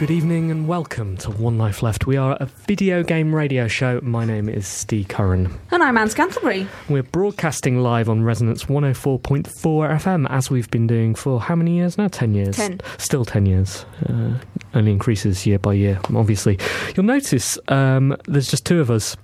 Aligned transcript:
Good 0.00 0.10
evening, 0.10 0.50
and 0.50 0.66
welcome 0.66 1.18
to 1.18 1.30
One 1.30 1.58
Life 1.58 1.82
Left. 1.82 2.06
We 2.06 2.16
are 2.16 2.34
a 2.40 2.46
video 2.46 3.02
game 3.02 3.34
radio 3.34 3.68
show. 3.68 4.00
My 4.02 4.24
name 4.24 4.48
is 4.48 4.66
Ste 4.66 5.06
Curran. 5.06 5.52
And 5.72 5.82
I'm 5.82 5.98
Anne 5.98 6.08
Scantlebury. 6.08 6.66
We're 6.88 7.02
broadcasting 7.02 7.80
live 7.82 8.08
on 8.08 8.22
Resonance 8.22 8.64
104.4 8.64 9.44
FM 9.44 10.26
as 10.30 10.50
we've 10.50 10.70
been 10.70 10.86
doing 10.86 11.14
for 11.14 11.38
how 11.38 11.54
many 11.54 11.76
years 11.76 11.98
now? 11.98 12.08
10 12.08 12.32
years. 12.32 12.56
10. 12.56 12.80
Still 12.96 13.26
10 13.26 13.44
years. 13.44 13.84
Uh, 14.08 14.38
only 14.72 14.90
increases 14.90 15.46
year 15.46 15.58
by 15.58 15.74
year, 15.74 16.00
obviously. 16.14 16.58
You'll 16.96 17.04
notice 17.04 17.58
um, 17.68 18.16
there's 18.24 18.48
just 18.48 18.64
two 18.64 18.80
of 18.80 18.90
us. 18.90 19.18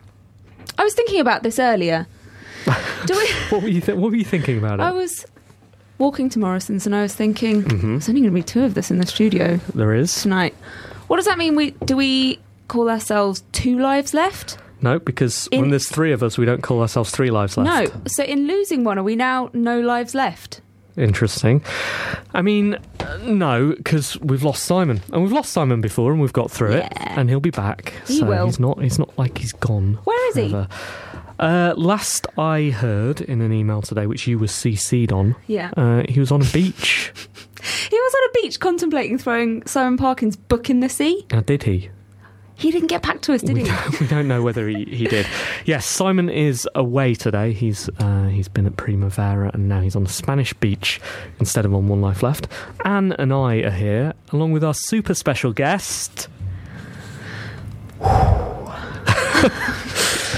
I 0.76 0.84
was 0.84 0.92
thinking 0.92 1.20
about 1.20 1.42
this 1.42 1.58
earlier. 1.58 2.06
Do 3.06 3.16
we? 3.16 3.30
What 3.48 3.62
were 3.62 3.68
you, 3.68 3.80
th- 3.80 3.96
what 3.96 4.10
were 4.10 4.18
you 4.18 4.26
thinking 4.26 4.58
about 4.58 4.80
it? 4.80 4.82
I 4.82 4.92
was 4.92 5.24
walking 5.98 6.28
to 6.30 6.38
Morrison's 6.38 6.86
and 6.86 6.94
I 6.94 7.02
was 7.02 7.14
thinking, 7.14 7.62
Mm-hmm. 7.62 7.92
there's 7.92 8.08
only 8.08 8.20
going 8.20 8.32
to 8.32 8.34
be 8.38 8.42
two 8.42 8.62
of 8.64 8.74
this 8.74 8.90
in 8.90 8.98
the 8.98 9.06
studio 9.06 9.58
there 9.74 9.94
is? 9.94 10.22
tonight. 10.22 10.54
What 11.08 11.16
does 11.16 11.26
that 11.26 11.38
mean? 11.38 11.54
We 11.56 11.70
do 11.84 11.96
we 11.96 12.38
call 12.68 12.88
ourselves 12.90 13.44
two 13.52 13.78
lives 13.78 14.12
left? 14.14 14.58
No, 14.82 14.98
because 14.98 15.48
In- 15.52 15.60
when 15.62 15.70
there's 15.70 15.88
three 15.88 16.12
of 16.12 16.22
us, 16.22 16.36
we 16.36 16.44
don't 16.44 16.62
call 16.62 16.80
ourselves 16.80 17.10
three 17.10 17.30
lives 17.30 17.56
left. 17.56 17.94
No. 17.94 18.00
So 18.08 18.24
in 18.24 18.46
losing 18.46 18.84
one, 18.84 18.98
are 18.98 19.02
we 19.02 19.16
now 19.16 19.50
no 19.52 19.80
lives 19.80 20.14
left? 20.14 20.60
Interesting. 20.96 21.62
I 22.32 22.40
mean, 22.40 22.78
no, 23.22 23.74
because 23.76 24.18
we've 24.20 24.42
lost 24.42 24.64
Simon, 24.64 25.02
and 25.12 25.22
we've 25.22 25.32
lost 25.32 25.52
Simon 25.52 25.82
before, 25.82 26.10
and 26.10 26.20
we've 26.22 26.32
got 26.32 26.50
through 26.50 26.72
it, 26.72 26.90
and 26.96 27.28
he'll 27.28 27.38
be 27.38 27.50
back. 27.50 27.92
He 28.06 28.18
so 28.20 28.26
will. 28.26 28.46
he's 28.46 28.58
not. 28.58 28.82
He's 28.82 28.98
not 28.98 29.16
like 29.18 29.36
he's 29.36 29.52
gone. 29.52 29.98
Where 30.04 30.28
is 30.30 30.36
he? 30.36 30.66
Uh, 31.38 31.74
last 31.76 32.26
I 32.38 32.70
heard 32.70 33.20
in 33.20 33.40
an 33.42 33.52
email 33.52 33.82
today, 33.82 34.06
which 34.06 34.26
you 34.26 34.38
were 34.38 34.46
CC'd 34.46 35.12
on, 35.12 35.36
Yeah. 35.46 35.70
uh, 35.76 36.02
he 36.08 36.18
was 36.20 36.30
on 36.32 36.42
a 36.42 36.46
beach. 36.46 37.12
He 37.90 37.96
was 37.96 38.14
on 38.14 38.28
a 38.28 38.42
beach 38.42 38.60
contemplating 38.60 39.18
throwing 39.18 39.66
Simon 39.66 39.96
Parkin's 39.96 40.36
book 40.36 40.70
in 40.70 40.78
the 40.80 40.88
sea. 40.88 41.26
Now, 41.32 41.40
did 41.40 41.64
he? 41.64 41.90
He 42.54 42.70
didn't 42.70 42.86
get 42.88 43.02
back 43.02 43.22
to 43.22 43.32
us, 43.32 43.42
did 43.42 43.54
we, 43.56 43.62
he? 43.64 43.68
don't, 43.68 44.00
we 44.00 44.06
don't 44.06 44.28
know 44.28 44.40
whether 44.42 44.68
he, 44.68 44.84
he 44.84 45.06
did. 45.06 45.26
Yes, 45.64 45.84
Simon 45.84 46.28
is 46.28 46.68
away 46.76 47.14
today. 47.14 47.52
He's 47.52 47.88
uh, 47.98 48.26
he's 48.28 48.46
been 48.46 48.66
at 48.66 48.76
Primavera 48.76 49.50
and 49.52 49.68
now 49.68 49.80
he's 49.80 49.96
on 49.96 50.04
a 50.04 50.08
Spanish 50.08 50.52
beach 50.54 51.00
instead 51.40 51.64
of 51.64 51.74
on 51.74 51.88
One 51.88 52.00
Life 52.00 52.22
Left. 52.22 52.46
Anne 52.84 53.12
and 53.18 53.32
I 53.32 53.56
are 53.56 53.70
here 53.70 54.14
along 54.32 54.52
with 54.52 54.62
our 54.62 54.74
super 54.74 55.14
special 55.14 55.52
guest. 55.52 56.28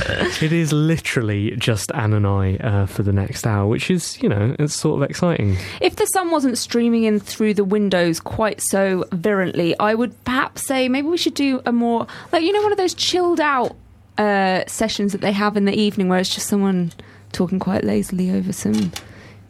it 0.43 0.53
is 0.53 0.73
literally 0.73 1.53
just 1.57 1.91
Anne 1.93 2.13
and 2.13 2.27
I 2.27 2.57
uh, 2.57 2.87
for 2.87 3.03
the 3.03 3.13
next 3.13 3.47
hour, 3.47 3.67
which 3.67 3.91
is 3.91 4.21
you 4.23 4.29
know 4.29 4.55
it's 4.59 4.75
sort 4.75 5.03
of 5.03 5.09
exciting. 5.11 5.57
If 5.81 5.97
the 5.97 6.07
sun 6.07 6.31
wasn't 6.31 6.59
streaming 6.59 7.05
in 7.05 7.21
through 7.21 7.55
the 7.55 7.65
windows 7.65 8.21
quite 8.21 8.61
so 8.61 9.05
virulently, 9.13 9.79
I 9.79 9.95
would 9.95 10.25
perhaps 10.25 10.67
say 10.67 10.89
maybe 10.89 11.09
we 11.09 11.19
should 11.19 11.35
do 11.35 11.61
a 11.67 11.73
more 11.73 12.07
like 12.33 12.43
you 12.43 12.53
know 12.53 12.63
one 12.63 12.73
of 12.73 12.79
those 12.79 12.95
chilled 12.95 13.41
out 13.41 13.77
uh, 14.19 14.65
sessions 14.67 15.13
that 15.13 15.21
they 15.21 15.33
have 15.33 15.57
in 15.57 15.65
the 15.65 15.75
evening 15.75 16.09
where 16.09 16.19
it's 16.19 16.35
just 16.35 16.49
someone 16.49 16.93
talking 17.33 17.59
quite 17.59 17.85
lazily 17.85 18.31
over 18.31 18.53
some 18.53 18.93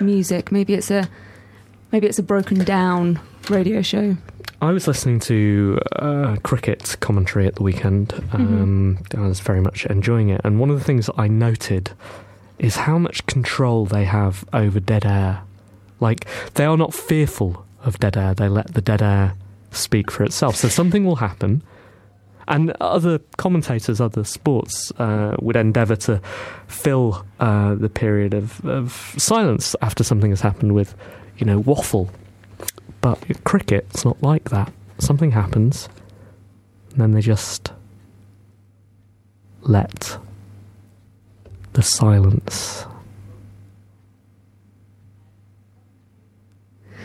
music. 0.00 0.52
Maybe 0.52 0.74
it's 0.74 0.90
a 0.90 1.08
maybe 1.92 2.06
it's 2.06 2.18
a 2.18 2.22
broken 2.22 2.64
down 2.64 3.20
radio 3.48 3.82
show. 3.82 4.16
I 4.60 4.72
was 4.72 4.88
listening 4.88 5.20
to 5.20 5.80
uh, 5.96 6.36
cricket 6.42 6.96
commentary 7.00 7.46
at 7.46 7.54
the 7.56 7.62
weekend. 7.62 8.12
Um, 8.32 8.98
I 9.16 9.20
was 9.20 9.40
very 9.40 9.60
much 9.60 9.86
enjoying 9.86 10.30
it, 10.30 10.40
and 10.44 10.58
one 10.58 10.70
of 10.70 10.78
the 10.78 10.84
things 10.84 11.06
that 11.06 11.14
I 11.16 11.28
noted 11.28 11.92
is 12.58 12.76
how 12.76 12.98
much 12.98 13.24
control 13.26 13.86
they 13.86 14.04
have 14.04 14.44
over 14.52 14.80
dead 14.80 15.06
air. 15.06 15.42
Like 16.00 16.26
they 16.54 16.64
are 16.64 16.76
not 16.76 16.92
fearful 16.92 17.64
of 17.84 17.98
dead 18.00 18.16
air; 18.16 18.34
they 18.34 18.48
let 18.48 18.74
the 18.74 18.80
dead 18.80 19.02
air 19.02 19.34
speak 19.70 20.10
for 20.10 20.24
itself. 20.24 20.56
So 20.56 20.68
something 20.68 21.04
will 21.04 21.16
happen, 21.16 21.62
and 22.48 22.72
other 22.80 23.20
commentators, 23.36 24.00
other 24.00 24.24
sports, 24.24 24.90
uh, 24.98 25.36
would 25.40 25.56
endeavour 25.56 25.96
to 25.96 26.20
fill 26.66 27.24
uh, 27.38 27.74
the 27.74 27.88
period 27.88 28.34
of, 28.34 28.64
of 28.64 29.14
silence 29.18 29.76
after 29.82 30.02
something 30.02 30.30
has 30.30 30.40
happened 30.40 30.74
with, 30.74 30.94
you 31.36 31.46
know, 31.46 31.60
waffle. 31.60 32.10
But 33.00 33.44
cricket, 33.44 33.86
it's 33.90 34.04
not 34.04 34.22
like 34.22 34.50
that. 34.50 34.72
Something 34.98 35.30
happens, 35.30 35.88
and 36.90 37.00
then 37.00 37.12
they 37.12 37.20
just 37.20 37.72
let 39.62 40.18
the 41.74 41.82
silence. 41.82 42.84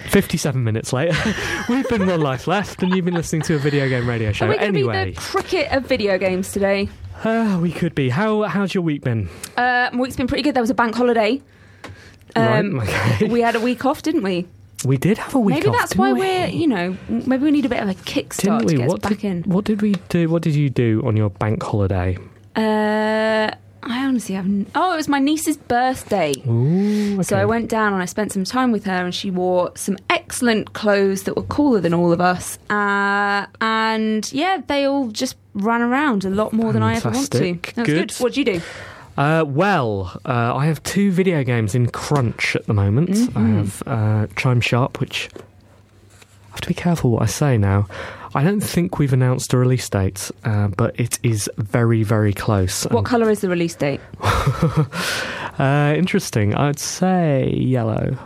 57 0.10 0.64
minutes 0.64 0.94
later, 0.94 1.16
we've 1.70 1.88
been 1.90 2.06
one 2.06 2.22
life 2.22 2.48
left, 2.48 2.84
and 2.84 2.96
you've 2.96 3.06
been 3.06 3.14
listening 3.14 3.42
to 3.44 3.56
a 3.56 3.58
video 3.58 3.88
game 3.90 4.08
radio 4.08 4.32
show. 4.32 4.46
Are 4.46 4.50
we 4.50 4.56
going 4.58 4.74
to 4.74 4.80
anyway, 4.80 5.06
be 5.06 5.12
the 5.12 5.22
cricket 5.22 5.72
of 5.72 5.86
video 5.86 6.18
games 6.18 6.52
today? 6.52 6.90
uh, 7.24 7.60
we 7.62 7.72
could 7.72 7.96
be. 7.96 8.10
How 8.10 8.44
How's 8.44 8.74
your 8.74 8.84
week 8.84 9.04
been? 9.04 9.30
Uh, 9.58 9.90
my 9.94 10.00
week's 10.00 10.16
been 10.16 10.28
pretty 10.28 10.44
good. 10.44 10.56
There 10.56 10.64
was 10.64 10.70
a 10.70 10.76
bank 10.76 10.96
holiday. 10.96 11.42
Um, 12.36 12.80
right, 12.80 12.90
okay. 12.90 13.28
we 13.28 13.42
had 13.42 13.56
a 13.56 13.60
week 13.60 13.86
off, 13.86 14.02
didn't 14.02 14.24
we? 14.24 14.48
We 14.86 14.98
did 14.98 15.18
have 15.18 15.34
a 15.36 15.40
week 15.40 15.56
maybe 15.56 15.68
off, 15.70 15.76
that's 15.78 15.96
why 15.96 16.14
we? 16.14 16.28
are 16.28 16.48
you 16.48 16.68
know, 16.68 16.98
maybe 17.08 17.44
we 17.44 17.52
need 17.52 17.66
a 17.66 17.70
bit 17.70 17.82
of 17.82 17.90
a 17.90 17.94
kickstart 17.94 18.60
Didn't 18.60 18.68
to 18.70 18.76
get 18.78 18.88
What 18.88 19.04
us 19.06 19.10
back 19.12 19.20
did, 19.22 19.24
in. 19.26 19.44
what 19.44 19.66
did 19.66 19.82
we 19.82 19.94
do? 20.10 20.30
What 20.30 20.42
did 20.42 20.56
you 20.56 20.70
do 20.70 21.02
on 21.06 21.16
your 21.18 21.30
bank 21.30 21.62
holiday? 21.64 22.18
Uh, 22.56 23.50
I 23.86 24.06
honestly 24.06 24.36
haven't. 24.36 24.70
Oh, 24.76 24.94
it 24.94 24.98
was 24.98 25.08
my 25.10 25.20
niece's 25.20 25.58
birthday. 25.58 26.34
Ooh, 26.48 27.16
okay. 27.16 27.24
So 27.24 27.38
I 27.38 27.46
went 27.46 27.70
down 27.70 27.92
and 27.94 28.02
I 28.02 28.06
spent 28.06 28.32
some 28.32 28.44
time 28.46 28.72
with 28.72 28.86
her, 28.86 29.04
and 29.04 29.14
she 29.14 29.30
wore 29.32 29.72
some 29.76 29.98
excellent 30.10 30.74
clothes 30.74 31.24
that 31.24 31.36
were 31.36 31.44
cooler 31.44 31.82
than 31.82 31.94
all 31.94 32.12
of 32.14 32.22
us. 32.22 32.58
Uh, 32.70 33.46
and 33.60 34.32
yeah, 34.32 34.62
they 34.68 34.86
all 34.86 35.08
just 35.10 35.36
ran 35.54 35.82
around 35.82 36.24
a 36.26 36.30
lot 36.30 36.54
more 36.54 36.72
than 36.72 36.82
I 36.82 36.96
ever 36.96 37.10
want 37.10 37.32
to. 37.32 37.38
Fantastic. 37.40 37.74
That 37.76 37.82
was 37.82 37.88
good. 37.88 38.08
Good. 38.10 38.12
What 38.14 38.24
would 38.24 38.38
you 38.38 38.46
do? 38.46 38.62
Uh, 39.18 39.44
well, 39.48 40.20
uh, 40.26 40.56
I 40.56 40.66
have 40.66 40.82
two 40.84 41.12
video 41.12 41.44
games 41.44 41.76
in 41.76 41.90
crunch 41.90 42.56
at 42.56 42.66
the 42.66 42.74
moment. 42.74 43.12
Mm-hmm. 43.12 43.38
I 43.38 43.48
have 43.58 43.84
uh, 43.86 44.28
Chime 44.36 44.62
Sharp, 44.62 45.00
which 45.00 45.30
I 45.36 46.52
have 46.52 46.62
to 46.62 46.68
be 46.68 46.74
careful 46.74 47.12
what 47.12 47.22
I 47.22 47.28
say 47.28 47.58
now. 47.58 47.88
I 48.36 48.44
don't 48.44 48.62
think 48.62 48.98
we've 48.98 49.14
announced 49.14 49.54
a 49.54 49.58
release 49.58 49.88
date, 49.88 50.32
uh, 50.44 50.70
but 50.70 51.00
it 51.00 51.20
is 51.22 51.50
very, 51.58 52.02
very 52.02 52.34
close. 52.34 52.84
What 52.86 53.06
colour 53.06 53.30
is 53.30 53.42
the 53.42 53.50
release 53.50 53.76
date? 53.76 54.02
uh, 55.60 55.94
interesting. 55.96 56.56
I'd 56.56 56.80
say 56.80 57.52
yellow. 57.52 58.18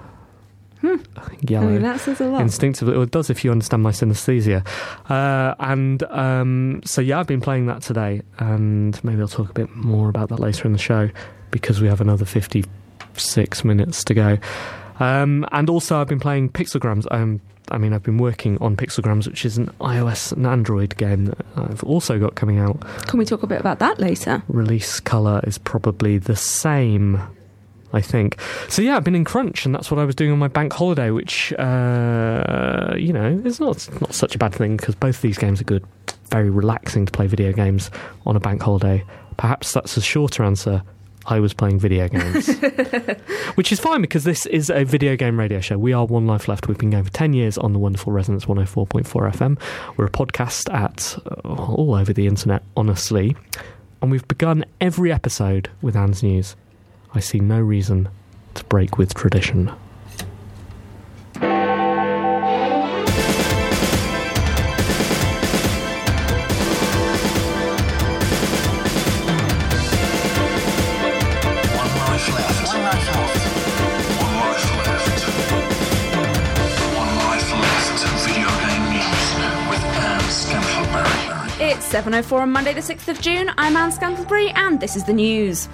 Hmm. 0.82 0.98
Yellow. 1.42 1.68
I 1.68 1.72
mean, 1.72 1.82
that 1.82 2.00
says 2.00 2.22
a 2.22 2.26
lot. 2.26 2.42
Instinctively, 2.42 2.94
well, 2.94 3.04
it 3.04 3.12
does 3.12 3.30
if 3.30 3.44
you 3.44 3.52
understand 3.52 3.84
my 3.84 3.92
synesthesia. 3.92 4.66
Uh, 5.10 5.56
and 5.60 6.04
um, 6.04 6.82
so, 6.86 7.02
yeah, 7.02 7.20
I've 7.20 7.28
been 7.28 7.42
playing 7.42 7.66
that 7.68 7.82
today, 7.82 8.22
and 8.40 9.04
maybe 9.04 9.22
I'll 9.22 9.28
talk 9.28 9.50
a 9.50 9.54
bit 9.54 9.76
more 9.76 10.10
about 10.10 10.30
that 10.30 10.40
later 10.40 10.66
in 10.68 10.74
the 10.74 10.80
show 10.80 11.10
because 11.52 11.82
we 11.82 11.88
have 11.88 12.02
another 12.02 12.26
56 12.26 13.64
minutes 13.64 14.04
to 14.04 14.14
go. 14.14 14.38
Um, 15.00 15.48
and 15.52 15.70
also, 15.70 16.00
I've 16.00 16.08
been 16.08 16.20
playing 16.20 16.50
Pixelgrams. 16.50 17.06
Um, 17.12 17.42
I 17.70 17.78
mean, 17.78 17.94
I've 17.94 18.04
been 18.04 18.18
working 18.18 18.58
on 18.60 18.76
Pixelgrams, 18.76 19.28
which 19.28 19.46
is 19.46 19.58
an 19.58 19.68
iOS 19.82 20.32
and 20.32 20.48
Android 20.48 20.96
game 20.98 21.26
that 21.26 21.46
I've 21.56 21.84
also 21.84 22.18
got 22.20 22.36
coming 22.36 22.60
out. 22.60 22.80
Can 23.08 23.20
we 23.20 23.26
talk 23.26 23.44
a 23.44 23.48
bit 23.48 23.60
about 23.60 23.80
that 23.80 24.00
later? 24.00 24.42
Release 24.48 25.00
colour 25.00 25.42
is 25.44 25.58
probably 25.58 26.18
the 26.18 26.36
same. 26.36 27.22
I 27.94 28.02
think 28.02 28.40
so. 28.68 28.82
Yeah, 28.82 28.98
I've 28.98 29.04
been 29.04 29.16
in 29.16 29.24
crunch, 29.24 29.66
and 29.66 29.74
that's 29.74 29.90
what 29.90 30.00
I 30.00 30.04
was 30.04 30.16
doing 30.16 30.32
on 30.32 30.40
my 30.40 30.50
bank 30.50 30.74
holiday, 30.74 31.10
which 31.10 31.54
uh, 31.54 32.94
you 32.98 33.14
know 33.14 33.42
is 33.46 33.60
not 33.60 33.88
not 34.02 34.14
such 34.14 34.36
a 34.36 34.38
bad 34.38 34.54
thing 34.54 34.78
because 34.78 34.96
both 34.96 35.16
of 35.16 35.22
these 35.22 35.38
games 35.38 35.62
are 35.62 35.66
good. 35.66 35.86
Very 36.30 36.50
relaxing 36.50 37.06
to 37.06 37.12
play 37.12 37.28
video 37.28 37.54
games 37.54 37.90
on 38.26 38.36
a 38.36 38.40
bank 38.40 38.62
holiday. 38.62 39.04
Perhaps 39.38 39.72
that's 39.72 39.96
a 39.96 40.02
shorter 40.02 40.44
answer. 40.44 40.84
I 41.30 41.42
was 41.42 41.54
playing 41.54 41.80
video 41.80 42.08
games, 42.08 42.48
which 43.56 43.74
is 43.74 43.82
fine 43.82 44.00
because 44.00 44.24
this 44.24 44.46
is 44.46 44.70
a 44.70 44.86
video 44.86 45.18
game 45.18 45.38
radio 45.38 45.60
show. 45.60 45.78
We 45.78 45.92
are 45.92 46.06
One 46.06 46.26
Life 46.26 46.48
Left. 46.48 46.70
We've 46.70 46.78
been 46.78 46.90
going 46.90 47.04
for 47.04 47.12
10 47.12 47.34
years 47.34 47.58
on 47.58 47.74
the 47.74 47.80
wonderful 47.80 48.14
Resonance 48.14 48.46
104.4 48.46 49.04
FM. 49.04 49.60
We're 49.98 50.06
a 50.06 50.10
podcast 50.10 50.74
at 50.74 51.18
uh, 51.26 51.54
all 51.54 51.96
over 51.96 52.14
the 52.14 52.28
internet, 52.28 52.64
honestly. 52.78 53.36
And 54.02 54.10
we've 54.10 54.28
begun 54.30 54.64
every 54.80 55.12
episode 55.12 55.70
with 55.82 55.98
Anne's 55.98 56.24
News. 56.24 56.56
I 57.14 57.20
see 57.20 57.40
no 57.40 57.60
reason 57.60 58.10
to 58.56 58.64
break 58.66 58.98
with 58.98 59.14
tradition. 59.14 59.72
It's 81.60 81.92
7.04 81.92 82.42
on 82.42 82.52
Monday, 82.52 82.74
the 82.74 82.82
6th 82.82 83.08
of 83.08 83.20
June. 83.22 83.52
I'm 83.58 83.76
Anne 83.76 83.92
Scantlebury, 83.92 84.52
and 84.56 84.80
this 84.80 84.96
is 84.96 85.04
the 85.06 85.14
news. 85.14 85.68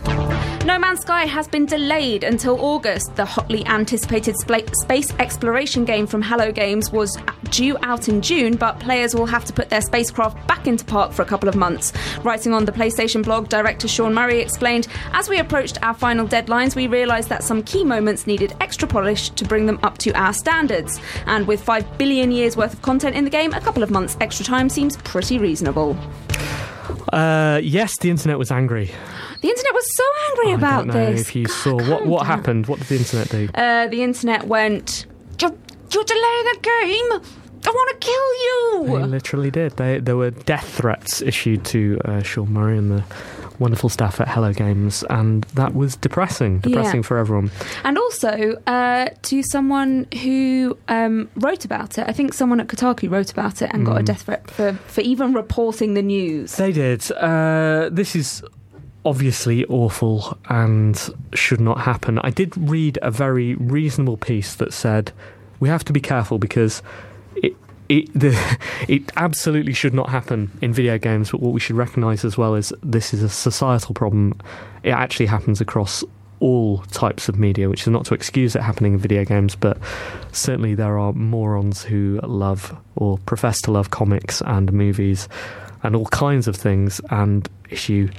No 0.65 0.79
Man's 0.79 1.01
Sky 1.01 1.25
has 1.25 1.45
been 1.45 1.65
delayed 1.65 2.23
until 2.23 2.57
August. 2.63 3.17
The 3.17 3.25
hotly 3.25 3.65
anticipated 3.65 4.37
space 4.37 5.11
exploration 5.19 5.83
game 5.83 6.07
from 6.07 6.21
Hello 6.21 6.53
Games 6.53 6.89
was 6.89 7.17
due 7.49 7.75
out 7.81 8.07
in 8.07 8.21
June, 8.21 8.55
but 8.55 8.79
players 8.79 9.13
will 9.13 9.25
have 9.25 9.43
to 9.43 9.51
put 9.51 9.69
their 9.69 9.81
spacecraft 9.81 10.47
back 10.47 10.65
into 10.65 10.85
park 10.85 11.11
for 11.11 11.21
a 11.21 11.25
couple 11.25 11.49
of 11.49 11.55
months. 11.55 11.91
Writing 12.23 12.53
on 12.53 12.63
the 12.63 12.71
PlayStation 12.71 13.21
blog, 13.21 13.49
director 13.49 13.89
Sean 13.89 14.13
Murray 14.13 14.39
explained 14.39 14.87
As 15.11 15.27
we 15.27 15.37
approached 15.37 15.83
our 15.83 15.93
final 15.93 16.25
deadlines, 16.25 16.77
we 16.77 16.87
realised 16.87 17.27
that 17.27 17.43
some 17.43 17.61
key 17.63 17.83
moments 17.83 18.25
needed 18.25 18.55
extra 18.61 18.87
polish 18.87 19.31
to 19.31 19.43
bring 19.43 19.65
them 19.65 19.79
up 19.83 19.97
to 19.97 20.11
our 20.11 20.31
standards. 20.31 20.97
And 21.25 21.45
with 21.45 21.61
5 21.61 21.97
billion 21.97 22.31
years 22.31 22.55
worth 22.55 22.73
of 22.73 22.81
content 22.81 23.17
in 23.17 23.25
the 23.25 23.29
game, 23.29 23.51
a 23.51 23.59
couple 23.59 23.83
of 23.83 23.91
months 23.91 24.15
extra 24.21 24.45
time 24.45 24.69
seems 24.69 24.95
pretty 24.95 25.39
reasonable. 25.39 25.97
Uh, 27.11 27.59
yes, 27.61 27.97
the 27.99 28.09
internet 28.09 28.39
was 28.39 28.49
angry. 28.49 28.91
The 29.43 29.49
internet 29.49 29.73
was 29.73 29.95
so 29.95 30.03
angry 30.29 30.51
I 30.53 30.55
about 30.55 30.77
don't 30.77 30.87
know 30.95 31.11
this. 31.11 31.21
if 31.21 31.35
you 31.35 31.45
God, 31.45 31.53
saw 31.53 31.75
what 31.89 32.05
what 32.05 32.25
happened. 32.25 32.67
What 32.67 32.79
did 32.79 32.87
the 32.87 32.95
internet 32.97 33.29
do? 33.29 33.49
Uh, 33.53 33.87
the 33.87 34.01
internet 34.01 34.47
went. 34.47 35.05
You're, 35.41 35.53
you're 35.91 36.03
delaying 36.05 36.47
a 36.55 36.59
game. 36.61 37.21
I 37.65 37.69
want 37.69 38.01
to 38.01 38.07
kill 38.07 38.33
you. 38.93 38.99
They 38.99 39.05
literally 39.07 39.51
did. 39.51 39.77
They, 39.77 39.99
there 39.99 40.15
were 40.17 40.31
death 40.31 40.67
threats 40.77 41.21
issued 41.21 41.63
to 41.65 41.99
uh, 42.05 42.21
Sean 42.21 42.51
Murray 42.53 42.77
and 42.77 42.91
the 42.91 43.03
wonderful 43.59 43.87
staff 43.89 44.19
at 44.21 44.27
Hello 44.27 44.51
Games, 44.53 45.03
and 45.09 45.43
that 45.55 45.73
was 45.73 45.95
depressing. 45.95 46.59
Depressing 46.59 47.01
Yeah. 47.01 47.07
for 47.07 47.17
everyone. 47.17 47.51
And 47.83 47.97
also 47.97 48.57
uh, 48.67 49.07
to 49.23 49.43
someone 49.43 50.07
who 50.23 50.77
um, 50.89 51.29
wrote 51.35 51.63
about 51.65 51.97
it. 51.97 52.05
I 52.07 52.11
think 52.13 52.33
someone 52.33 52.59
at 52.59 52.67
Kotaku 52.67 53.09
wrote 53.09 53.31
about 53.31 53.61
it 53.61 53.69
and 53.73 53.85
got 53.85 53.99
a 53.99 54.03
death 54.03 54.23
threat 54.23 54.49
for, 54.51 54.73
for 54.87 55.01
even 55.01 55.33
reporting 55.33 55.93
the 55.95 56.01
news. 56.01 56.55
They 56.57 56.71
did. 56.71 57.09
Uh, 57.11 57.89
this 57.91 58.15
is 58.15 58.43
obviously 59.05 59.65
awful 59.65 60.37
and 60.49 61.09
should 61.33 61.61
not 61.61 61.81
happen. 61.81 62.19
I 62.19 62.29
did 62.29 62.55
read 62.57 62.97
a 63.01 63.11
very 63.11 63.55
reasonable 63.55 64.17
piece 64.17 64.55
that 64.55 64.73
said 64.73 65.11
we 65.59 65.69
have 65.69 65.83
to 65.85 65.93
be 65.93 66.01
careful 66.01 66.37
because 66.39 66.81
it. 67.35 67.55
It, 67.89 68.11
the, 68.17 68.57
it 68.87 69.11
absolutely 69.17 69.73
should 69.73 69.93
not 69.93 70.09
happen 70.09 70.57
in 70.61 70.73
video 70.73 70.97
games, 70.97 71.31
but 71.31 71.41
what 71.41 71.51
we 71.51 71.59
should 71.59 71.75
recognise 71.75 72.23
as 72.23 72.37
well 72.37 72.55
is 72.55 72.73
this 72.81 73.13
is 73.13 73.21
a 73.21 73.29
societal 73.29 73.93
problem. 73.93 74.39
It 74.83 74.91
actually 74.91 75.25
happens 75.25 75.59
across 75.59 76.01
all 76.39 76.79
types 76.91 77.29
of 77.29 77.37
media, 77.37 77.69
which 77.69 77.81
is 77.81 77.87
not 77.87 78.05
to 78.05 78.13
excuse 78.13 78.55
it 78.55 78.61
happening 78.61 78.93
in 78.93 78.99
video 78.99 79.25
games, 79.25 79.55
but 79.55 79.77
certainly 80.31 80.75
there 80.75 80.97
are 80.97 81.13
morons 81.13 81.83
who 81.83 82.19
love 82.23 82.75
or 82.95 83.17
profess 83.19 83.61
to 83.61 83.71
love 83.71 83.91
comics 83.91 84.41
and 84.41 84.71
movies 84.73 85.29
and 85.83 85.95
all 85.95 86.05
kinds 86.07 86.47
of 86.47 86.55
things 86.55 86.99
and 87.11 87.49
issue 87.69 88.09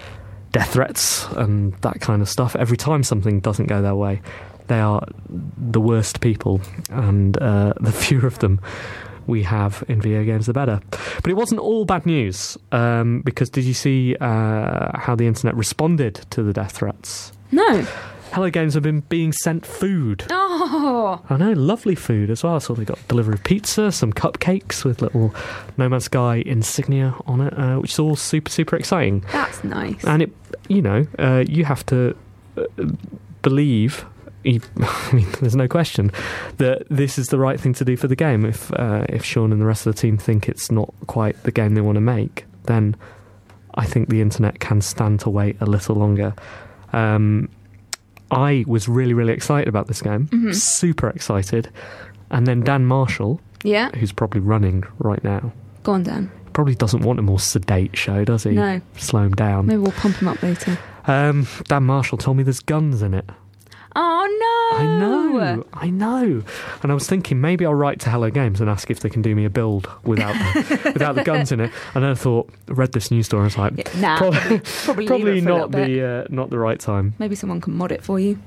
death 0.55 0.73
threats 0.73 1.27
and 1.33 1.75
that 1.83 2.01
kind 2.01 2.23
of 2.23 2.29
stuff 2.29 2.55
every 2.57 2.77
time 2.77 3.03
something 3.03 3.41
doesn't 3.41 3.67
go 3.67 3.83
their 3.83 3.97
way. 3.97 4.23
They 4.69 4.81
are 4.81 5.07
the 5.29 5.81
worst 5.81 6.21
people, 6.21 6.63
and 6.89 7.37
uh, 7.37 7.75
the 7.81 7.93
fewer 7.93 8.27
of 8.27 8.39
them 8.39 8.61
we 9.27 9.43
have 9.43 9.85
in 9.89 10.01
video 10.01 10.25
games, 10.25 10.47
the 10.47 10.53
better. 10.53 10.81
But 10.91 11.27
it 11.27 11.35
wasn't 11.35 11.61
all 11.61 11.85
bad 11.85 12.07
news, 12.07 12.57
um, 12.73 13.21
because 13.23 13.51
did 13.51 13.65
you 13.65 13.75
see 13.75 14.17
uh, 14.21 14.97
how 14.99 15.15
the 15.17 15.27
internet 15.27 15.55
responded 15.57 16.15
to 16.31 16.43
the 16.43 16.53
death 16.53 16.73
threats? 16.73 17.33
No. 17.51 17.87
Hello 18.35 18.51
Games 18.51 18.75
have 18.75 18.83
been 18.83 18.99
being 18.99 19.31
sent 19.31 19.65
food. 19.65 20.25
Oh. 20.29 21.23
I 21.31 21.37
know, 21.37 21.53
lovely 21.53 21.95
food 21.95 22.31
as 22.31 22.43
well. 22.43 22.59
So 22.59 22.75
they 22.75 22.85
got 22.85 22.99
delivery 23.07 23.35
of 23.35 23.45
pizza, 23.45 23.93
some 23.93 24.13
cupcakes 24.13 24.85
with 24.85 25.01
little 25.01 25.33
No 25.77 25.89
Man's 25.89 26.07
Sky 26.07 26.43
insignia 26.45 27.15
on 27.27 27.43
it, 27.43 27.57
uh, 27.57 27.77
which 27.77 27.93
is 27.93 27.99
all 28.01 28.17
super, 28.17 28.51
super 28.51 28.75
exciting. 28.75 29.25
That's 29.31 29.63
nice. 29.63 30.03
And 30.03 30.21
it, 30.21 30.33
you 30.67 30.83
know, 30.83 31.07
uh, 31.17 31.45
you 31.47 31.65
have 31.65 31.87
to 31.87 32.17
uh, 32.57 32.65
believe. 33.43 34.05
I 34.45 34.59
mean, 35.13 35.31
there's 35.41 35.55
no 35.55 35.69
question 35.69 36.11
that 36.57 36.89
this 36.91 37.19
is 37.19 37.29
the 37.29 37.39
right 37.39 37.61
thing 37.61 37.73
to 37.75 37.85
do 37.85 37.97
for 37.97 38.09
the 38.09 38.17
game. 38.17 38.45
If 38.45 38.73
uh, 38.73 39.07
if 39.09 39.25
Sean 39.25 39.53
and 39.53 39.61
the 39.61 39.67
rest 39.67 39.87
of 39.87 39.95
the 39.95 40.01
team 40.01 40.19
think 40.19 40.49
it's 40.49 40.73
not 40.73 40.93
quite 41.07 41.41
the 41.45 41.53
game 41.53 41.77
they 41.77 41.81
want 41.83 41.97
to 41.97 42.01
make, 42.01 42.47
then 42.65 42.97
I 43.77 43.87
think 43.87 44.09
the 44.09 44.21
internet 44.21 44.59
can 44.59 44.81
stand 44.81 45.21
to 45.21 45.31
wait 45.31 45.57
a 45.61 45.67
little 45.67 45.95
longer. 45.95 46.35
Um, 46.93 47.49
I 48.35 48.65
was 48.67 48.89
really, 48.89 49.15
really 49.15 49.33
excited 49.33 49.69
about 49.69 49.87
this 49.87 50.03
game, 50.03 50.53
super 50.53 51.09
excited, 51.09 51.71
and 52.31 52.47
then 52.47 52.61
Dan 52.61 52.85
Marshall, 52.87 53.41
yeah. 53.63 53.91
who's 53.91 54.13
probably 54.13 54.41
running 54.41 54.85
right 54.99 55.23
now, 55.25 55.53
Go 55.83 55.93
on, 55.93 56.03
Dan. 56.03 56.31
probably 56.53 56.75
doesn't 56.75 57.03
want 57.03 57.19
a 57.19 57.23
more 57.23 57.39
sedate 57.39 57.97
show, 57.97 58.25
does 58.25 58.45
he? 58.45 58.51
No. 58.53 58.81
Slow 58.97 59.23
him 59.23 59.33
down. 59.33 59.67
Maybe 59.67 59.79
we'll 59.79 59.93
pump 59.93 60.17
him 60.17 60.29
up 60.29 60.43
later. 60.43 60.79
Um, 61.07 61.47
Dan 61.69 61.83
Marshall 61.85 62.17
told 62.19 62.37
me 62.37 62.43
there's 62.43 62.61
guns 62.61 63.03
in 63.03 63.13
it. 63.15 63.29
Oh, 63.97 64.71
no. 64.73 64.79
I 64.79 64.87
know, 64.99 65.65
I 65.73 65.91
know. 65.91 66.43
And 66.83 66.91
I 66.91 66.95
was 66.95 67.07
thinking 67.09 67.41
maybe 67.41 67.65
I'll 67.65 67.75
write 67.75 68.01
to 68.01 68.11
Hello 68.11 68.31
Games 68.31 68.61
and 68.61 68.69
ask 68.69 68.91
if 68.91 69.01
they 69.01 69.09
can 69.09 69.23
do 69.23 69.35
me 69.37 69.45
a 69.45 69.51
build 69.51 69.89
without 70.03 70.33
the, 70.33 70.81
without 70.95 71.15
the 71.15 71.23
guns 71.23 71.53
in 71.53 71.61
it. 71.61 71.71
And 71.95 72.03
then 72.03 72.11
I 72.11 72.15
thought, 72.15 72.51
read 72.67 72.93
this 72.93 73.11
news 73.11 73.27
story, 73.27 73.43
I 73.43 73.45
was 73.45 73.59
like, 73.59 73.95
nah, 73.97 74.19
probably, 74.19 74.61
probably, 74.61 75.07
probably 75.07 75.39
it 75.39 75.45
for 75.45 75.51
a 75.51 75.59
not 75.59 75.71
the 75.71 76.07
uh, 76.07 76.25
not 76.29 76.51
the 76.51 76.59
right 76.59 76.81
time. 76.81 77.15
Maybe 77.19 77.35
someone 77.37 77.61
can 77.61 77.75
mod 77.75 77.93
it 77.93 78.03
for 78.03 78.19
you. 78.19 78.39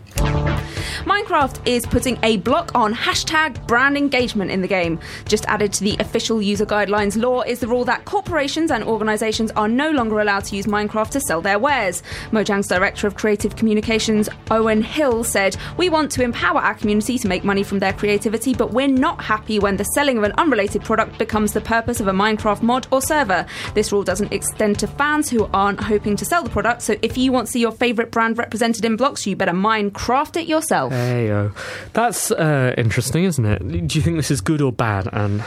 Minecraft 1.05 1.59
is 1.67 1.85
putting 1.85 2.17
a 2.23 2.37
block 2.37 2.71
on 2.73 2.93
hashtag 2.93 3.65
brand 3.67 3.97
engagement 3.97 4.49
in 4.49 4.61
the 4.61 4.67
game. 4.67 4.99
Just 5.25 5.45
added 5.45 5.71
to 5.73 5.83
the 5.83 5.95
official 5.99 6.41
user 6.41 6.65
guidelines 6.65 7.21
law 7.21 7.41
is 7.41 7.59
the 7.59 7.67
rule 7.67 7.85
that 7.85 8.05
corporations 8.05 8.71
and 8.71 8.83
organisations 8.83 9.51
are 9.51 9.67
no 9.67 9.91
longer 9.91 10.19
allowed 10.19 10.45
to 10.45 10.55
use 10.55 10.65
Minecraft 10.65 11.11
to 11.11 11.21
sell 11.21 11.41
their 11.41 11.59
wares. 11.59 12.01
Mojang's 12.31 12.67
director 12.67 13.05
of 13.05 13.15
creative 13.15 13.55
communications, 13.55 14.27
Owen 14.49 14.81
Hill, 14.81 15.23
said, 15.23 15.55
We 15.77 15.89
want 15.89 16.11
to 16.13 16.23
empower 16.23 16.59
our 16.59 16.73
community 16.73 17.17
to 17.19 17.27
make 17.27 17.43
money 17.43 17.63
from 17.63 17.79
their 17.79 17.93
creativity, 17.93 18.53
but 18.53 18.73
we're 18.73 18.87
not 18.87 19.21
happy 19.21 19.59
when 19.59 19.77
the 19.77 19.83
selling 19.83 20.17
of 20.17 20.23
an 20.23 20.33
unrelated 20.37 20.83
product 20.83 21.17
becomes 21.19 21.53
the 21.53 21.61
purpose 21.61 21.99
of 21.99 22.07
a 22.07 22.13
Minecraft 22.13 22.63
mod 22.63 22.87
or 22.91 23.01
server. 23.01 23.45
This 23.75 23.91
rule 23.91 24.03
doesn't 24.03 24.33
extend 24.33 24.79
to 24.79 24.87
fans 24.87 25.29
who 25.29 25.49
aren't 25.53 25.81
hoping 25.81 26.15
to 26.15 26.25
sell 26.25 26.43
the 26.43 26.49
product, 26.49 26.81
so 26.81 26.95
if 27.01 27.17
you 27.17 27.31
want 27.31 27.47
to 27.47 27.53
see 27.53 27.59
your 27.59 27.71
favourite 27.71 28.11
brand 28.11 28.37
represented 28.37 28.83
in 28.83 28.95
blocks, 28.95 29.27
you 29.27 29.35
better 29.35 29.51
Minecraft 29.51 30.37
it 30.37 30.47
yourself. 30.47 30.86
Heyo. 30.91 31.55
That's 31.93 32.31
uh, 32.31 32.73
interesting, 32.77 33.23
isn't 33.25 33.45
it? 33.45 33.87
Do 33.87 33.97
you 33.97 34.01
think 34.03 34.17
this 34.17 34.31
is 34.31 34.41
good 34.41 34.61
or 34.61 34.71
bad, 34.71 35.07
Anne? 35.13 35.41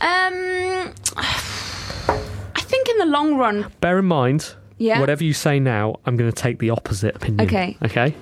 Um, 0.00 0.92
I 1.16 2.60
think 2.60 2.88
in 2.88 2.98
the 2.98 3.06
long 3.06 3.36
run, 3.36 3.66
Bear 3.80 3.98
in 3.98 4.04
mind, 4.06 4.54
Yeah. 4.78 5.00
whatever 5.00 5.24
you 5.24 5.32
say 5.32 5.58
now, 5.60 5.96
I'm 6.04 6.16
going 6.16 6.30
to 6.30 6.36
take 6.42 6.58
the 6.58 6.70
opposite 6.70 7.16
opinion. 7.16 7.46
Okay. 7.48 7.76
Okay. 7.84 8.14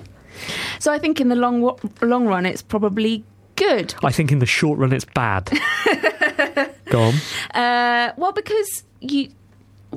so 0.79 0.91
I 0.91 0.99
think 0.99 1.19
in 1.21 1.29
the 1.29 1.35
long 1.35 1.77
long 2.01 2.27
run, 2.27 2.45
it's 2.45 2.61
probably 2.61 3.23
good. 3.55 3.93
I 4.03 4.11
think 4.11 4.31
in 4.31 4.39
the 4.39 4.45
short 4.45 4.79
run, 4.79 4.91
it's 4.93 5.05
bad. 5.05 5.49
Go 6.89 7.01
on. 7.01 7.13
Uh, 7.53 8.13
well, 8.17 8.31
because 8.31 8.83
you. 9.01 9.29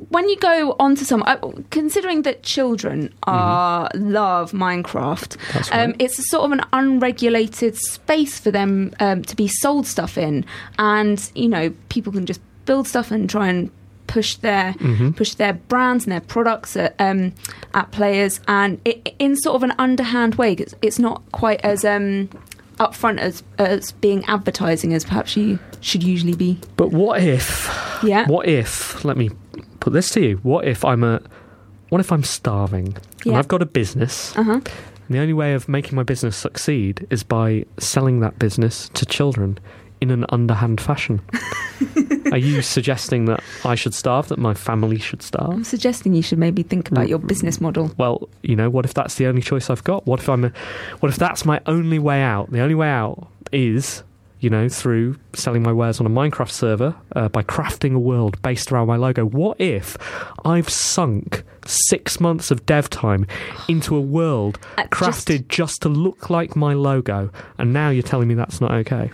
When 0.09 0.27
you 0.29 0.37
go 0.37 0.75
onto 0.79 1.03
some, 1.05 1.23
uh, 1.23 1.37
considering 1.69 2.21
that 2.23 2.43
children 2.43 3.13
are 3.23 3.89
love 3.95 4.51
Minecraft, 4.51 5.37
Mm-hmm. 5.37 5.53
That's 5.53 5.71
right. 5.71 5.89
um, 5.89 5.95
it's 5.99 6.17
a 6.19 6.23
sort 6.23 6.45
of 6.45 6.51
an 6.53 6.61
unregulated 6.73 7.75
space 7.75 8.39
for 8.39 8.51
them 8.51 8.93
um, 8.99 9.23
to 9.23 9.35
be 9.35 9.47
sold 9.47 9.85
stuff 9.87 10.17
in, 10.17 10.45
and 10.77 11.31
you 11.35 11.47
know 11.47 11.71
people 11.89 12.11
can 12.13 12.25
just 12.25 12.41
build 12.65 12.87
stuff 12.87 13.11
and 13.11 13.29
try 13.29 13.47
and 13.47 13.69
push 14.07 14.35
their 14.37 14.73
Mm-hmm. 14.73 15.11
push 15.11 15.35
their 15.35 15.53
brands 15.53 16.05
and 16.05 16.11
their 16.11 16.21
products 16.21 16.75
at, 16.75 16.95
um, 16.99 17.33
at 17.73 17.91
players, 17.91 18.39
and 18.47 18.79
it, 18.85 19.15
in 19.19 19.35
sort 19.37 19.55
of 19.55 19.63
an 19.63 19.73
underhand 19.77 20.35
way. 20.35 20.53
It's, 20.53 20.73
it's 20.81 20.99
not 20.99 21.21
quite 21.31 21.61
as 21.63 21.83
um, 21.85 22.29
upfront 22.79 23.19
as 23.19 23.43
as 23.57 23.91
being 23.93 24.23
advertising 24.25 24.93
as 24.93 25.03
perhaps 25.05 25.35
you 25.37 25.59
should 25.81 26.01
usually 26.03 26.35
be. 26.35 26.57
But 26.77 26.91
what 26.91 27.21
if? 27.23 27.67
Yeah. 28.03 28.25
What 28.27 28.47
if? 28.47 29.03
Let 29.05 29.17
me 29.17 29.29
put 29.79 29.93
this 29.93 30.09
to 30.11 30.21
you. 30.21 30.37
What 30.37 30.67
if 30.67 30.83
I'm 30.85 31.03
a? 31.03 31.21
What 31.89 32.01
if 32.01 32.11
I'm 32.11 32.23
starving 32.23 32.95
and 33.25 33.35
I've 33.35 33.47
got 33.47 33.61
a 33.61 33.65
business? 33.65 34.35
Uh 34.37 34.43
huh. 34.43 34.51
And 34.53 34.63
the 35.17 35.19
only 35.19 35.33
way 35.33 35.53
of 35.53 35.67
making 35.67 35.95
my 35.95 36.03
business 36.03 36.37
succeed 36.37 37.07
is 37.09 37.23
by 37.23 37.65
selling 37.79 38.19
that 38.19 38.37
business 38.37 38.89
to 38.93 39.05
children 39.05 39.57
in 40.01 40.11
an 40.11 40.25
underhand 40.29 40.79
fashion. 40.79 41.21
Are 42.31 42.37
you 42.37 42.61
suggesting 42.61 43.25
that 43.25 43.43
I 43.65 43.73
should 43.75 43.93
starve? 43.93 44.27
That 44.27 44.37
my 44.37 44.53
family 44.53 44.99
should 44.99 45.23
starve? 45.23 45.49
I'm 45.49 45.63
suggesting 45.63 46.13
you 46.13 46.21
should 46.21 46.37
maybe 46.37 46.61
think 46.61 46.91
about 46.91 47.09
your 47.09 47.19
business 47.19 47.59
model. 47.59 47.91
well, 47.97 48.29
you 48.43 48.55
know, 48.55 48.69
what 48.69 48.85
if 48.85 48.93
that's 48.93 49.15
the 49.15 49.25
only 49.25 49.41
choice 49.41 49.69
I've 49.69 49.83
got? 49.83 50.05
What 50.05 50.19
if 50.19 50.29
I'm 50.29 50.45
a, 50.45 50.51
what 50.99 51.09
if 51.09 51.17
that's 51.17 51.43
my 51.43 51.59
only 51.65 51.99
way 51.99 52.21
out? 52.21 52.51
The 52.51 52.61
only 52.61 52.75
way 52.75 52.89
out 52.89 53.27
is, 53.51 54.03
you 54.39 54.49
know, 54.49 54.69
through 54.69 55.17
selling 55.33 55.63
my 55.63 55.71
wares 55.71 55.99
on 55.99 56.05
a 56.05 56.09
Minecraft 56.09 56.49
server 56.51 56.95
uh, 57.15 57.29
by 57.29 57.43
crafting 57.43 57.93
a 57.93 57.99
world 57.99 58.41
based 58.41 58.71
around 58.71 58.87
my 58.87 58.95
logo. 58.95 59.25
What 59.25 59.59
if 59.59 59.97
I've 60.45 60.69
sunk 60.69 61.43
six 61.67 62.19
months 62.19 62.51
of 62.51 62.65
dev 62.65 62.89
time 62.89 63.25
into 63.67 63.95
a 63.95 64.01
world 64.01 64.57
Uh, 64.77 64.83
crafted 64.83 65.47
just, 65.49 65.81
to 65.81 65.89
look 65.89 66.29
like 66.29 66.55
my 66.55 66.73
logo, 66.73 67.29
and 67.57 67.73
now 67.73 67.89
you're 67.89 68.03
telling 68.03 68.27
me 68.27 68.33
that's 68.33 68.61
not 68.61 68.71
okay? 68.71 69.11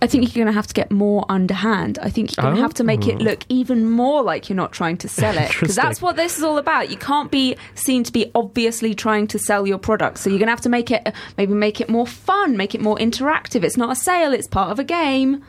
I 0.00 0.06
think 0.06 0.24
you're 0.24 0.44
going 0.44 0.52
to 0.52 0.56
have 0.56 0.66
to 0.68 0.74
get 0.74 0.90
more 0.90 1.24
underhand. 1.28 1.98
I 2.00 2.08
think 2.10 2.36
you're 2.36 2.42
going 2.42 2.56
to 2.56 2.62
have 2.62 2.74
to 2.74 2.84
make 2.84 3.06
it 3.06 3.16
Oh. 3.20 3.24
look 3.24 3.44
even 3.48 3.90
more 3.90 4.22
like 4.22 4.48
you're 4.48 4.56
not 4.56 4.72
trying 4.72 4.96
to 4.98 5.08
sell 5.08 5.36
it. 5.36 5.48
Because 5.50 5.76
that's 5.76 6.00
what 6.00 6.16
this 6.16 6.38
is 6.38 6.42
all 6.44 6.58
about. 6.58 6.90
You 6.90 6.96
can't 6.96 7.30
be 7.30 7.56
seen 7.74 8.02
to 8.04 8.12
be 8.12 8.30
obviously 8.34 8.94
trying 8.94 9.26
to 9.28 9.38
sell 9.38 9.66
your 9.66 9.78
product. 9.78 10.18
So 10.18 10.30
you're 10.30 10.38
going 10.38 10.46
to 10.46 10.52
have 10.52 10.60
to 10.62 10.68
make 10.68 10.90
it, 10.90 11.12
maybe 11.36 11.52
make 11.54 11.80
it 11.80 11.88
more 11.88 12.06
fun, 12.06 12.56
make 12.56 12.74
it 12.74 12.80
more 12.80 12.96
interactive. 12.96 13.62
It's 13.62 13.76
not 13.76 13.90
a 13.90 13.96
sale, 13.96 14.32
it's 14.32 14.48
part 14.48 14.70
of 14.70 14.78
a 14.78 14.84
game. 14.84 15.42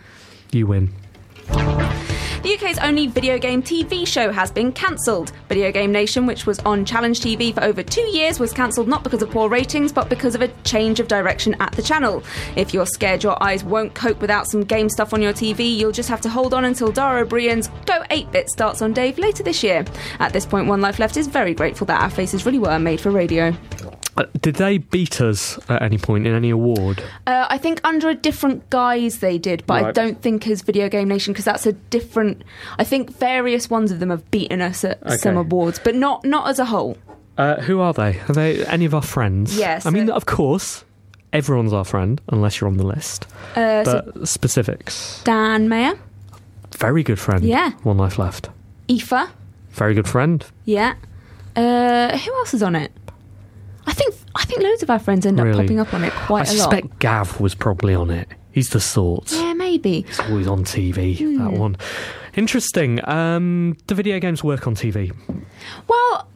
You 0.52 0.68
win. 0.68 0.94
The 2.46 2.54
UK's 2.54 2.78
only 2.78 3.08
video 3.08 3.40
game 3.40 3.64
TV 3.64 4.06
show 4.06 4.32
has 4.32 4.52
been 4.52 4.72
cancelled. 4.72 5.32
Video 5.50 5.72
Game 5.72 5.92
Nation, 5.92 6.28
which 6.28 6.46
was 6.46 6.60
on 6.60 6.86
Challenge 6.86 7.20
TV 7.20 7.52
for 7.52 7.64
over 7.64 7.82
two 7.82 8.04
years, 8.04 8.40
was 8.40 8.54
cancelled 8.54 8.88
not 8.88 9.04
because 9.04 9.24
of 9.24 9.32
poor 9.32 9.50
ratings, 9.50 9.92
but 9.92 10.10
because 10.10 10.36
of 10.36 10.44
a 10.44 10.48
change 10.64 11.00
of 11.00 11.08
direction 11.08 11.56
at 11.60 11.72
the 11.72 11.82
channel. 11.82 12.22
If 12.56 12.72
you're 12.72 12.86
scared 12.86 13.24
your 13.24 13.42
eyes 13.42 13.64
won't 13.64 13.96
cope 13.96 14.22
without 14.22 14.46
some 14.46 14.64
game 14.64 14.90
stuff 14.90 15.12
on 15.12 15.24
your 15.24 15.34
TV, 15.34 15.76
you'll 15.76 15.92
just 15.92 16.08
have 16.08 16.22
to 16.22 16.30
hold 16.30 16.54
on 16.54 16.66
until 16.66 16.92
Dara 16.92 17.26
Ó 17.26 17.28
Briain's 17.28 17.68
Go 17.88 18.04
8 18.12 18.32
Bit 18.32 18.50
starts 18.50 18.84
on 18.84 18.94
Dave 18.94 19.18
later 19.18 19.42
this 19.42 19.64
year. 19.64 19.84
At 20.20 20.32
this 20.32 20.46
point, 20.46 20.68
One 20.68 20.82
Life 20.82 21.00
Left 21.00 21.18
is 21.18 21.26
very 21.26 21.56
grateful 21.56 21.88
that 21.88 22.00
our 22.00 22.12
faces 22.12 22.46
really 22.46 22.60
were 22.60 22.78
made 22.78 23.02
for 23.02 23.10
radio. 23.10 23.56
Uh, 24.18 24.24
did 24.42 24.56
they 24.56 24.78
beat 24.78 25.20
us 25.20 25.60
at 25.70 25.82
any 25.82 25.98
point 25.98 26.26
in 26.26 26.34
any 26.34 26.50
award? 26.50 27.04
Uh, 27.28 27.48
I 27.50 27.58
think 27.58 27.82
under 27.84 28.08
a 28.10 28.16
different 28.16 28.70
guise 28.70 29.20
they 29.20 29.38
did, 29.38 29.66
but 29.66 29.84
I 29.84 29.92
don't 29.92 30.22
think 30.22 30.48
as 30.48 30.62
Video 30.62 30.88
Game 30.88 31.10
Nation 31.10 31.34
because 31.34 31.46
that's 31.46 31.66
a 31.66 31.74
different. 31.74 32.44
I 32.80 32.84
think 32.86 33.12
various 33.18 33.70
ones 33.70 33.92
of 33.92 34.00
them 34.00 34.10
have 34.12 34.30
beaten 34.32 34.62
us 34.62 34.86
at 34.86 35.20
some 35.20 35.36
awards, 35.38 35.80
but 35.84 35.96
not 35.96 36.24
not 36.24 36.48
as 36.50 36.60
a 36.60 36.66
whole. 36.66 36.98
Uh, 37.38 37.60
who 37.62 37.82
are 37.82 37.92
they? 37.92 38.20
Are 38.30 38.34
they 38.34 38.66
any 38.68 38.86
of 38.86 38.96
our 38.96 39.02
friends? 39.02 39.58
Yes, 39.58 39.86
I 39.86 39.90
mean, 39.90 40.10
of 40.10 40.26
course, 40.26 40.86
everyone's 41.34 41.74
our 41.74 41.84
friend 41.84 42.22
unless 42.30 42.62
you're 42.62 42.70
on 42.70 42.78
the 42.78 42.86
list. 42.86 43.28
Uh, 43.58 43.84
so 43.84 44.12
But 44.16 44.28
specifics. 44.30 45.22
Dan 45.26 45.68
Maher, 45.68 46.00
Very 46.78 47.04
good 47.04 47.20
friend. 47.20 47.44
Yeah. 47.44 47.72
One 47.84 47.98
life 47.98 48.18
left. 48.18 48.50
Aoife, 48.90 49.30
Very 49.72 49.94
good 49.94 50.08
friend. 50.08 50.46
yeah. 50.64 50.94
Uh, 51.58 52.18
who 52.18 52.34
else 52.38 52.54
is 52.54 52.62
on 52.64 52.76
it? 52.76 52.92
I 53.88 53.94
think 53.94 54.16
I 54.36 54.44
think 54.46 54.62
loads 54.62 54.84
of 54.84 54.90
our 54.90 55.00
friends 55.00 55.26
end 55.26 55.40
up 55.40 55.46
Really? 55.46 55.64
popping 55.64 55.80
up 55.80 55.94
on 55.94 56.04
it 56.04 56.12
quite 56.14 56.50
a 56.50 56.54
lot. 56.54 56.74
I 56.74 56.78
suspect 56.80 57.00
Gav 57.00 57.40
was 57.40 57.56
probably 57.56 57.94
on 57.96 58.10
it. 58.10 58.28
He's 58.52 58.70
the 58.70 58.80
sort. 58.80 59.32
Yeah, 59.34 59.54
maybe. 59.54 60.02
He's 60.08 60.20
always 60.22 60.48
on 60.48 60.64
TV. 60.64 61.18
That 61.18 61.24
Hmm. 61.52 61.58
one. 61.58 61.78
Interesting. 62.36 63.00
Um, 63.08 63.76
do 63.88 63.96
video 63.96 64.20
games 64.20 64.44
work 64.44 64.66
on 64.68 64.76
TV? 64.76 65.12
Well, 65.88 66.28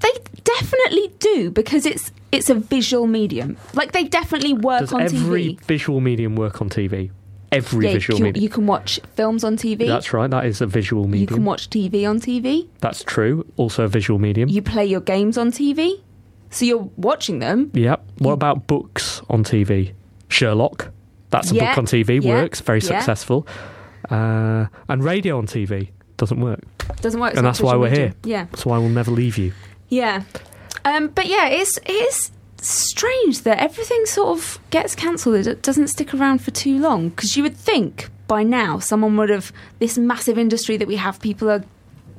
they 0.00 0.10
definitely 0.44 1.12
do 1.18 1.50
because 1.50 1.86
it's 1.86 2.12
it's 2.30 2.50
a 2.50 2.54
visual 2.54 3.06
medium. 3.06 3.56
Like 3.74 3.92
they 3.92 4.04
definitely 4.04 4.52
work 4.54 4.92
on 4.92 5.00
TV. 5.00 5.10
Does 5.10 5.14
on 5.14 5.20
every 5.24 5.44
TV. 5.54 5.64
visual 5.66 6.00
medium 6.00 6.36
work 6.36 6.60
on 6.60 6.68
TV? 6.68 7.10
Every 7.50 7.86
Yeah, 7.86 7.92
visual 7.94 8.18
you, 8.18 8.24
medium. 8.26 8.42
you 8.42 8.48
can 8.50 8.66
watch 8.66 9.00
films 9.16 9.42
on 9.42 9.56
TV. 9.56 9.86
That's 9.86 10.12
right. 10.12 10.30
That 10.30 10.44
is 10.44 10.60
a 10.60 10.66
visual 10.66 11.04
medium. 11.06 11.20
you 11.22 11.26
can 11.26 11.44
watch 11.46 11.70
TV 11.70 12.04
on 12.06 12.20
TV. 12.20 12.66
That's 12.80 13.02
true. 13.02 13.46
Also 13.56 13.84
a 13.84 13.88
visual 13.88 14.18
medium. 14.18 14.50
You 14.50 14.60
play 14.60 14.84
your 14.84 15.00
games 15.00 15.38
on 15.38 15.50
TV. 15.50 16.02
So 16.50 16.64
you're 16.64 16.90
watching 16.96 17.38
them. 17.40 17.70
Yep. 17.74 18.02
What 18.18 18.32
about 18.32 18.66
books 18.66 19.20
on 19.28 19.44
TV? 19.44 19.92
Sherlock. 20.28 20.90
That's 21.30 21.50
a 21.50 21.54
Yeah, 21.54 21.70
book 21.70 21.78
on 21.78 21.86
TV. 21.86 22.22
yeah, 22.22 22.34
Works. 22.34 22.60
Very 22.60 22.80
yeah. 22.80 22.86
successful. 22.98 23.46
Uh, 24.10 24.66
and 24.88 25.04
radio 25.04 25.38
on 25.38 25.46
TV 25.46 25.90
doesn't 26.16 26.40
work. 26.40 26.60
Doesn't 27.02 27.20
work. 27.20 27.30
it's 27.32 27.38
and 27.38 27.44
not 27.44 27.50
that's 27.50 27.60
why 27.60 27.76
we're 27.76 27.90
here. 27.90 28.14
Yeah. 28.24 28.46
So 28.56 28.70
I 28.70 28.78
will 28.78 28.88
never 28.88 29.10
leave 29.10 29.36
you. 29.36 29.52
Yeah. 29.88 30.22
Um, 30.84 31.08
but 31.08 31.26
yeah, 31.26 31.48
it's 31.48 31.76
it 31.78 31.90
is 31.92 32.30
strange 32.60 33.42
that 33.42 33.58
everything 33.58 34.04
sort 34.06 34.38
of 34.38 34.58
gets 34.70 34.94
cancelled. 34.94 35.46
It 35.46 35.62
doesn't 35.62 35.88
stick 35.88 36.14
around 36.14 36.38
for 36.42 36.50
too 36.50 36.78
long 36.78 37.10
because 37.10 37.36
you 37.36 37.42
would 37.42 37.56
think 37.56 38.08
by 38.26 38.42
now 38.42 38.78
someone 38.78 39.16
would 39.16 39.30
have 39.30 39.52
this 39.78 39.98
massive 39.98 40.38
industry 40.38 40.76
that 40.78 40.88
we 40.88 40.96
have. 40.96 41.20
People 41.20 41.50
are 41.50 41.64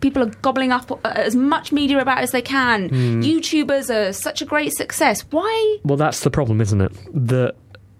people 0.02 0.24
are 0.24 0.32
gobbling 0.42 0.72
up 0.72 0.92
uh, 0.92 0.98
as 1.04 1.36
much 1.36 1.72
media 1.72 2.00
about 2.00 2.20
as 2.20 2.32
they 2.32 2.42
can. 2.42 2.90
Hmm. 2.90 3.22
YouTubers 3.22 3.94
are 3.94 4.14
such 4.14 4.42
a 4.42 4.46
great 4.46 4.74
success. 4.74 5.22
Why? 5.32 5.78
Well, 5.84 5.98
that's 5.98 6.22
the 6.22 6.32
problem, 6.32 6.62
isn't 6.62 6.82
it? 6.82 6.92
That 7.14 7.56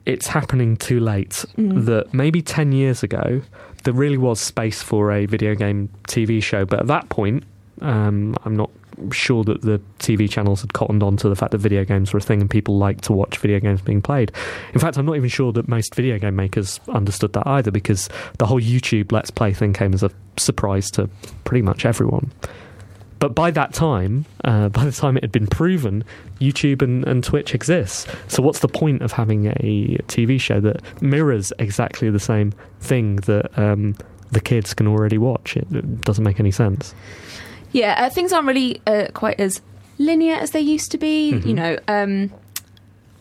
it's 0.06 0.28
happening 0.28 0.78
too 0.78 1.00
late. 1.00 1.46
Mm. 1.58 1.86
That 1.86 2.14
maybe 2.14 2.42
10 2.42 2.72
years 2.72 3.04
ago, 3.04 3.42
there 3.84 3.94
really 3.94 4.18
was 4.18 4.40
space 4.40 4.82
for 4.82 5.12
a 5.12 5.26
video 5.26 5.56
game 5.56 5.90
TV 6.08 6.42
show. 6.42 6.66
But 6.66 6.80
at 6.80 6.88
that 6.88 7.10
point, 7.10 7.44
um, 7.82 8.36
I'm 8.46 8.56
not 8.56 8.70
sure 9.12 9.44
that 9.46 9.62
the 9.62 9.82
TV 10.00 10.30
channels 10.30 10.62
had 10.62 10.74
cottoned 10.74 11.04
on 11.04 11.18
to 11.18 11.30
the 11.30 11.36
fact 11.36 11.52
that 11.52 11.60
video 11.60 11.86
games 11.86 12.14
were 12.14 12.20
a 12.20 12.22
thing 12.22 12.42
and 12.42 12.50
people 12.50 12.78
liked 12.78 13.04
to 13.06 13.14
watch 13.14 13.38
video 13.38 13.60
games 13.60 13.82
being 13.82 14.02
played. 14.02 14.32
In 14.74 14.80
fact, 14.80 14.98
I'm 14.98 15.06
not 15.06 15.16
even 15.16 15.30
sure 15.30 15.52
that 15.54 15.68
most 15.68 15.96
video 15.96 16.20
game 16.20 16.36
makers 16.36 16.80
understood 16.90 17.34
that 17.34 17.48
either 17.48 17.72
because 17.72 18.10
the 18.38 18.46
whole 18.46 18.60
YouTube 18.60 19.12
Let's 19.12 19.32
Play 19.32 19.54
thing 19.54 19.74
came 19.74 19.94
as 19.94 20.04
a 20.04 20.12
surprise 20.38 20.92
to 20.92 21.10
pretty 21.46 21.62
much 21.62 21.86
everyone. 21.86 22.32
But 23.20 23.36
by 23.36 23.52
that 23.52 23.74
time, 23.74 24.26
uh, 24.44 24.70
by 24.70 24.86
the 24.86 24.92
time 24.92 25.18
it 25.18 25.24
had 25.24 25.32
been 25.32 25.48
proven, 25.48 26.04
YouTube 26.40 26.82
and, 26.82 27.06
and 27.08 27.24
Twitch 27.24 27.54
exists. 27.54 28.08
So 28.28 28.42
what's 28.42 28.60
the 28.60 28.68
point 28.68 29.02
of 29.02 29.12
having 29.12 29.48
a 29.48 29.98
TV 30.08 30.40
show 30.40 30.60
that 30.62 30.82
mirrors 31.02 31.54
exactly 31.60 32.10
the 32.10 32.20
same 32.20 32.54
thing 32.80 33.18
that 33.18 33.58
um, 33.58 33.96
the 34.32 34.42
kids 34.42 34.74
can 34.74 34.88
already 34.88 35.18
watch? 35.18 35.56
It, 35.58 35.68
it 35.72 36.02
doesn't 36.02 36.24
make 36.24 36.40
any 36.40 36.52
sense. 36.52 36.94
Yeah, 37.72 37.96
uh, 38.06 38.10
things 38.10 38.34
aren't 38.34 38.48
really 38.48 38.82
uh, 38.88 39.08
quite 39.14 39.40
as 39.40 39.62
linear 39.98 40.36
as 40.36 40.52
they 40.52 40.62
used 40.62 40.92
to 40.92 40.98
be. 40.98 41.34
Mm-hmm. 41.34 41.48
You 41.48 41.54
know, 41.54 41.78
um, 41.88 42.32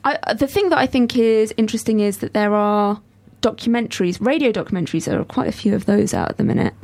I, 0.04 0.34
the 0.34 0.46
thing 0.46 0.68
that 0.70 0.78
I 0.78 0.86
think 0.86 1.16
is 1.16 1.52
interesting 1.56 2.00
is 2.00 2.18
that 2.18 2.32
there 2.32 2.54
are 2.54 3.00
documentaries, 3.42 4.24
radio 4.24 4.52
documentaries. 4.52 5.04
There 5.04 5.20
are 5.20 5.24
quite 5.24 5.48
a 5.48 5.52
few 5.52 5.74
of 5.74 5.86
those 5.86 6.14
out 6.14 6.30
at 6.30 6.36
the 6.38 6.44
minute, 6.44 6.74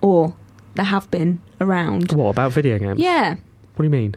or 0.00 0.34
there 0.74 0.84
have 0.84 1.10
been 1.10 1.40
around. 1.60 2.12
What 2.12 2.30
about 2.30 2.52
video 2.52 2.78
games? 2.78 3.00
Yeah, 3.00 3.30
What 3.76 3.78
do 3.78 3.84
you 3.84 3.90
mean? 3.90 4.14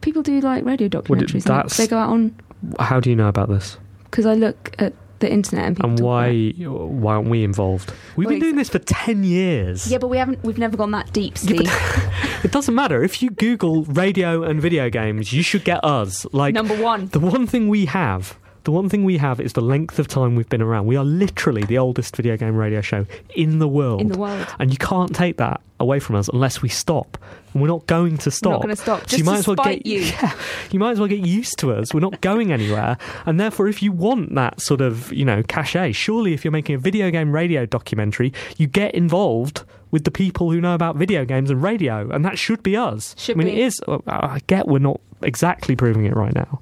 people 0.00 0.22
do 0.22 0.40
like 0.40 0.64
radio 0.64 0.88
documentaries. 0.88 1.34
and 1.34 1.42
that's- 1.44 1.76
they 1.76 1.86
go 1.86 1.98
out 1.98 2.08
on 2.10 2.34
How 2.78 3.00
do 3.00 3.10
you 3.10 3.16
know 3.16 3.28
about 3.28 3.48
this? 3.50 3.76
because 4.04 4.24
I 4.24 4.32
look 4.34 4.74
at 4.78 4.92
the 5.20 5.32
internet 5.32 5.66
and 5.66 5.76
people. 5.76 5.90
And 5.90 6.00
why 6.00 6.50
why 6.58 7.14
aren't 7.14 7.28
we 7.28 7.44
involved? 7.44 7.92
We've 8.16 8.26
Well, 8.26 8.34
been 8.34 8.40
doing 8.40 8.56
this 8.56 8.68
for 8.68 8.78
10 8.78 9.24
years. 9.24 9.90
Yeah, 9.90 9.98
but 9.98 10.08
we 10.08 10.18
haven't. 10.18 10.42
We've 10.42 10.58
never 10.58 10.76
gone 10.76 10.90
that 10.92 11.12
deep, 11.12 11.36
Yeah. 11.42 11.62
It 12.42 12.52
doesn't 12.52 12.74
matter. 12.74 13.02
If 13.04 13.22
you 13.22 13.28
Google 13.30 13.84
radio 13.84 14.42
and 14.42 14.62
video 14.62 14.88
games, 14.88 15.30
you 15.32 15.42
should 15.42 15.62
get 15.62 15.84
us. 15.84 16.26
Like 16.32 16.54
Number 16.54 16.74
one. 16.74 17.08
The 17.08 17.20
one 17.20 17.46
thing 17.46 17.68
we 17.68 17.84
have 17.84 18.38
The 18.64 18.72
one 18.72 18.88
thing 18.88 19.04
we 19.04 19.16
have 19.18 19.40
is 19.40 19.54
the 19.54 19.62
length 19.62 19.98
of 19.98 20.08
time 20.08 20.36
we've 20.36 20.48
been 20.48 20.62
around. 20.62 20.86
We 20.86 20.96
are 20.96 21.04
literally 21.04 21.62
the 21.62 21.78
oldest 21.78 22.16
video 22.16 22.36
game 22.36 22.56
radio 22.56 22.80
show 22.80 23.06
in 23.34 23.58
the 23.58 23.68
world. 23.68 24.00
In 24.00 24.08
the 24.08 24.18
world. 24.18 24.46
And 24.58 24.70
you 24.70 24.76
can't 24.76 25.14
take 25.14 25.38
that 25.38 25.60
away 25.78 25.98
from 25.98 26.16
us 26.16 26.28
unless 26.28 26.60
we 26.60 26.68
stop. 26.68 27.16
And 27.52 27.62
we're 27.62 27.68
not 27.68 27.86
going 27.86 28.18
to 28.18 28.30
stop. 28.30 28.52
Not 28.52 28.62
gonna 28.62 28.76
stop, 28.76 29.00
So 29.00 29.06
just 29.06 29.18
you 29.18 29.24
might 29.24 29.32
to 29.34 29.38
as 29.38 29.46
well 29.46 29.56
get 29.56 29.86
you. 29.86 30.00
Yeah, 30.20 30.34
you 30.70 30.78
might 30.78 30.92
as 30.92 30.98
well 30.98 31.08
get 31.08 31.20
used 31.20 31.58
to 31.60 31.72
us. 31.72 31.94
We're 31.94 32.00
not 32.00 32.20
going 32.20 32.52
anywhere. 32.52 32.98
And 33.26 33.40
therefore 33.40 33.68
if 33.68 33.82
you 33.82 33.92
want 33.92 34.34
that 34.34 34.60
sort 34.60 34.80
of, 34.80 35.12
you 35.12 35.24
know, 35.24 35.42
cachet, 35.42 35.92
surely 35.92 36.34
if 36.34 36.44
you're 36.44 36.52
making 36.52 36.74
a 36.74 36.78
video 36.78 37.10
game 37.10 37.32
radio 37.32 37.64
documentary, 37.66 38.32
you 38.58 38.66
get 38.66 38.94
involved 38.94 39.64
with 39.90 40.04
the 40.04 40.10
people 40.10 40.50
who 40.50 40.60
know 40.60 40.74
about 40.74 40.96
video 40.96 41.24
games 41.24 41.50
and 41.50 41.62
radio, 41.62 42.08
and 42.10 42.24
that 42.24 42.38
should 42.38 42.62
be 42.62 42.76
us. 42.76 43.14
Should 43.18 43.36
I 43.36 43.38
mean, 43.38 43.46
be. 43.48 43.60
it 43.60 43.66
is. 43.66 43.80
Uh, 43.86 43.98
I 44.06 44.40
get 44.46 44.68
we're 44.68 44.78
not 44.78 45.00
exactly 45.22 45.76
proving 45.76 46.04
it 46.06 46.14
right 46.14 46.34
now, 46.34 46.60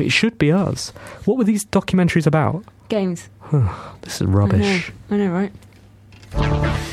but 0.00 0.06
it 0.06 0.12
should 0.12 0.38
be 0.38 0.50
us. 0.50 0.94
What 1.26 1.36
were 1.36 1.44
these 1.44 1.66
documentaries 1.66 2.26
about? 2.26 2.64
Games. 2.88 3.28
This 4.00 4.22
is 4.22 4.26
rubbish. 4.26 4.90
I 5.10 5.16
know, 5.16 5.24
I 5.24 5.26
know, 5.26 5.50
right? 6.34 6.89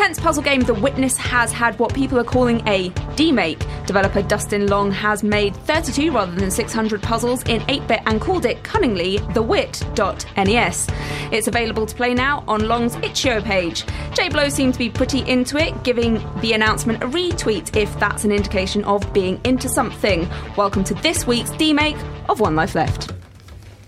Intense 0.00 0.18
puzzle 0.18 0.42
game 0.42 0.62
The 0.62 0.72
Witness 0.72 1.18
has 1.18 1.52
had 1.52 1.78
what 1.78 1.92
people 1.92 2.18
are 2.18 2.24
calling 2.24 2.66
a 2.66 2.88
demake. 3.16 3.62
Developer 3.84 4.22
Dustin 4.22 4.66
Long 4.66 4.90
has 4.90 5.22
made 5.22 5.54
32 5.54 6.10
rather 6.10 6.34
than 6.34 6.50
600 6.50 7.02
puzzles 7.02 7.42
in 7.42 7.62
8 7.68 7.86
bit 7.86 8.00
and 8.06 8.18
called 8.18 8.46
it 8.46 8.64
cunningly 8.64 9.18
the 9.34 9.42
Wit.nes. 9.42 10.88
It's 11.30 11.48
available 11.48 11.84
to 11.84 11.94
play 11.94 12.14
now 12.14 12.44
on 12.48 12.66
Long's 12.66 12.96
itch.io 12.96 13.42
page. 13.42 13.84
J 14.14 14.30
Blow 14.30 14.48
seemed 14.48 14.72
to 14.72 14.78
be 14.78 14.88
pretty 14.88 15.20
into 15.30 15.58
it, 15.58 15.84
giving 15.84 16.14
the 16.40 16.54
announcement 16.54 17.02
a 17.02 17.06
retweet 17.06 17.76
if 17.76 17.94
that's 18.00 18.24
an 18.24 18.32
indication 18.32 18.82
of 18.84 19.12
being 19.12 19.38
into 19.44 19.68
something. 19.68 20.26
Welcome 20.56 20.82
to 20.84 20.94
this 20.94 21.26
week's 21.26 21.50
demake 21.50 22.02
of 22.30 22.40
One 22.40 22.56
Life 22.56 22.74
Left. 22.74 23.12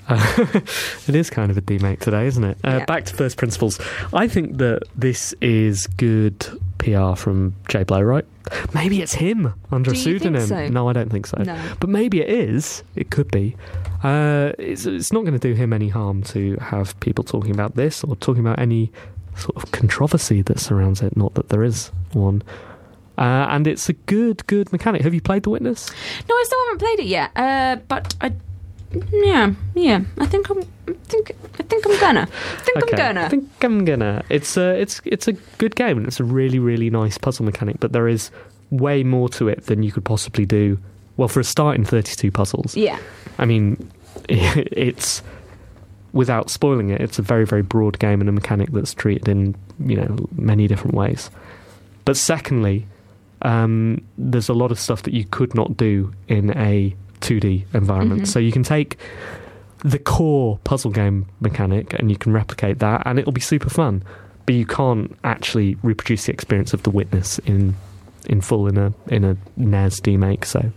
It 1.09 1.15
is 1.15 1.31
kind 1.31 1.51
of 1.51 1.57
a 1.59 1.63
demake 1.63 2.01
today, 2.01 2.27
isn't 2.27 2.45
it? 2.45 2.59
Uh, 2.65 2.79
Yeah. 2.81 2.85
Back 2.85 3.05
to 3.07 3.15
first 3.15 3.37
principles. 3.37 3.81
I 4.13 4.29
think 4.29 4.59
that 4.59 4.83
this 4.97 5.33
is 5.41 5.87
good 5.87 6.45
PR 6.79 7.15
from 7.15 7.55
J 7.69 7.83
Blow, 7.85 8.01
right? 8.03 8.25
Maybe 8.75 9.01
it's 9.03 9.15
him 9.15 9.55
under 9.71 9.93
a 9.93 9.97
pseudonym. 9.97 10.47
so? 10.47 10.69
No, 10.69 10.89
I 10.89 10.93
don't 10.93 11.11
think 11.11 11.27
so. 11.27 11.43
No. 11.43 11.57
But 11.81 11.89
maybe 11.91 12.21
it 12.21 12.29
is. 12.29 12.83
It 12.97 13.11
could 13.11 13.31
be. 13.31 13.57
Uh, 14.03 14.53
it's, 14.59 14.85
it's 14.87 15.13
not 15.13 15.21
going 15.21 15.39
to 15.39 15.49
do 15.49 15.55
him 15.55 15.73
any 15.73 15.89
harm 15.89 16.23
to 16.25 16.57
have 16.61 16.99
people 17.01 17.23
talking 17.25 17.53
about 17.53 17.77
this 17.77 18.03
or 18.03 18.17
talking 18.17 18.41
about 18.45 18.59
any 18.59 18.91
sort 19.37 19.57
of 19.57 19.71
controversy 19.73 20.43
that 20.43 20.59
surrounds 20.59 21.01
it. 21.03 21.17
Not 21.17 21.35
that 21.35 21.49
there 21.51 21.63
is 21.63 21.93
one. 22.13 22.43
Uh, 23.17 23.47
and 23.51 23.67
it's 23.69 23.89
a 23.89 23.93
good, 23.93 24.45
good 24.49 24.73
mechanic. 24.73 25.03
Have 25.03 25.15
you 25.15 25.21
played 25.21 25.45
The 25.45 25.51
Witness? 25.51 25.89
No, 26.29 26.35
I 26.35 26.43
still 26.47 26.59
haven't 26.67 26.79
played 26.79 26.99
it 27.01 27.07
yet. 27.07 27.31
Uh, 27.37 27.77
but 27.87 28.15
I, 28.21 28.33
yeah, 29.13 29.53
yeah. 29.75 30.01
I 30.19 30.27
think 30.27 30.49
I'm. 30.51 30.61
I 30.61 30.93
think. 31.05 31.33
I 31.59 31.63
think 31.63 31.87
I'm 31.87 32.01
gonna. 32.01 32.29
I 32.31 32.57
think 32.61 32.83
I'm 32.83 32.97
gonna. 32.99 33.23
I 33.23 33.29
think 33.29 33.65
I'm 33.65 33.85
gonna. 33.85 34.25
It's 34.29 34.57
a 34.57 34.81
it's 34.81 35.01
it's 35.05 35.29
a 35.29 35.33
good 35.33 35.77
game 35.77 35.99
and 35.99 36.07
it's 36.07 36.21
a 36.21 36.25
really 36.25 36.59
really 36.59 36.91
nice 36.91 37.19
puzzle 37.19 37.45
mechanic, 37.45 37.81
but 37.81 37.93
there 37.93 38.09
is 38.09 38.31
way 38.71 39.03
more 39.03 39.29
to 39.29 39.49
it 39.49 39.67
than 39.67 39.83
you 39.83 39.93
could 39.93 40.05
possibly 40.05 40.47
do. 40.47 40.79
Well, 41.17 41.29
for 41.29 41.41
a 41.41 41.45
start 41.45 41.77
in 41.77 41.85
32 41.85 42.31
puzzles. 42.31 42.75
yeah. 42.75 42.99
I 43.39 43.45
mean, 43.45 43.91
it's 44.29 45.23
without 46.13 46.51
spoiling 46.51 46.91
it, 46.91 47.01
it's 47.01 47.19
a 47.19 47.23
very 47.23 47.47
very 47.47 47.63
broad 47.63 47.99
game 47.99 48.21
and 48.21 48.29
a 48.29 48.33
mechanic 48.33 48.71
that's 48.73 48.95
treated 48.95 49.29
in 49.29 49.55
you 49.85 49.97
know 49.97 50.17
many 50.37 50.67
different 50.67 50.95
ways. 50.95 51.31
But 52.05 52.17
secondly, 52.17 52.87
um, 53.43 54.05
there's 54.19 54.49
a 54.49 54.55
lot 54.55 54.71
of 54.71 54.79
stuff 54.79 55.03
that 55.03 55.15
you 55.15 55.25
could 55.25 55.55
not 55.55 55.77
do 55.77 56.13
in 56.29 56.57
a 56.57 56.95
2D 57.23 57.65
environment. 57.75 58.23
Mhm. 58.23 58.27
So 58.27 58.39
you 58.39 58.53
can 58.53 58.63
take 58.63 58.97
the 59.85 59.99
core 59.99 60.59
puzzle 60.65 60.91
game 60.91 61.27
mechanic 61.41 61.93
and 61.99 62.11
you 62.11 62.17
can 62.17 62.33
replicate 62.33 62.79
that, 62.81 63.03
and 63.07 63.19
it'll 63.19 63.33
be 63.33 63.41
super 63.41 63.71
fun. 63.71 64.03
But 64.47 64.55
you 64.57 64.67
can't 64.67 65.17
actually 65.25 65.77
reproduce 65.83 66.27
the 66.27 66.33
experience 66.33 66.73
of 66.75 66.83
the 66.83 66.91
witness 66.91 67.39
in 67.41 67.75
in 68.27 68.41
full 68.41 68.67
in 68.69 68.77
a 68.79 68.93
in 69.09 69.25
a 69.25 69.37
NES 69.57 70.01
demake. 70.01 70.45
So 70.45 70.71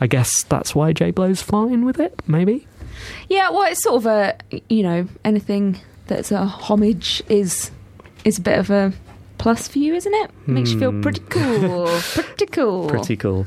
I 0.00 0.06
guess 0.06 0.42
that's 0.44 0.74
why 0.74 0.92
J 0.92 1.10
Blow's 1.10 1.42
fine 1.42 1.84
with 1.84 2.00
it. 2.00 2.20
Maybe. 2.26 2.66
Yeah. 3.28 3.50
Well, 3.50 3.70
it's 3.70 3.82
sort 3.82 3.96
of 3.96 4.06
a. 4.06 4.36
You 4.68 4.82
know, 4.82 5.08
anything 5.24 5.78
that's 6.06 6.30
a 6.32 6.44
homage 6.44 7.22
is 7.28 7.70
is 8.24 8.38
a 8.38 8.42
bit 8.42 8.58
of 8.58 8.70
a 8.70 8.92
plus 9.38 9.66
for 9.68 9.78
you, 9.78 9.94
isn't 9.94 10.14
it? 10.14 10.30
Makes 10.46 10.70
you 10.72 10.78
feel 10.78 10.90
Hmm. 10.92 11.00
pretty 11.02 11.22
cool. 11.28 11.86
pretty 12.14 12.46
cool. 12.46 12.88
Pretty 12.88 13.16
cool. 13.16 13.46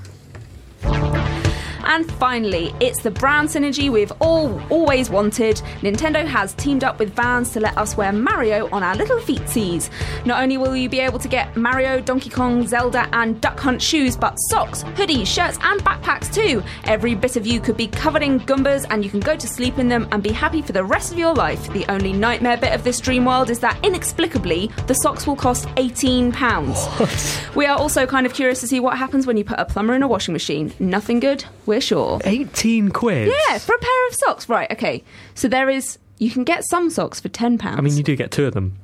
And 1.85 2.11
finally, 2.13 2.73
it's 2.79 3.01
the 3.01 3.11
brand 3.11 3.49
synergy 3.49 3.91
we've 3.91 4.11
all 4.19 4.61
always 4.69 5.09
wanted. 5.09 5.57
Nintendo 5.81 6.25
has 6.25 6.53
teamed 6.55 6.83
up 6.83 6.99
with 6.99 7.13
Vans 7.13 7.51
to 7.53 7.59
let 7.59 7.77
us 7.77 7.95
wear 7.95 8.11
Mario 8.11 8.69
on 8.71 8.83
our 8.83 8.95
little 8.95 9.19
feetsies. 9.19 9.89
Not 10.25 10.41
only 10.41 10.57
will 10.57 10.75
you 10.75 10.89
be 10.89 10.99
able 10.99 11.19
to 11.19 11.27
get 11.27 11.55
Mario, 11.55 12.01
Donkey 12.01 12.29
Kong, 12.29 12.67
Zelda, 12.67 13.07
and 13.13 13.39
Duck 13.39 13.59
Hunt 13.59 13.81
shoes, 13.81 14.17
but 14.17 14.35
socks, 14.49 14.83
hoodies, 14.83 15.27
shirts, 15.27 15.57
and 15.61 15.79
backpacks 15.81 16.33
too. 16.33 16.63
Every 16.85 17.15
bit 17.15 17.35
of 17.35 17.45
you 17.45 17.59
could 17.59 17.77
be 17.77 17.87
covered 17.87 18.23
in 18.23 18.39
Goombas, 18.39 18.85
and 18.89 19.03
you 19.03 19.09
can 19.09 19.19
go 19.19 19.35
to 19.35 19.47
sleep 19.47 19.77
in 19.77 19.87
them 19.87 20.07
and 20.11 20.23
be 20.23 20.31
happy 20.31 20.61
for 20.61 20.71
the 20.71 20.83
rest 20.83 21.11
of 21.11 21.19
your 21.19 21.33
life. 21.33 21.71
The 21.71 21.85
only 21.91 22.13
nightmare 22.13 22.57
bit 22.57 22.73
of 22.73 22.83
this 22.83 22.99
dream 22.99 23.25
world 23.25 23.49
is 23.49 23.59
that 23.59 23.77
inexplicably, 23.85 24.71
the 24.87 24.95
socks 24.95 25.27
will 25.27 25.35
cost 25.35 25.67
£18. 25.75 27.55
We 27.55 27.65
are 27.65 27.77
also 27.77 28.05
kind 28.05 28.25
of 28.25 28.33
curious 28.33 28.59
to 28.61 28.67
see 28.67 28.79
what 28.79 28.97
happens 28.97 29.27
when 29.27 29.37
you 29.37 29.43
put 29.43 29.59
a 29.59 29.65
plumber 29.65 29.93
in 29.93 30.03
a 30.03 30.07
washing 30.07 30.33
machine. 30.33 30.73
Nothing 30.79 31.19
good, 31.19 31.45
we're 31.65 31.74
sure. 31.81 32.19
18 32.23 32.89
quid. 32.89 33.27
Yeah, 33.49 33.57
for 33.57 33.75
a 33.75 33.79
pair 33.79 34.07
of 34.07 34.15
socks. 34.15 34.49
Right, 34.49 34.71
okay. 34.71 35.03
So 35.33 35.47
there 35.47 35.69
is 35.69 35.97
you 36.17 36.29
can 36.31 36.43
get 36.43 36.63
some 36.65 36.89
socks 36.89 37.19
for 37.19 37.29
ten 37.29 37.57
pounds. 37.57 37.77
I 37.77 37.81
mean, 37.81 37.95
you 37.97 38.03
do 38.03 38.15
get 38.15 38.31
two 38.31 38.45
of 38.45 38.53
them. 38.53 38.77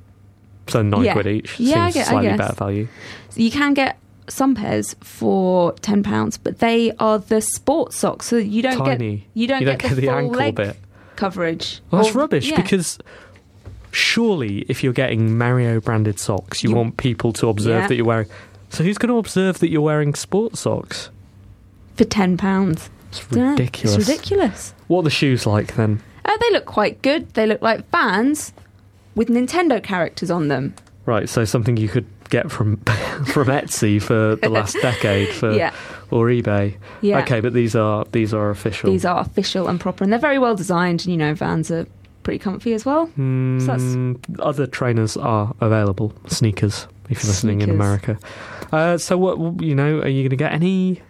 So 0.67 0.81
nine 0.81 1.03
Yeah. 1.03 1.13
quid 1.13 1.27
each. 1.27 1.59
Yeah, 1.59 1.85
I 1.85 1.89
Seems 1.89 1.93
get- 1.93 2.07
I 2.07 2.11
slightly 2.11 2.29
guess. 2.29 2.37
better 2.37 2.55
value. 2.55 2.87
you 3.35 3.51
can 3.51 3.73
get 3.73 3.97
some 4.27 4.55
pairs 4.55 4.95
for 5.01 5.73
ten 5.81 6.03
pounds, 6.03 6.37
but 6.37 6.59
they 6.59 6.91
are 6.99 7.19
the 7.19 7.41
sports 7.41 7.97
socks, 7.97 8.27
so 8.27 8.37
you 8.37 8.61
don't 8.61 8.77
Tiny. 8.77 9.15
get 9.17 9.27
you 9.33 9.47
don't, 9.47 9.63
get, 9.63 9.79
the, 9.79 9.95
the 9.95 10.09
ankle 10.09 10.51
bit. 10.51 10.77
coverage. 11.15 11.81
Well, 11.89 12.03
that's 12.03 12.15
Or- 12.15 12.19
rubbish 12.19 12.49
yeah. 12.49 12.61
because 12.61 12.97
surely 13.91 14.59
if 14.69 14.83
you're 14.83 14.93
getting 14.93 15.37
Mario 15.37 15.79
branded 15.81 16.19
socks, 16.19 16.63
you, 16.63 16.69
You- 16.69 16.75
want 16.75 16.97
people 16.97 17.33
to 17.33 17.47
observe 17.49 17.81
Yeah. 17.83 17.87
that 17.87 17.95
you're 17.95 18.05
wearing. 18.05 18.27
So 18.69 18.83
who's 18.83 18.97
going 18.97 19.09
to 19.09 19.17
observe 19.17 19.59
that 19.59 19.69
you're 19.69 19.81
wearing 19.81 20.13
sports 20.15 20.61
socks? 20.61 21.09
For 21.95 22.03
ten 22.05 22.37
pounds. 22.37 22.89
It's 23.09 23.29
ridiculous. 23.31 23.97
It's 23.97 24.07
ridiculous. 24.07 24.73
What 24.87 24.99
are 24.99 25.03
the 25.03 25.09
shoes 25.09 25.45
like 25.45 25.75
then? 25.75 26.01
Uh, 26.25 26.37
they 26.39 26.51
look 26.51 26.65
quite 26.65 27.01
good. 27.01 27.33
They 27.33 27.45
look 27.45 27.61
like 27.61 27.89
Vans 27.91 28.53
with 29.15 29.27
Nintendo 29.27 29.83
characters 29.83 30.31
on 30.31 30.47
them. 30.47 30.73
Right, 31.05 31.27
so 31.27 31.43
something 31.45 31.75
you 31.77 31.89
could 31.89 32.05
get 32.29 32.49
from 32.51 32.77
from 33.25 33.47
Etsy 33.47 34.01
for 34.01 34.37
the 34.37 34.47
last 34.49 34.77
decade 34.81 35.29
for 35.29 35.51
Yeah. 35.51 35.73
or 36.11 36.27
eBay. 36.27 36.77
Yeah. 37.01 37.19
Okay, 37.19 37.41
but 37.41 37.53
these 37.53 37.75
are 37.75 38.05
these 38.11 38.33
are 38.33 38.49
official. 38.49 38.89
These 38.91 39.03
are 39.03 39.19
official 39.19 39.67
and 39.67 39.79
proper, 39.79 40.03
and 40.03 40.13
they're 40.13 40.19
very 40.19 40.39
well 40.39 40.55
designed. 40.55 41.01
And 41.01 41.07
you 41.11 41.17
know, 41.17 41.33
Vans 41.33 41.69
are 41.71 41.85
pretty 42.23 42.39
comfy 42.39 42.73
as 42.73 42.85
well. 42.85 43.07
So 43.07 43.11
that's- 43.65 43.81
Mm, 43.81 44.19
other 44.39 44.67
trainers 44.67 45.17
are 45.17 45.53
available. 45.59 46.13
Sneakers, 46.27 46.87
if 47.09 47.23
you're 47.23 47.29
listening 47.31 47.61
in 47.61 47.71
America. 47.71 48.17
Uh, 48.71 48.97
so 48.97 49.17
what 49.17 49.61
you 49.61 49.73
know? 49.75 49.99
Are 49.99 50.07
you 50.07 50.21
going 50.21 50.29
to 50.29 50.35
get 50.37 50.53
any? 50.53 51.01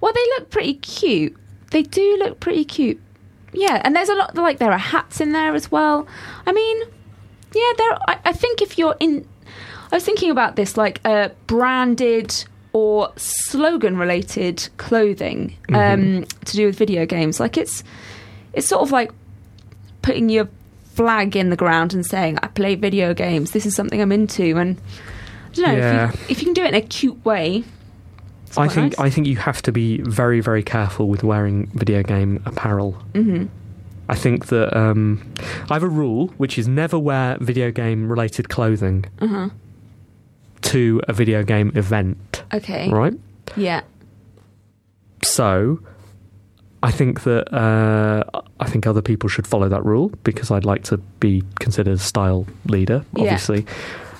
Well, 0.00 0.12
they 0.12 0.24
look 0.38 0.50
pretty 0.50 0.74
cute. 0.74 1.36
They 1.70 1.82
do 1.82 2.16
look 2.18 2.40
pretty 2.40 2.64
cute. 2.64 3.00
Yeah, 3.52 3.80
and 3.84 3.94
there's 3.94 4.08
a 4.08 4.14
lot 4.14 4.34
like 4.34 4.58
there 4.58 4.72
are 4.72 4.78
hats 4.78 5.20
in 5.20 5.32
there 5.32 5.54
as 5.54 5.70
well. 5.70 6.06
I 6.46 6.52
mean, 6.52 6.80
yeah, 7.54 7.72
there. 7.78 7.92
I, 8.08 8.18
I 8.26 8.32
think 8.32 8.60
if 8.62 8.78
you're 8.78 8.96
in, 9.00 9.26
I 9.92 9.96
was 9.96 10.04
thinking 10.04 10.30
about 10.30 10.56
this 10.56 10.76
like 10.76 11.00
uh, 11.04 11.28
branded 11.46 12.44
or 12.72 13.12
slogan 13.16 13.96
related 13.96 14.68
clothing 14.78 15.56
um, 15.72 16.24
to 16.44 16.56
do 16.56 16.66
with 16.66 16.76
video 16.76 17.06
games. 17.06 17.38
Like 17.38 17.56
it's 17.56 17.84
it's 18.52 18.66
sort 18.66 18.82
of 18.82 18.90
like 18.90 19.12
putting 20.02 20.28
your 20.28 20.48
flag 20.94 21.36
in 21.36 21.50
the 21.50 21.56
ground 21.56 21.94
and 21.94 22.04
saying, 22.04 22.38
"I 22.42 22.48
play 22.48 22.74
video 22.74 23.14
games. 23.14 23.52
This 23.52 23.66
is 23.66 23.74
something 23.76 24.00
I'm 24.00 24.10
into." 24.12 24.56
And 24.58 24.76
I 25.52 25.54
don't 25.54 25.66
know 25.66 25.76
Yeah. 25.76 26.08
if, 26.12 26.14
you, 26.20 26.26
if 26.28 26.38
you 26.40 26.44
can 26.46 26.54
do 26.54 26.62
it 26.64 26.68
in 26.68 26.74
a 26.74 26.80
cute 26.80 27.24
way. 27.24 27.62
It's 28.56 28.58
I 28.58 28.68
think 28.68 28.98
nice. 28.98 29.06
I 29.06 29.10
think 29.10 29.26
you 29.26 29.36
have 29.36 29.60
to 29.62 29.72
be 29.72 30.00
very 30.02 30.40
very 30.40 30.62
careful 30.62 31.08
with 31.08 31.22
wearing 31.24 31.66
video 31.74 32.02
game 32.02 32.42
apparel. 32.46 32.96
Mhm. 33.14 33.48
I 34.08 34.14
think 34.16 34.46
that 34.46 34.76
um, 34.76 35.22
I 35.70 35.74
have 35.74 35.82
a 35.82 35.88
rule 35.88 36.28
which 36.36 36.58
is 36.58 36.68
never 36.68 36.98
wear 36.98 37.38
video 37.40 37.70
game 37.70 38.08
related 38.08 38.48
clothing 38.50 39.06
Uh-huh. 39.20 39.48
to 40.62 41.00
a 41.08 41.12
video 41.12 41.42
game 41.42 41.72
event. 41.74 42.42
Okay. 42.52 42.90
Right. 42.90 43.14
Yeah. 43.56 43.80
So, 45.22 45.80
I 46.82 46.90
think 46.90 47.22
that 47.22 47.52
uh, 47.54 48.24
I 48.60 48.68
think 48.68 48.86
other 48.86 49.00
people 49.00 49.28
should 49.30 49.46
follow 49.46 49.68
that 49.70 49.84
rule 49.84 50.12
because 50.22 50.50
I'd 50.50 50.66
like 50.66 50.82
to 50.84 50.98
be 51.20 51.42
considered 51.58 51.94
a 51.94 51.98
style 51.98 52.46
leader, 52.66 53.04
Yeah. 53.16 53.22
obviously. 53.22 53.64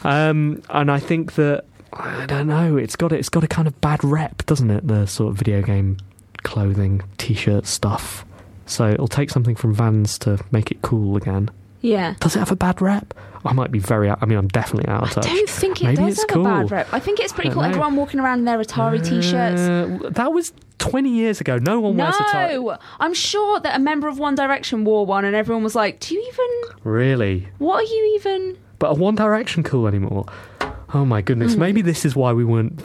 Um, 0.02 0.62
and 0.70 0.90
I 0.90 0.98
think 0.98 1.34
that 1.34 1.64
I 1.94 2.26
don't 2.26 2.46
know. 2.46 2.76
It's 2.76 2.96
got 2.96 3.12
it's 3.12 3.28
got 3.28 3.44
a 3.44 3.48
kind 3.48 3.66
of 3.68 3.80
bad 3.80 4.02
rep, 4.04 4.44
doesn't 4.46 4.70
it? 4.70 4.86
The 4.86 5.06
sort 5.06 5.30
of 5.30 5.36
video 5.38 5.62
game 5.62 5.96
clothing, 6.42 7.02
t-shirt 7.18 7.66
stuff. 7.66 8.24
So 8.66 8.88
it'll 8.90 9.08
take 9.08 9.30
something 9.30 9.54
from 9.56 9.74
Vans 9.74 10.18
to 10.20 10.38
make 10.50 10.70
it 10.70 10.82
cool 10.82 11.16
again. 11.16 11.50
Yeah. 11.82 12.14
Does 12.20 12.34
it 12.34 12.38
have 12.38 12.50
a 12.50 12.56
bad 12.56 12.80
rep? 12.80 13.12
I 13.44 13.52
might 13.52 13.70
be 13.70 13.78
very. 13.78 14.08
out- 14.08 14.18
I 14.22 14.24
mean, 14.26 14.38
I'm 14.38 14.48
definitely 14.48 14.88
out 14.90 15.02
of 15.02 15.10
I 15.10 15.12
touch. 15.12 15.24
don't 15.26 15.48
think 15.50 15.82
it 15.82 15.84
Maybe 15.84 15.96
does 15.96 16.18
have 16.20 16.28
cool. 16.28 16.46
a 16.46 16.48
bad 16.62 16.70
rep. 16.70 16.88
I 16.92 16.98
think 16.98 17.20
it's 17.20 17.32
pretty 17.32 17.50
cool. 17.50 17.60
know. 17.60 17.68
Everyone 17.68 17.94
walking 17.94 18.20
around 18.20 18.38
in 18.38 18.44
their 18.46 18.58
Atari 18.58 19.04
t-shirts. 19.06 19.60
Uh, 19.60 20.08
that 20.12 20.32
was 20.32 20.54
20 20.78 21.10
years 21.10 21.42
ago. 21.42 21.58
No 21.58 21.78
one 21.80 21.96
wears 21.98 22.16
a 22.16 22.22
tie. 22.24 22.54
No, 22.54 22.78
I'm 23.00 23.12
sure 23.12 23.60
that 23.60 23.76
a 23.76 23.78
member 23.78 24.08
of 24.08 24.18
One 24.18 24.34
Direction 24.34 24.84
wore 24.84 25.04
one, 25.04 25.26
and 25.26 25.36
everyone 25.36 25.62
was 25.62 25.74
like, 25.74 26.00
"Do 26.00 26.14
you 26.14 26.22
even? 26.26 26.80
Really? 26.90 27.48
What 27.58 27.80
are 27.80 27.82
you 27.94 28.14
even?" 28.16 28.56
But 28.78 28.88
are 28.92 28.94
One 28.96 29.14
Direction 29.14 29.62
cool 29.62 29.86
anymore? 29.86 30.24
Oh 30.94 31.04
my 31.04 31.20
goodness. 31.20 31.56
Maybe 31.56 31.82
this 31.82 32.04
is 32.04 32.14
why 32.16 32.32
we 32.32 32.44
weren't 32.44 32.80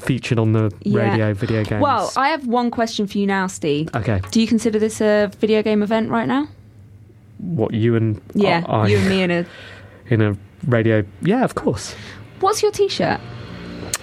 featured 0.00 0.38
on 0.38 0.52
the 0.52 0.68
Mm. 0.68 0.78
Yeah. 0.82 1.10
radio 1.10 1.32
video 1.34 1.64
games. 1.64 1.80
Well, 1.82 2.12
I 2.16 2.28
have 2.28 2.46
one 2.46 2.70
question 2.70 3.06
for 3.06 3.16
you 3.18 3.26
now, 3.26 3.46
Ste. 3.46 3.88
okay. 3.94 4.20
Do 4.30 4.40
you 4.40 4.46
consider 4.46 4.78
this 4.78 5.00
a 5.00 5.30
video 5.38 5.62
game 5.62 5.82
event 5.82 6.10
right 6.10 6.26
now? 6.28 6.48
What 7.38 7.72
you 7.72 7.96
and 7.96 8.20
Yeah, 8.34 8.64
I, 8.68 8.88
you 8.88 8.98
and 8.98 9.08
me 9.08 9.22
in 9.22 9.30
a. 9.30 9.46
in 10.10 10.20
a 10.22 10.36
radio? 10.66 11.04
Yeah, 11.22 11.44
of 11.44 11.54
course. 11.54 11.94
What's 12.40 12.62
your 12.62 12.72
T-shirt? 12.72 13.20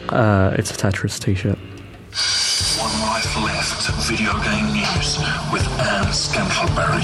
Uh, 0.09 0.55
it's 0.57 0.71
a 0.71 0.73
Tetris 0.73 1.19
t-shirt. 1.19 1.57
One 2.77 3.01
life 3.01 3.35
left. 3.41 3.89
Video 4.09 4.33
game 4.43 4.73
news 4.73 5.17
with 5.51 5.65
Anne 5.79 6.11
Scantlebury. 6.11 7.03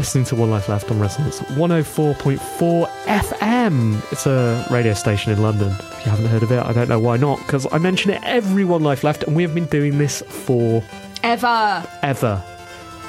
Listening 0.00 0.24
to 0.24 0.34
One 0.34 0.48
Life 0.50 0.66
Left 0.70 0.90
on 0.90 0.98
Resonance 0.98 1.40
104.4 1.40 2.86
FM. 3.04 4.12
It's 4.12 4.26
a 4.26 4.66
radio 4.70 4.94
station 4.94 5.30
in 5.30 5.42
London. 5.42 5.68
If 5.72 6.06
you 6.06 6.10
haven't 6.10 6.26
heard 6.26 6.42
of 6.42 6.50
it, 6.50 6.64
I 6.64 6.72
don't 6.72 6.88
know 6.88 6.98
why 6.98 7.18
not, 7.18 7.38
because 7.40 7.66
I 7.70 7.76
mention 7.76 8.10
it 8.10 8.18
every 8.24 8.64
One 8.64 8.82
Life 8.82 9.04
Left, 9.04 9.24
and 9.24 9.36
we 9.36 9.42
have 9.42 9.54
been 9.54 9.66
doing 9.66 9.98
this 9.98 10.22
for 10.26 10.82
Ever. 11.22 11.86
ever, 12.02 12.42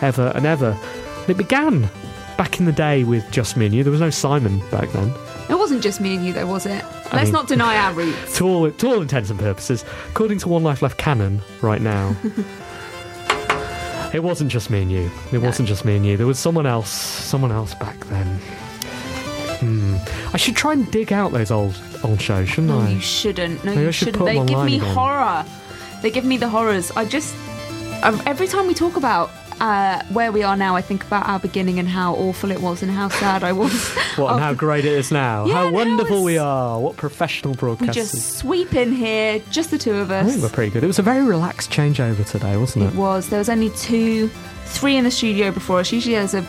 ever, 0.02 0.34
and 0.36 0.46
ever. 0.46 0.78
And 1.22 1.30
it 1.30 1.38
began 1.38 1.90
back 2.38 2.60
in 2.60 2.66
the 2.66 2.74
day 2.74 3.06
with 3.06 3.30
just 3.32 3.56
me 3.56 3.68
and 3.68 3.74
you. 3.74 3.84
There 3.84 3.92
was 3.92 4.02
no 4.02 4.10
Simon 4.10 4.60
back 4.70 4.90
then. 4.90 5.14
It 5.50 5.56
wasn't 5.58 5.82
just 5.82 6.02
me 6.02 6.16
and 6.16 6.26
you, 6.26 6.34
though, 6.34 6.46
was 6.46 6.66
it? 6.66 6.84
Let's 7.14 7.26
mean- 7.26 7.32
not 7.32 7.48
deny 7.48 7.78
our 7.78 7.94
roots. 7.94 8.36
To 8.38 8.46
all, 8.48 8.70
to 8.70 8.88
all 8.88 9.02
intents 9.02 9.30
and 9.30 9.40
purposes, 9.40 9.86
according 10.10 10.40
to 10.40 10.50
One 10.50 10.64
Life 10.64 10.82
Left 10.82 10.98
canon 10.98 11.42
right 11.62 11.82
now, 11.82 12.16
it 14.14 14.22
wasn't 14.24 14.52
just 14.52 14.70
me 14.70 14.82
and 14.82 14.92
you. 14.92 15.10
It 15.32 15.40
wasn't 15.40 15.68
just 15.68 15.86
me 15.86 15.96
and 15.96 16.06
you. 16.06 16.18
There 16.18 16.28
was 16.28 16.40
someone 16.40 16.66
else, 16.66 16.90
someone 16.90 17.52
else 17.52 17.74
back 17.76 17.98
then. 18.06 18.40
Hmm. 19.60 19.96
I 20.34 20.38
should 20.38 20.56
try 20.56 20.74
and 20.74 20.90
dig 20.92 21.14
out 21.14 21.32
those 21.32 21.52
old 21.52 21.80
old 22.04 22.20
shows, 22.22 22.50
shouldn't 22.50 22.68
No, 22.68 22.80
I? 22.80 22.90
you 22.90 23.00
shouldn't. 23.00 23.64
No, 23.64 23.72
Maybe 23.72 23.86
you 23.86 23.92
should 23.92 24.08
shouldn't. 24.16 24.26
They 24.26 24.44
give 24.46 24.66
me 24.66 24.78
again. 24.78 24.94
horror. 24.96 25.46
They 26.02 26.10
give 26.10 26.26
me 26.26 26.38
the 26.38 26.50
horrors. 26.50 26.92
I 26.92 27.06
just 27.06 27.36
um, 28.04 28.20
every 28.26 28.48
time 28.48 28.66
we 28.68 28.74
talk 28.74 28.96
about 28.98 29.30
uh, 29.62 30.04
where 30.10 30.32
we 30.32 30.42
are 30.42 30.58
now, 30.58 30.76
I 30.76 30.82
think 30.82 31.06
about 31.06 31.30
our 31.30 31.38
beginning 31.40 31.78
and 31.78 31.88
how 31.88 32.16
awful 32.16 32.50
it 32.50 32.62
was 32.62 32.82
and 32.82 32.92
how 32.92 33.10
sad 33.10 33.44
I 33.44 33.54
was. 33.54 33.72
What 34.18 34.34
and 34.34 34.42
how 34.42 34.54
great 34.54 34.84
it 34.84 34.92
is 34.92 35.10
now. 35.10 35.46
Yeah, 35.46 35.54
how 35.54 35.72
wonderful 35.72 36.24
we 36.24 36.38
are. 36.38 36.80
What 36.80 36.98
professional 36.98 37.56
we 37.80 37.88
just 37.90 38.40
sweep 38.40 38.74
in 38.74 38.92
here, 38.92 39.42
just 39.52 39.72
the 39.72 39.78
two 39.78 39.94
of 39.94 40.12
I 40.12 40.20
us. 40.20 40.32
think 40.32 40.42
we're 40.44 40.50
pretty 40.50 40.72
good. 40.72 40.84
It 40.84 40.88
was 40.88 41.00
a 41.00 41.04
very 41.04 41.24
relaxed 41.24 41.72
changeover 41.72 42.30
today, 42.30 42.58
wasn't 42.58 42.86
It 42.86 42.88
it? 42.90 42.96
was. 42.96 43.30
There 43.30 43.40
was 43.40 43.48
only 43.48 43.70
two, 43.70 44.28
three 44.66 44.98
in 44.98 45.06
the 45.06 45.12
studio 45.12 45.52
before 45.52 45.80
us. 45.80 45.92
Usually 45.94 46.16
there's 46.16 46.34
a, 46.34 46.46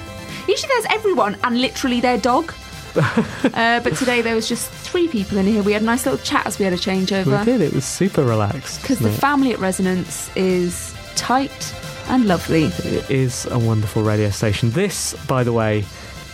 usually 0.49 0.69
there's 0.69 0.87
everyone 0.91 1.37
and 1.45 1.61
literally 1.61 2.01
their 2.01 2.19
dog. 2.19 2.53
uh, 2.97 3.81
but 3.81 3.95
today 3.95 4.23
there 4.23 4.35
was 4.35 4.49
just 4.49 4.69
three 4.71 5.07
people 5.07 5.39
in 5.39 5.47
here. 5.47 5.63
We 5.63 5.73
had 5.73 5.83
a 5.83 5.85
nice 5.85 6.05
little 6.05 6.19
chat 6.25 6.47
as 6.47 6.59
we 6.59 6.65
had 6.65 6.73
a 6.75 6.79
changeover. 6.79 7.39
We 7.39 7.45
did. 7.45 7.61
It 7.61 7.75
was 7.75 7.85
super 7.85 8.25
relaxed. 8.25 8.81
because 8.83 8.99
the 8.99 9.11
it? 9.11 9.21
family 9.21 9.53
at 9.53 9.61
Resonance 9.61 10.35
is 10.37 10.95
tight 11.15 11.75
and 12.09 12.27
lovely. 12.27 12.65
It 12.65 13.11
is 13.11 13.47
a 13.47 13.59
wonderful 13.59 14.03
radio 14.03 14.31
station. 14.31 14.71
This, 14.71 15.15
by 15.27 15.43
the 15.45 15.53
way, 15.53 15.85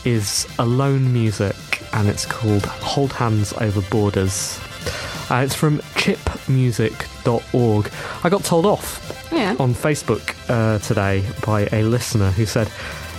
is 0.04 0.46
Alone 0.58 1.12
Music, 1.12 1.54
and 1.92 2.08
it's 2.08 2.24
called 2.26 2.64
Hold 2.66 3.12
Hands 3.12 3.52
Over 3.54 3.80
Borders. 3.90 4.58
Uh, 5.30 5.42
it's 5.44 5.54
from 5.54 5.78
chipmusic.org. 5.94 7.90
I 8.24 8.28
got 8.28 8.44
told 8.44 8.64
off 8.66 9.28
Yeah. 9.32 9.54
on 9.58 9.74
Facebook 9.74 10.34
uh, 10.48 10.78
today 10.78 11.22
by 11.44 11.68
a 11.72 11.82
listener 11.82 12.30
who 12.30 12.46
said, 12.46 12.68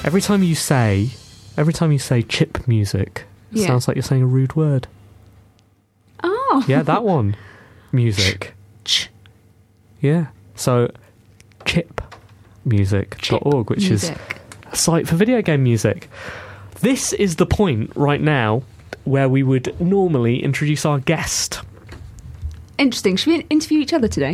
every 0.04 0.22
time 0.22 0.42
you 0.44 0.56
say, 0.56 1.12
every 1.58 1.74
time 1.74 1.92
you 1.92 2.00
say 2.00 2.22
chip 2.24 2.68
music, 2.68 3.26
it 3.52 3.60
Yeah. 3.60 3.68
sounds 3.68 3.88
like 3.88 3.96
you're 3.96 4.04
saying 4.04 4.24
a 4.24 4.28
rude 4.28 4.56
word. 4.56 4.88
Oh. 6.24 6.64
Yeah, 6.68 6.82
that 6.84 7.04
one. 7.04 7.36
Music. 7.92 8.54
Ch- 8.86 9.10
Yeah. 10.02 10.28
So, 10.56 10.90
chipmusic.org, 12.68 13.70
which 13.70 13.90
is 13.90 14.12
a 14.72 14.76
site 14.76 15.08
for 15.08 15.16
video 15.16 15.42
game 15.42 15.64
music. 15.64 16.10
This 16.82 17.14
is 17.14 17.36
the 17.36 17.46
point 17.46 17.92
right 17.96 18.22
now 18.22 18.64
where 19.04 19.28
we 19.30 19.44
would 19.44 19.80
normally 19.82 20.44
introduce 20.44 20.86
our 20.86 21.00
guest. 21.00 21.62
Interesting. 22.78 23.16
Should 23.18 23.28
we 23.34 23.46
interview 23.50 23.80
each 23.80 23.94
other 23.94 24.08
today? 24.08 24.34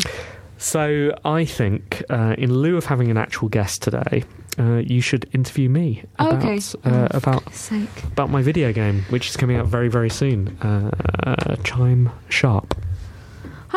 So, 0.57 1.11
I 1.25 1.45
think, 1.45 2.03
uh, 2.09 2.35
in 2.37 2.53
lieu 2.53 2.77
of 2.77 2.85
having 2.85 3.11
an 3.11 3.17
actual 3.17 3.49
guest 3.49 3.81
today, 3.81 4.23
uh, 4.57 4.75
you 4.77 5.01
should 5.01 5.27
interview 5.33 5.67
me 5.69 6.03
Oh, 6.17 6.29
about 6.29 6.43
okay. 6.43 6.59
uh, 6.85 7.07
about 7.11 7.53
sake. 7.53 8.03
about 8.05 8.29
my 8.29 8.41
video 8.41 8.71
game, 8.71 9.03
which 9.09 9.29
is 9.29 9.35
coming 9.37 9.57
out 9.57 9.65
very 9.65 9.89
very 9.89 10.09
soon. 10.09 10.57
Uh, 10.61 10.91
uh, 11.25 11.55
Chime 11.63 12.09
Sharp. 12.29 12.73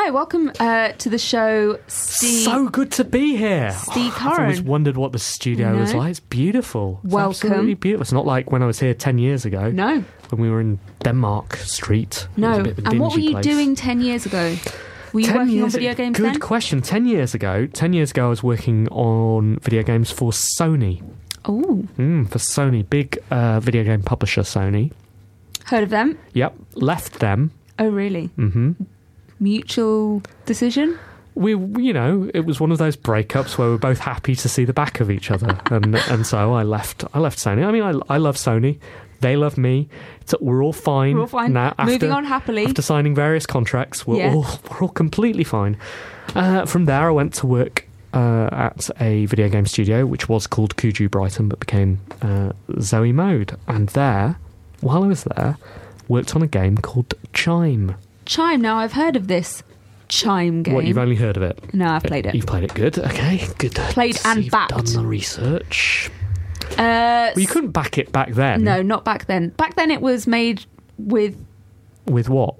Hi, 0.00 0.10
welcome 0.10 0.52
uh, 0.60 0.92
to 0.92 1.08
the 1.10 1.18
show, 1.18 1.76
Ste. 1.88 2.44
So 2.44 2.68
good 2.68 2.92
to 2.92 3.04
be 3.04 3.36
here. 3.36 3.72
Ste 3.72 3.96
I've 3.96 4.38
always 4.38 4.62
wondered 4.62 4.96
what 4.96 5.10
the 5.10 5.18
studio 5.18 5.76
was 5.76 5.92
like. 5.92 6.10
It's 6.12 6.20
beautiful. 6.20 7.00
It's 7.02 7.12
Welcome. 7.12 7.30
absolutely 7.50 7.74
beautiful. 7.74 8.02
It's 8.02 8.12
not 8.12 8.24
like 8.24 8.52
when 8.52 8.62
I 8.62 8.66
was 8.66 8.78
here 8.78 8.94
ten 8.94 9.18
years 9.18 9.44
ago. 9.44 9.72
no, 9.72 10.04
When 10.28 10.40
we 10.40 10.50
were 10.50 10.60
in 10.60 10.78
Denmark 11.02 11.56
Street. 11.56 12.28
No. 12.36 12.60
a 12.60 12.62
bit 12.62 12.78
of 12.78 12.84
a 12.86 12.88
And 12.90 13.00
what 13.00 13.12
were 13.12 13.18
you 13.18 13.32
place. 13.32 13.44
doing 13.44 13.74
ten 13.74 14.00
years 14.00 14.24
ago? 14.24 14.54
Were 15.12 15.18
you 15.20 15.26
10 15.26 15.36
working 15.36 15.62
on 15.64 15.70
video 15.70 15.94
games 15.94 16.16
Good 16.16 16.34
then? 16.34 16.40
question. 16.40 16.80
Ten 16.80 17.04
years 17.04 17.34
ago, 17.34 17.66
ten 17.66 17.92
years 17.92 18.12
ago, 18.12 18.26
I 18.26 18.28
was 18.28 18.42
working 18.42 18.86
on 18.90 19.58
video 19.58 19.82
games 19.82 20.12
for 20.12 20.30
Sony. 20.30 21.02
Oh, 21.44 21.82
Mm, 21.98 22.30
for 22.30 22.38
Sony, 22.38 22.88
big 22.88 23.18
uh, 23.32 23.58
video 23.58 23.82
game 23.82 24.02
publisher, 24.02 24.42
Sony. 24.42 24.92
heard 25.64 25.82
of 25.82 25.90
them? 25.90 26.16
Yep, 26.34 26.54
left 26.76 27.18
them. 27.18 27.50
Oh, 27.80 27.88
really? 27.88 28.26
hmm 28.36 28.72
Mutual 29.40 30.22
decision? 30.46 30.98
We, 31.34 31.52
you 31.52 31.92
know, 31.92 32.28
it 32.34 32.40
was 32.46 32.58
one 32.58 32.72
of 32.72 32.78
those 32.78 32.96
breakups 32.96 33.56
where 33.58 33.68
we're 33.68 33.78
both 33.78 34.00
happy 34.00 34.34
to 34.34 34.48
see 34.48 34.64
the 34.64 34.72
back 34.72 34.98
of 35.00 35.10
each 35.10 35.30
other, 35.30 35.58
and 35.70 35.94
and 35.94 36.26
so 36.26 36.52
I 36.54 36.64
left. 36.64 37.04
I 37.14 37.20
left 37.20 37.38
Sony. 37.38 37.64
I 37.64 37.70
mean, 37.70 37.82
I, 37.82 38.14
I 38.14 38.18
love 38.18 38.36
Sony. 38.36 38.78
They 39.20 39.36
love 39.36 39.56
me. 39.58 39.88
It's, 40.20 40.34
we're 40.40 40.62
all 40.62 40.72
fine. 40.72 41.14
We're 41.14 41.22
all 41.22 41.26
fine. 41.28 41.52
now. 41.52 41.74
After, 41.78 41.92
Moving 41.92 42.12
on 42.12 42.24
happily. 42.24 42.66
After 42.66 42.82
signing 42.82 43.14
various 43.14 43.46
contracts, 43.46 44.06
we're 44.06 44.18
Yeah. 44.18 44.34
all 44.34 44.46
we're 44.70 44.80
all 44.82 44.88
completely 44.88 45.44
fine. 45.44 45.76
Uh, 46.34 46.66
from 46.66 46.84
there, 46.86 47.08
I 47.08 47.10
went 47.10 47.34
to 47.34 47.46
work 47.46 47.86
uh, 48.12 48.48
at 48.52 48.90
a 49.00 49.26
video 49.26 49.48
game 49.48 49.66
studio, 49.66 50.06
which 50.06 50.28
was 50.28 50.46
called 50.46 50.76
Kuju 50.76 51.10
Brighton, 51.10 51.48
but 51.48 51.60
became 51.60 52.00
uh, 52.22 52.52
Zoe 52.80 53.12
Mode. 53.12 53.56
And 53.68 53.88
there, 53.90 54.38
while 54.80 55.04
I 55.04 55.06
was 55.06 55.24
there, 55.24 55.56
worked 56.08 56.34
on 56.36 56.42
a 56.42 56.46
game 56.48 56.78
called 56.78 57.14
Chime. 57.32 57.94
Chime. 58.28 58.60
Now 58.60 58.76
I've 58.78 58.92
heard 58.92 59.16
of 59.16 59.26
this 59.26 59.62
Chime 60.08 60.62
game. 60.62 60.74
What 60.74 60.84
you've 60.84 60.98
only 60.98 61.16
heard 61.16 61.36
of 61.36 61.42
it? 61.42 61.58
no, 61.74 61.88
I've 61.88 62.04
played 62.04 62.26
it. 62.26 62.34
You've 62.34 62.46
played 62.46 62.62
it. 62.64 62.72
Good. 62.74 62.98
Okay. 62.98 63.46
Good. 63.58 63.74
Played 63.74 64.18
and 64.24 64.44
you've 64.44 64.52
backed. 64.52 64.70
Done 64.70 64.84
the 64.84 65.04
research. 65.06 66.10
Uh, 66.72 67.32
Well, 67.34 67.38
you 67.40 67.46
couldn't 67.46 67.72
back 67.72 67.98
it 67.98 68.12
back 68.12 68.32
then. 68.34 68.62
no, 68.62 68.82
not 68.82 69.04
back 69.04 69.26
then. 69.26 69.48
Back 69.50 69.74
then, 69.74 69.90
it 69.90 70.00
was 70.00 70.26
made 70.26 70.64
with 70.98 71.36
With 72.06 72.28
what? 72.28 72.54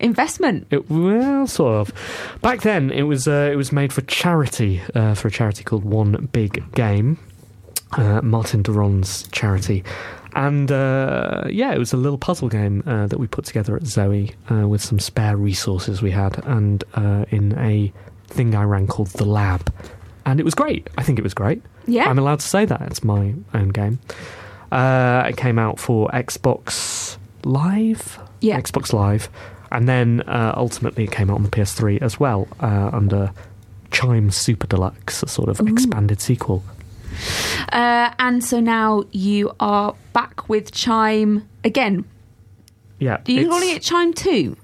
investment. 0.00 0.66
It, 0.70 0.90
well, 0.90 1.46
sort 1.46 1.76
of. 1.88 2.40
Back 2.42 2.62
then, 2.62 2.90
it 2.90 3.02
was 3.02 3.26
uh, 3.28 3.48
it 3.52 3.56
was 3.56 3.72
made 3.72 3.92
for 3.92 4.02
charity 4.02 4.82
uh, 4.94 5.14
for 5.14 5.28
a 5.28 5.30
charity 5.30 5.64
called 5.64 5.84
One 5.84 6.28
Big 6.32 6.62
Game, 6.74 7.18
uh, 7.92 8.20
Martin 8.22 8.62
de 8.62 8.72
Ronde's 8.72 9.26
charity, 9.32 9.84
and 10.34 10.70
uh, 10.70 11.44
yeah, 11.50 11.72
it 11.72 11.78
was 11.78 11.92
a 11.92 11.96
little 11.96 12.18
puzzle 12.18 12.48
game 12.48 12.82
uh, 12.86 13.06
that 13.06 13.18
we 13.18 13.26
put 13.26 13.44
together 13.44 13.76
at 13.76 13.86
Zoe 13.86 14.34
uh, 14.50 14.66
with 14.68 14.82
some 14.82 14.98
spare 14.98 15.36
resources 15.36 16.02
we 16.02 16.10
had, 16.10 16.44
and 16.46 16.82
uh, 16.94 17.24
in 17.30 17.56
a 17.58 17.92
thing 18.28 18.54
I 18.54 18.64
ran 18.64 18.86
called 18.86 19.08
the 19.08 19.24
Lab, 19.24 19.72
and 20.26 20.40
it 20.40 20.44
was 20.44 20.54
great. 20.54 20.88
I 20.98 21.02
think 21.02 21.18
it 21.18 21.22
was 21.22 21.34
great. 21.34 21.62
Yeah. 21.86 22.08
I'm 22.08 22.18
allowed 22.18 22.40
to 22.40 22.46
say 22.48 22.64
that 22.64 22.80
it's 22.82 23.04
my 23.04 23.34
own 23.52 23.68
game. 23.68 23.98
Uh, 24.72 25.24
it 25.28 25.36
came 25.36 25.58
out 25.58 25.78
for 25.78 26.08
Xbox 26.08 27.16
Live, 27.44 28.18
Yeah. 28.40 28.60
Xbox 28.60 28.92
Live, 28.92 29.28
and 29.70 29.88
then 29.88 30.22
uh, 30.22 30.54
ultimately 30.56 31.04
it 31.04 31.10
came 31.12 31.30
out 31.30 31.36
on 31.36 31.42
the 31.42 31.50
PS3 31.50 32.00
as 32.02 32.18
well 32.18 32.48
uh, 32.60 32.90
under 32.92 33.32
Chime 33.90 34.30
Super 34.30 34.66
Deluxe, 34.66 35.22
a 35.22 35.28
sort 35.28 35.48
of 35.48 35.60
expanded 35.68 36.20
sequel. 36.20 36.64
Uh, 37.72 38.12
and 38.18 38.42
so 38.44 38.60
now 38.60 39.04
you 39.12 39.52
are 39.60 39.94
back 40.12 40.48
with 40.48 40.72
Chime 40.72 41.48
again. 41.64 42.04
Yeah, 42.98 43.14
Are 43.16 43.22
you 43.30 43.40
it's- 43.40 43.50
calling 43.52 43.70
it 43.70 43.82
Chime 43.82 44.12
2? 44.12 44.56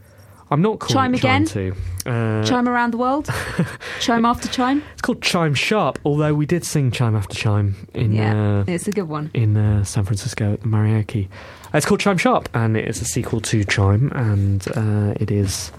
I'm 0.52 0.62
not 0.62 0.80
calling 0.80 0.94
Chime 0.94 1.14
it 1.14 1.20
Chime 1.20 1.42
again? 1.42 1.44
Two. 1.46 1.74
Uh, 2.10 2.42
Chime 2.44 2.68
around 2.68 2.90
the 2.92 2.96
world? 2.96 3.28
chime 4.00 4.24
after 4.24 4.48
chime? 4.48 4.82
It's 4.94 5.02
called 5.02 5.22
Chime 5.22 5.54
Sharp, 5.54 5.98
although 6.04 6.34
we 6.34 6.44
did 6.46 6.64
sing 6.64 6.90
Chime 6.90 7.14
After 7.14 7.34
Chime 7.36 7.76
in 7.94 8.12
yeah, 8.12 8.60
uh, 8.60 8.64
it's 8.66 8.88
a 8.88 8.90
good 8.90 9.08
one. 9.08 9.30
in 9.34 9.56
uh, 9.56 9.84
San 9.84 10.04
Francisco 10.04 10.54
at 10.54 10.62
the 10.62 10.66
Mariachi. 10.66 11.26
Uh, 11.26 11.76
it's 11.76 11.86
called 11.86 12.00
Chime 12.00 12.16
Sharp, 12.18 12.48
and 12.54 12.76
it 12.76 12.88
is 12.88 13.00
a 13.00 13.04
sequel 13.04 13.40
to 13.42 13.62
Chime, 13.64 14.10
and 14.14 14.66
uh, 14.76 15.14
it 15.20 15.30
is. 15.30 15.70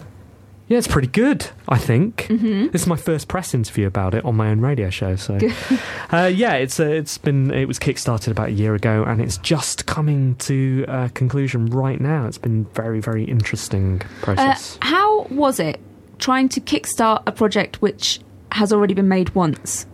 Yeah, 0.72 0.78
it's 0.78 0.88
pretty 0.88 1.10
good, 1.10 1.48
I 1.68 1.78
think. 1.78 2.28
Mm-hmm. 2.30 2.68
This 2.70 2.84
is 2.84 2.88
my 2.88 2.96
first 2.96 3.28
press 3.28 3.54
interview 3.54 3.88
about 3.88 4.14
it 4.14 4.24
on 4.24 4.38
my 4.38 4.48
own 4.52 4.62
radio 4.62 4.90
show. 4.90 5.18
So, 5.18 5.38
uh, 6.14 6.32
yeah, 6.34 6.54
it's 6.54 6.80
uh, 6.80 6.86
it's 6.86 7.18
been 7.18 7.52
it 7.52 7.66
was 7.68 7.78
kickstarted 7.78 8.30
about 8.32 8.48
a 8.48 8.52
year 8.54 8.74
ago, 8.74 9.04
and 9.04 9.20
it's 9.20 9.36
just 9.36 9.86
coming 9.86 10.36
to 10.36 10.86
a 10.88 11.10
conclusion 11.10 11.66
right 11.66 12.00
now. 12.00 12.26
It's 12.26 12.38
been 12.38 12.64
very 12.74 13.02
very 13.02 13.26
interesting 13.26 14.02
Uh, 14.02 14.24
process. 14.24 14.78
how 14.82 15.24
was 15.24 15.60
it 15.60 15.78
trying 16.20 16.48
to 16.48 16.62
kickstart 16.62 17.24
a 17.28 17.34
project 17.34 17.82
which 17.82 18.22
has 18.54 18.72
already 18.72 18.94
been 18.94 19.10
made 19.10 19.36
once? 19.36 19.86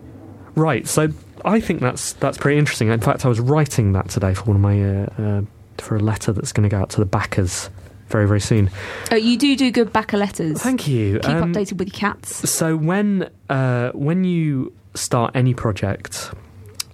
Right. 0.53 0.87
So 0.87 1.07
I 1.43 1.59
think 1.59 1.81
that's 1.81 2.13
that's 2.13 2.37
pretty 2.37 2.59
interesting. 2.59 2.89
In 2.89 2.99
fact, 2.99 3.25
I 3.25 3.29
was 3.29 3.39
writing 3.39 3.93
that 3.93 4.09
today 4.09 4.35
for 4.35 4.43
one 4.43 4.57
of 4.57 4.61
my 4.61 4.83
uh, 4.83 5.07
uh, 5.17 5.41
for 5.79 5.95
a 5.95 5.99
letter 5.99 6.31
that's 6.33 6.51
going 6.51 6.69
to 6.69 6.75
go 6.75 6.79
out 6.79 6.91
to 6.91 6.99
the 6.99 7.05
backers 7.05 7.71
very 8.09 8.27
very 8.27 8.39
soon. 8.41 8.69
Oh, 9.11 9.15
you 9.15 9.37
do 9.37 9.55
do 9.55 9.71
good 9.71 9.91
backer 9.93 10.17
letters. 10.17 10.61
Thank 10.61 10.87
you. 10.87 11.19
Keep 11.19 11.29
Um, 11.29 11.53
updated 11.53 11.77
with 11.77 11.87
your 11.89 11.99
cats. 11.99 12.49
So 12.49 12.75
when 12.75 13.29
uh, 13.49 13.91
when 13.93 14.23
you 14.23 14.73
start 14.95 15.31
any 15.35 15.53
project 15.53 16.31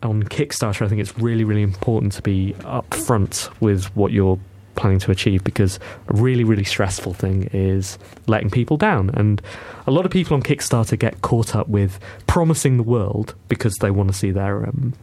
on 0.02 0.24
Kickstarter, 0.24 0.86
I 0.86 0.90
think 0.90 1.00
it's 1.02 1.18
really 1.18 1.44
really 1.44 1.62
important 1.64 2.14
to 2.14 2.22
be 2.22 2.54
upfront 2.60 3.50
with 3.62 3.86
what 3.96 4.12
you're 4.12 4.40
planning 4.76 4.98
to 4.98 5.12
achieve 5.12 5.44
because 5.44 5.78
a 6.08 6.14
really 6.16 6.44
really 6.44 6.64
stressful 6.64 7.14
thing 7.14 7.48
is 7.54 8.00
letting 8.26 8.50
people 8.50 8.76
down 8.76 9.12
and 9.12 9.40
a 9.86 9.92
lot 9.92 10.04
of 10.04 10.12
people 10.12 10.34
on 10.34 10.42
Kickstarter 10.42 10.98
get 10.98 11.22
caught 11.22 11.56
up 11.56 11.68
with 11.70 12.00
promising 12.26 12.78
the 12.78 12.84
world 12.84 13.36
because 13.50 13.76
they 13.82 13.92
want 13.92 14.10
to 14.12 14.18
see 14.18 14.32
their 14.32 14.66
um, 14.68 14.94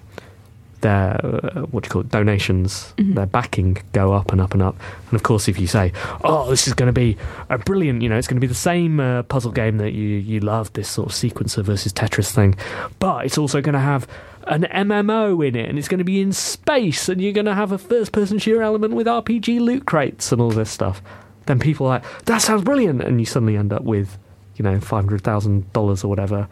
their 0.81 1.21
uh, 1.25 1.63
what 1.67 1.85
do 1.85 1.87
you 1.87 1.91
call 1.91 2.01
it 2.01 2.09
donations 2.11 2.95
their 3.15 3.27
backing 3.27 3.79
go 3.93 4.13
up 4.13 4.33
and 4.33 4.41
up 4.41 4.53
and 4.55 4.63
up. 4.63 4.77
And 5.07 5.15
of 5.15 5.23
course 5.23 5.49
if 5.49 5.59
you 5.59 5.67
say 5.67 5.93
oh 6.25 6.51
this 6.51 6.67
is 6.67 6.75
going 6.75 6.89
to 6.89 6.93
be 6.93 7.17
a 7.49 7.59
brilliant 7.59 8.03
you 8.03 8.09
know 8.09 8.17
it's 8.17 8.27
going 8.27 8.37
to 8.37 8.41
be 8.41 8.47
the 8.47 8.55
same 8.55 9.01
uh, 9.01 9.23
puzzle 9.25 9.53
game 9.53 9.79
that 9.79 9.93
you 9.93 10.07
you 10.09 10.41
love 10.41 10.73
this 10.73 10.89
sort 10.89 11.09
of 11.09 11.15
sequencer 11.15 11.63
versus 11.63 11.93
tetris 11.93 12.31
thing 12.31 12.55
but 12.99 13.25
it's 13.25 13.39
also 13.39 13.61
going 13.61 13.75
to 13.75 13.79
have 13.79 14.07
an 14.45 14.63
MMO 14.63 15.47
in 15.47 15.55
it 15.55 15.69
and 15.69 15.79
it's 15.79 15.89
going 15.89 15.99
to 15.99 16.05
be 16.05 16.21
in 16.21 16.33
space 16.33 17.09
and 17.09 17.21
you're 17.21 17.33
going 17.33 17.47
to 17.47 17.55
have 17.55 17.73
a 17.73 17.79
first 17.79 18.13
person 18.13 18.39
shooter 18.39 18.63
element 18.63 18.95
with 18.95 19.07
RPG 19.07 19.61
loot 19.61 19.87
crates 19.87 20.33
and 20.33 20.41
all 20.41 20.51
this 20.51 20.71
stuff. 20.71 21.03
Then 21.47 21.59
people 21.59 21.87
are 21.87 22.01
like 22.01 22.25
that 22.25 22.39
sounds 22.39 22.65
brilliant 22.65 23.03
and 23.03 23.21
you 23.21 23.27
suddenly 23.27 23.57
end 23.57 23.73
up 23.73 23.83
with 23.83 24.19
you 24.57 24.63
know 24.63 24.79
$500,000 24.79 26.05
or 26.05 26.09
whatever 26.09 26.49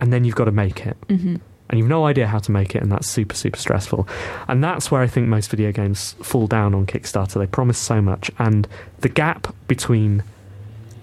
and 0.00 0.12
then 0.12 0.24
you've 0.24 0.34
got 0.34 0.44
to 0.46 0.52
make 0.52 0.86
it. 0.86 0.96
Hmm 1.08 1.36
and 1.70 1.78
you've 1.78 1.88
no 1.88 2.04
idea 2.04 2.26
how 2.26 2.40
to 2.40 2.50
make 2.50 2.74
it, 2.74 2.82
and 2.82 2.90
that's 2.90 3.08
super, 3.08 3.36
super 3.36 3.56
stressful. 3.56 4.06
And 4.48 4.62
that's 4.62 4.90
where 4.90 5.00
I 5.00 5.06
think 5.06 5.28
most 5.28 5.48
video 5.50 5.70
games 5.70 6.14
fall 6.20 6.48
down 6.48 6.74
on 6.74 6.84
Kickstarter. 6.84 7.34
They 7.34 7.46
promise 7.46 7.78
so 7.78 8.02
much, 8.02 8.28
and 8.38 8.66
the 8.98 9.08
gap 9.08 9.54
between 9.68 10.24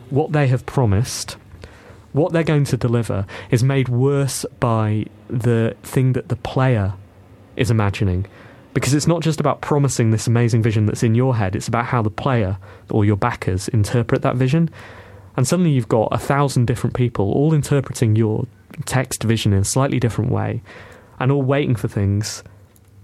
what 0.09 0.33
they 0.33 0.47
have 0.47 0.65
promised, 0.65 1.37
what 2.11 2.33
they're 2.33 2.43
going 2.43 2.65
to 2.65 2.75
deliver, 2.75 3.25
is 3.49 3.63
made 3.63 3.87
worse 3.87 4.45
by 4.59 5.05
the 5.29 5.75
thing 5.83 6.13
that 6.13 6.27
the 6.27 6.35
player 6.35 6.93
is 7.55 7.71
imagining. 7.71 8.27
Because 8.73 8.93
it's 8.93 9.07
not 9.07 9.21
just 9.21 9.39
about 9.39 9.61
promising 9.61 10.11
this 10.11 10.27
amazing 10.27 10.61
vision 10.61 10.85
that's 10.85 11.01
in 11.01 11.15
your 11.15 11.37
head, 11.37 11.55
it's 11.55 11.69
about 11.69 11.85
how 11.85 12.01
the 12.01 12.11
player 12.11 12.57
or 12.89 13.05
your 13.05 13.15
backers 13.15 13.69
interpret 13.69 14.21
that 14.21 14.35
vision. 14.35 14.69
And 15.37 15.47
suddenly 15.47 15.71
you've 15.71 15.87
got 15.87 16.09
a 16.11 16.17
thousand 16.17 16.67
different 16.67 16.93
people 16.93 17.31
all 17.31 17.53
interpreting 17.53 18.17
your 18.17 18.45
text 18.85 19.23
vision 19.23 19.53
in 19.53 19.59
a 19.59 19.65
slightly 19.65 19.99
different 19.99 20.31
way 20.31 20.61
and 21.19 21.31
all 21.31 21.41
waiting 21.41 21.75
for 21.75 21.87
things 21.87 22.43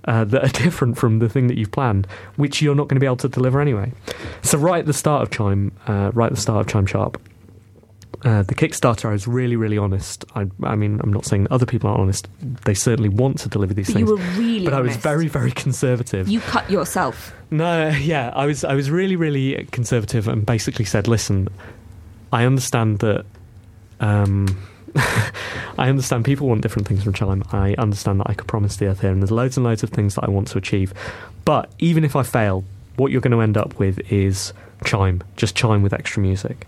uh, 0.05 0.23
that 0.25 0.43
are 0.43 0.47
different 0.63 0.97
from 0.97 1.19
the 1.19 1.29
thing 1.29 1.47
that 1.47 1.57
you've 1.57 1.71
planned, 1.71 2.07
which 2.35 2.61
you're 2.61 2.75
not 2.75 2.87
going 2.87 2.95
to 2.97 2.99
be 2.99 3.05
able 3.05 3.15
to 3.17 3.29
deliver 3.29 3.59
anyway. 3.61 3.91
So 4.41 4.57
right 4.57 4.79
at 4.79 4.85
the 4.85 4.93
start 4.93 5.23
of 5.23 5.31
Chime, 5.31 5.71
uh, 5.87 6.11
right 6.13 6.27
at 6.27 6.35
the 6.35 6.41
start 6.41 6.61
of 6.61 6.67
Chime 6.71 6.85
Sharp, 6.85 7.19
uh, 8.23 8.41
the 8.43 8.55
Kickstarter, 8.55 9.09
I 9.09 9.11
was 9.11 9.27
really, 9.27 9.57
really 9.57 9.77
honest. 9.77 10.23
I, 10.33 10.45
I 10.63 10.75
mean, 10.75 11.01
I'm 11.03 11.11
not 11.11 11.25
saying 11.25 11.43
that 11.43 11.51
other 11.51 11.65
people 11.65 11.89
aren't 11.89 11.99
honest. 12.01 12.27
They 12.63 12.73
certainly 12.73 13.09
want 13.09 13.39
to 13.39 13.49
deliver 13.49 13.73
these 13.73 13.87
But 13.87 13.93
things. 13.95 14.09
you 14.09 14.15
were 14.15 14.21
really 14.37 14.63
but 14.63 14.73
I 14.73 14.79
was 14.79 14.91
honest. 14.91 15.03
very, 15.03 15.27
very 15.27 15.51
conservative. 15.51 16.29
You 16.29 16.39
cut 16.39 16.69
yourself. 16.71 17.33
No, 17.51 17.89
yeah, 17.89 18.31
I 18.33 18.45
was 18.45 18.63
I 18.63 18.75
was 18.75 18.89
really 18.89 19.15
really 19.17 19.67
conservative 19.71 20.27
and 20.29 20.45
basically 20.45 20.85
said, 20.85 21.07
listen, 21.09 21.49
I 22.31 22.45
understand 22.45 22.99
that 22.99 23.25
um 23.99 24.47
I 25.77 25.89
understand 25.89 26.25
people 26.25 26.47
want 26.47 26.61
different 26.61 26.87
things 26.87 27.03
from 27.03 27.13
Chime. 27.13 27.43
I 27.51 27.73
understand 27.77 28.19
that 28.19 28.29
I 28.29 28.33
could 28.33 28.47
promise 28.47 28.75
the 28.77 28.87
earth 28.87 29.01
here 29.01 29.11
and 29.11 29.21
there's 29.21 29.31
loads 29.31 29.57
and 29.57 29.65
loads 29.65 29.83
of 29.83 29.89
things 29.89 30.15
that 30.15 30.23
I 30.23 30.29
want 30.29 30.47
to 30.49 30.57
achieve. 30.57 30.93
But 31.45 31.71
even 31.79 32.03
if 32.03 32.15
I 32.15 32.23
fail, 32.23 32.63
what 32.95 33.11
you're 33.11 33.21
going 33.21 33.31
to 33.31 33.41
end 33.41 33.57
up 33.57 33.79
with 33.79 33.99
is 34.11 34.53
Chime, 34.85 35.23
just 35.35 35.55
Chime 35.55 35.81
with 35.81 35.93
extra 35.93 36.21
music. 36.21 36.67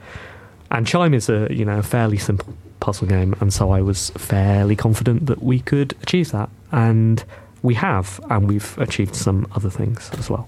And 0.71 0.87
Chime 0.87 1.13
is 1.13 1.29
a, 1.29 1.47
you 1.51 1.65
know, 1.65 1.79
a 1.79 1.83
fairly 1.83 2.17
simple 2.17 2.53
puzzle 2.79 3.07
game 3.07 3.35
and 3.39 3.53
so 3.53 3.71
I 3.71 3.81
was 3.81 4.09
fairly 4.11 4.75
confident 4.75 5.27
that 5.27 5.41
we 5.41 5.59
could 5.59 5.93
achieve 6.03 6.31
that 6.31 6.49
and 6.71 7.23
we 7.61 7.73
have 7.75 8.19
and 8.29 8.47
we've 8.47 8.77
achieved 8.77 9.15
some 9.15 9.47
other 9.55 9.69
things 9.69 10.09
as 10.17 10.29
well. 10.29 10.47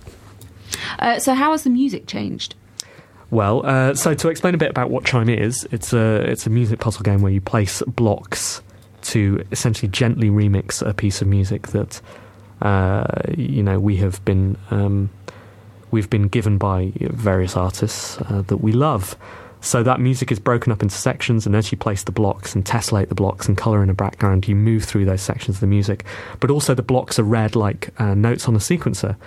Uh, 1.00 1.20
so 1.20 1.34
how 1.34 1.52
has 1.52 1.63
the 1.63 1.70
music 1.70 2.08
changed? 2.08 2.56
Well, 3.30 3.66
uh, 3.66 3.94
so 3.94 4.13
to 4.13 4.30
explain 4.30 4.56
a 4.56 4.58
bit 4.58 4.70
about 4.70 4.90
what 4.90 5.04
Chime 5.04 5.30
is, 5.30 5.68
it's 5.72 5.92
a 5.92 6.30
it's 6.30 6.48
a 6.48 6.50
music 6.50 6.80
puzzle 6.80 7.04
game 7.04 7.22
where 7.22 7.32
you 7.32 7.42
place 7.42 7.82
blocks 7.86 8.62
to 9.04 9.46
essentially 9.52 9.90
gently 9.90 10.30
remix 10.30 10.86
a 10.86 10.94
piece 10.94 11.22
of 11.22 11.28
music 11.28 11.68
that 11.68 12.02
uh, 12.62 13.06
you 13.38 13.63
know 13.63 13.80
we 13.80 13.98
have 13.98 14.24
been 14.24 14.58
um, 14.72 15.10
we've 15.92 16.10
been 16.10 16.28
given 16.30 16.58
by 16.58 16.94
various 17.00 17.58
artists 17.58 18.18
uh, 18.22 18.44
that 18.48 18.58
we 18.58 18.72
love. 18.72 19.16
So 19.60 19.82
that 19.84 20.00
music 20.00 20.32
is 20.32 20.40
broken 20.40 20.72
up 20.72 20.82
into 20.82 20.96
sections, 20.96 21.46
and 21.46 21.56
as 21.56 21.72
you 21.72 21.78
place 21.78 22.04
the 22.04 22.12
blocks 22.12 22.56
and 22.56 22.63
tessellate 22.63 23.10
the 23.10 23.16
blocks 23.16 23.48
and 23.48 23.58
colour 23.58 23.84
in 23.84 23.90
a 23.90 23.94
background, 23.94 24.48
you 24.48 24.56
move 24.56 24.86
through 24.86 25.06
those 25.06 25.22
sections 25.22 25.58
of 25.58 25.62
the 25.62 25.68
music. 25.68 26.06
But 26.40 26.52
also, 26.52 26.74
the 26.74 26.84
blocks 26.84 27.20
are 27.20 27.24
read 27.24 27.56
like 27.56 27.90
uh, 28.00 28.13
notes 28.13 28.48
on 28.48 28.56
a 28.56 28.60
sequencer, 28.60 29.18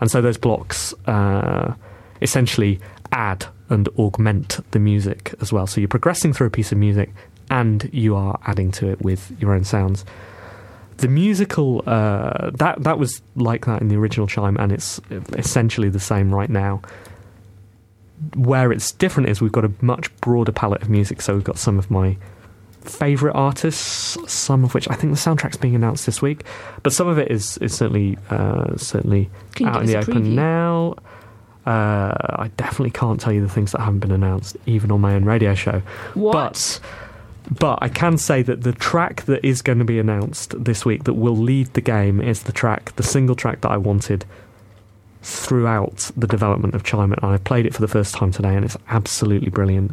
and 0.00 0.10
so 0.10 0.22
those 0.22 0.38
blocks 0.38 0.94
uh, 1.06 1.74
essentially 2.22 2.78
add 3.12 3.46
and 3.68 3.88
augment 3.98 4.60
the 4.72 4.78
music 4.78 5.34
as 5.40 5.52
well. 5.52 5.66
So 5.66 5.80
you're 5.80 5.88
progressing 5.88 6.32
through 6.32 6.48
a 6.48 6.50
piece 6.50 6.72
of 6.72 6.78
music, 6.78 7.10
and 7.50 7.88
you 7.92 8.16
are 8.16 8.38
adding 8.46 8.70
to 8.72 8.88
it 8.88 9.02
with 9.02 9.32
your 9.40 9.52
own 9.54 9.64
sounds. 9.64 10.04
The 10.98 11.08
musical 11.08 11.82
uh, 11.86 12.50
that 12.54 12.82
that 12.82 12.98
was 12.98 13.22
like 13.34 13.66
that 13.66 13.80
in 13.80 13.88
the 13.88 13.96
original 13.96 14.26
chime, 14.26 14.56
and 14.58 14.70
it's 14.72 15.00
essentially 15.32 15.88
the 15.88 16.00
same 16.00 16.34
right 16.34 16.50
now 16.50 16.82
where 18.34 18.70
it's 18.70 18.92
different 18.92 19.28
is 19.28 19.40
we've 19.40 19.52
got 19.52 19.64
a 19.64 19.72
much 19.80 20.14
broader 20.16 20.52
palette 20.52 20.82
of 20.82 20.90
music. 20.90 21.22
So 21.22 21.34
we've 21.34 21.44
got 21.44 21.58
some 21.58 21.78
of 21.78 21.90
my 21.90 22.16
favourite 22.82 23.34
artists, 23.34 24.16
some 24.30 24.64
of 24.64 24.74
which 24.74 24.88
I 24.88 24.94
think 24.94 25.12
the 25.12 25.18
soundtrack's 25.18 25.56
being 25.56 25.74
announced 25.74 26.06
this 26.06 26.20
week, 26.22 26.44
but 26.82 26.92
some 26.92 27.08
of 27.08 27.18
it 27.18 27.30
is 27.30 27.56
is 27.58 27.74
certainly 27.74 28.18
uh, 28.30 28.76
certainly 28.76 29.30
out 29.64 29.80
in 29.82 29.86
the 29.86 29.96
open 29.96 30.24
preview? 30.24 30.34
now. 30.34 30.94
Uh, 31.66 32.12
I 32.16 32.50
definitely 32.56 32.90
can't 32.90 33.20
tell 33.20 33.32
you 33.32 33.42
the 33.42 33.48
things 33.48 33.72
that 33.72 33.80
haven't 33.80 34.00
been 34.00 34.12
announced, 34.12 34.56
even 34.66 34.90
on 34.90 35.00
my 35.00 35.14
own 35.14 35.24
radio 35.24 35.54
show. 35.54 35.82
What? 36.14 36.32
But 36.32 36.80
but 37.50 37.78
I 37.82 37.88
can 37.88 38.16
say 38.16 38.42
that 38.42 38.62
the 38.62 38.72
track 38.72 39.22
that 39.22 39.44
is 39.44 39.60
going 39.60 39.78
to 39.78 39.84
be 39.84 39.98
announced 39.98 40.62
this 40.62 40.84
week 40.84 41.04
that 41.04 41.14
will 41.14 41.36
lead 41.36 41.74
the 41.74 41.80
game 41.80 42.20
is 42.20 42.44
the 42.44 42.52
track, 42.52 42.94
the 42.96 43.02
single 43.02 43.34
track 43.34 43.62
that 43.62 43.70
I 43.70 43.76
wanted 43.76 44.24
throughout 45.22 46.10
the 46.16 46.26
development 46.26 46.74
of 46.74 46.84
Chime, 46.84 47.12
and 47.12 47.24
I 47.24 47.38
played 47.38 47.66
it 47.66 47.74
for 47.74 47.80
the 47.80 47.88
first 47.88 48.14
time 48.14 48.30
today, 48.30 48.54
and 48.54 48.64
it's 48.64 48.76
absolutely 48.88 49.50
brilliant. 49.50 49.92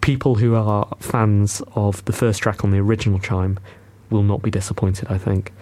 People 0.00 0.36
who 0.36 0.54
are 0.54 0.88
fans 1.00 1.62
of 1.74 2.04
the 2.04 2.12
first 2.12 2.42
track 2.42 2.64
on 2.64 2.70
the 2.70 2.78
original 2.78 3.18
Chime 3.18 3.58
will 4.10 4.22
not 4.22 4.42
be 4.42 4.50
disappointed. 4.50 5.08
I 5.10 5.18
think 5.18 5.52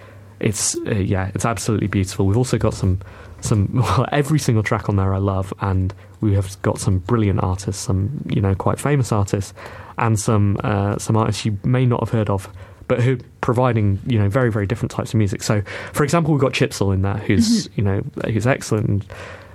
it's 0.43 0.77
uh, 0.87 0.95
yeah, 0.95 1.31
it's 1.35 1.45
absolutely 1.45 1.87
beautiful. 1.87 2.27
We've 2.27 2.37
also 2.37 2.59
got 2.59 2.75
some 2.75 3.01
some 3.41 3.71
well, 3.75 4.07
every 4.13 4.39
single 4.39 4.63
track 4.63 4.89
on 4.89 4.97
there 4.97 5.15
I 5.15 5.19
love, 5.19 5.55
and 5.61 5.95
we 6.21 6.35
have 6.35 6.61
got 6.63 6.79
some 6.79 6.99
brilliant 6.99 7.43
artists, 7.43 7.83
some 7.83 8.25
you 8.29 8.41
know 8.41 8.55
quite 8.55 8.79
famous 8.79 9.13
artists, 9.13 9.55
and 9.99 10.19
some 10.19 10.59
uh, 10.63 10.99
some 10.99 11.17
artists 11.17 11.45
you 11.45 11.59
may 11.65 11.87
not 11.87 12.01
have 12.01 12.11
heard 12.11 12.29
of, 12.29 12.49
but 12.89 13.01
who 13.01 13.15
are 13.15 13.21
providing 13.41 14.01
you 14.07 14.19
know 14.19 14.29
very 14.29 14.51
very 14.51 14.67
different 14.67 14.91
types 14.91 15.11
of 15.11 15.19
music. 15.19 15.43
So, 15.43 15.63
for 15.93 16.05
example, 16.05 16.33
we've 16.33 16.41
got 16.41 16.53
Chipzel 16.53 16.93
in 16.93 17.03
there, 17.03 17.19
who's 17.19 17.69
you 17.77 17.85
know 17.85 18.03
who's 18.27 18.47
excellent. 18.47 18.89
And, 18.89 19.07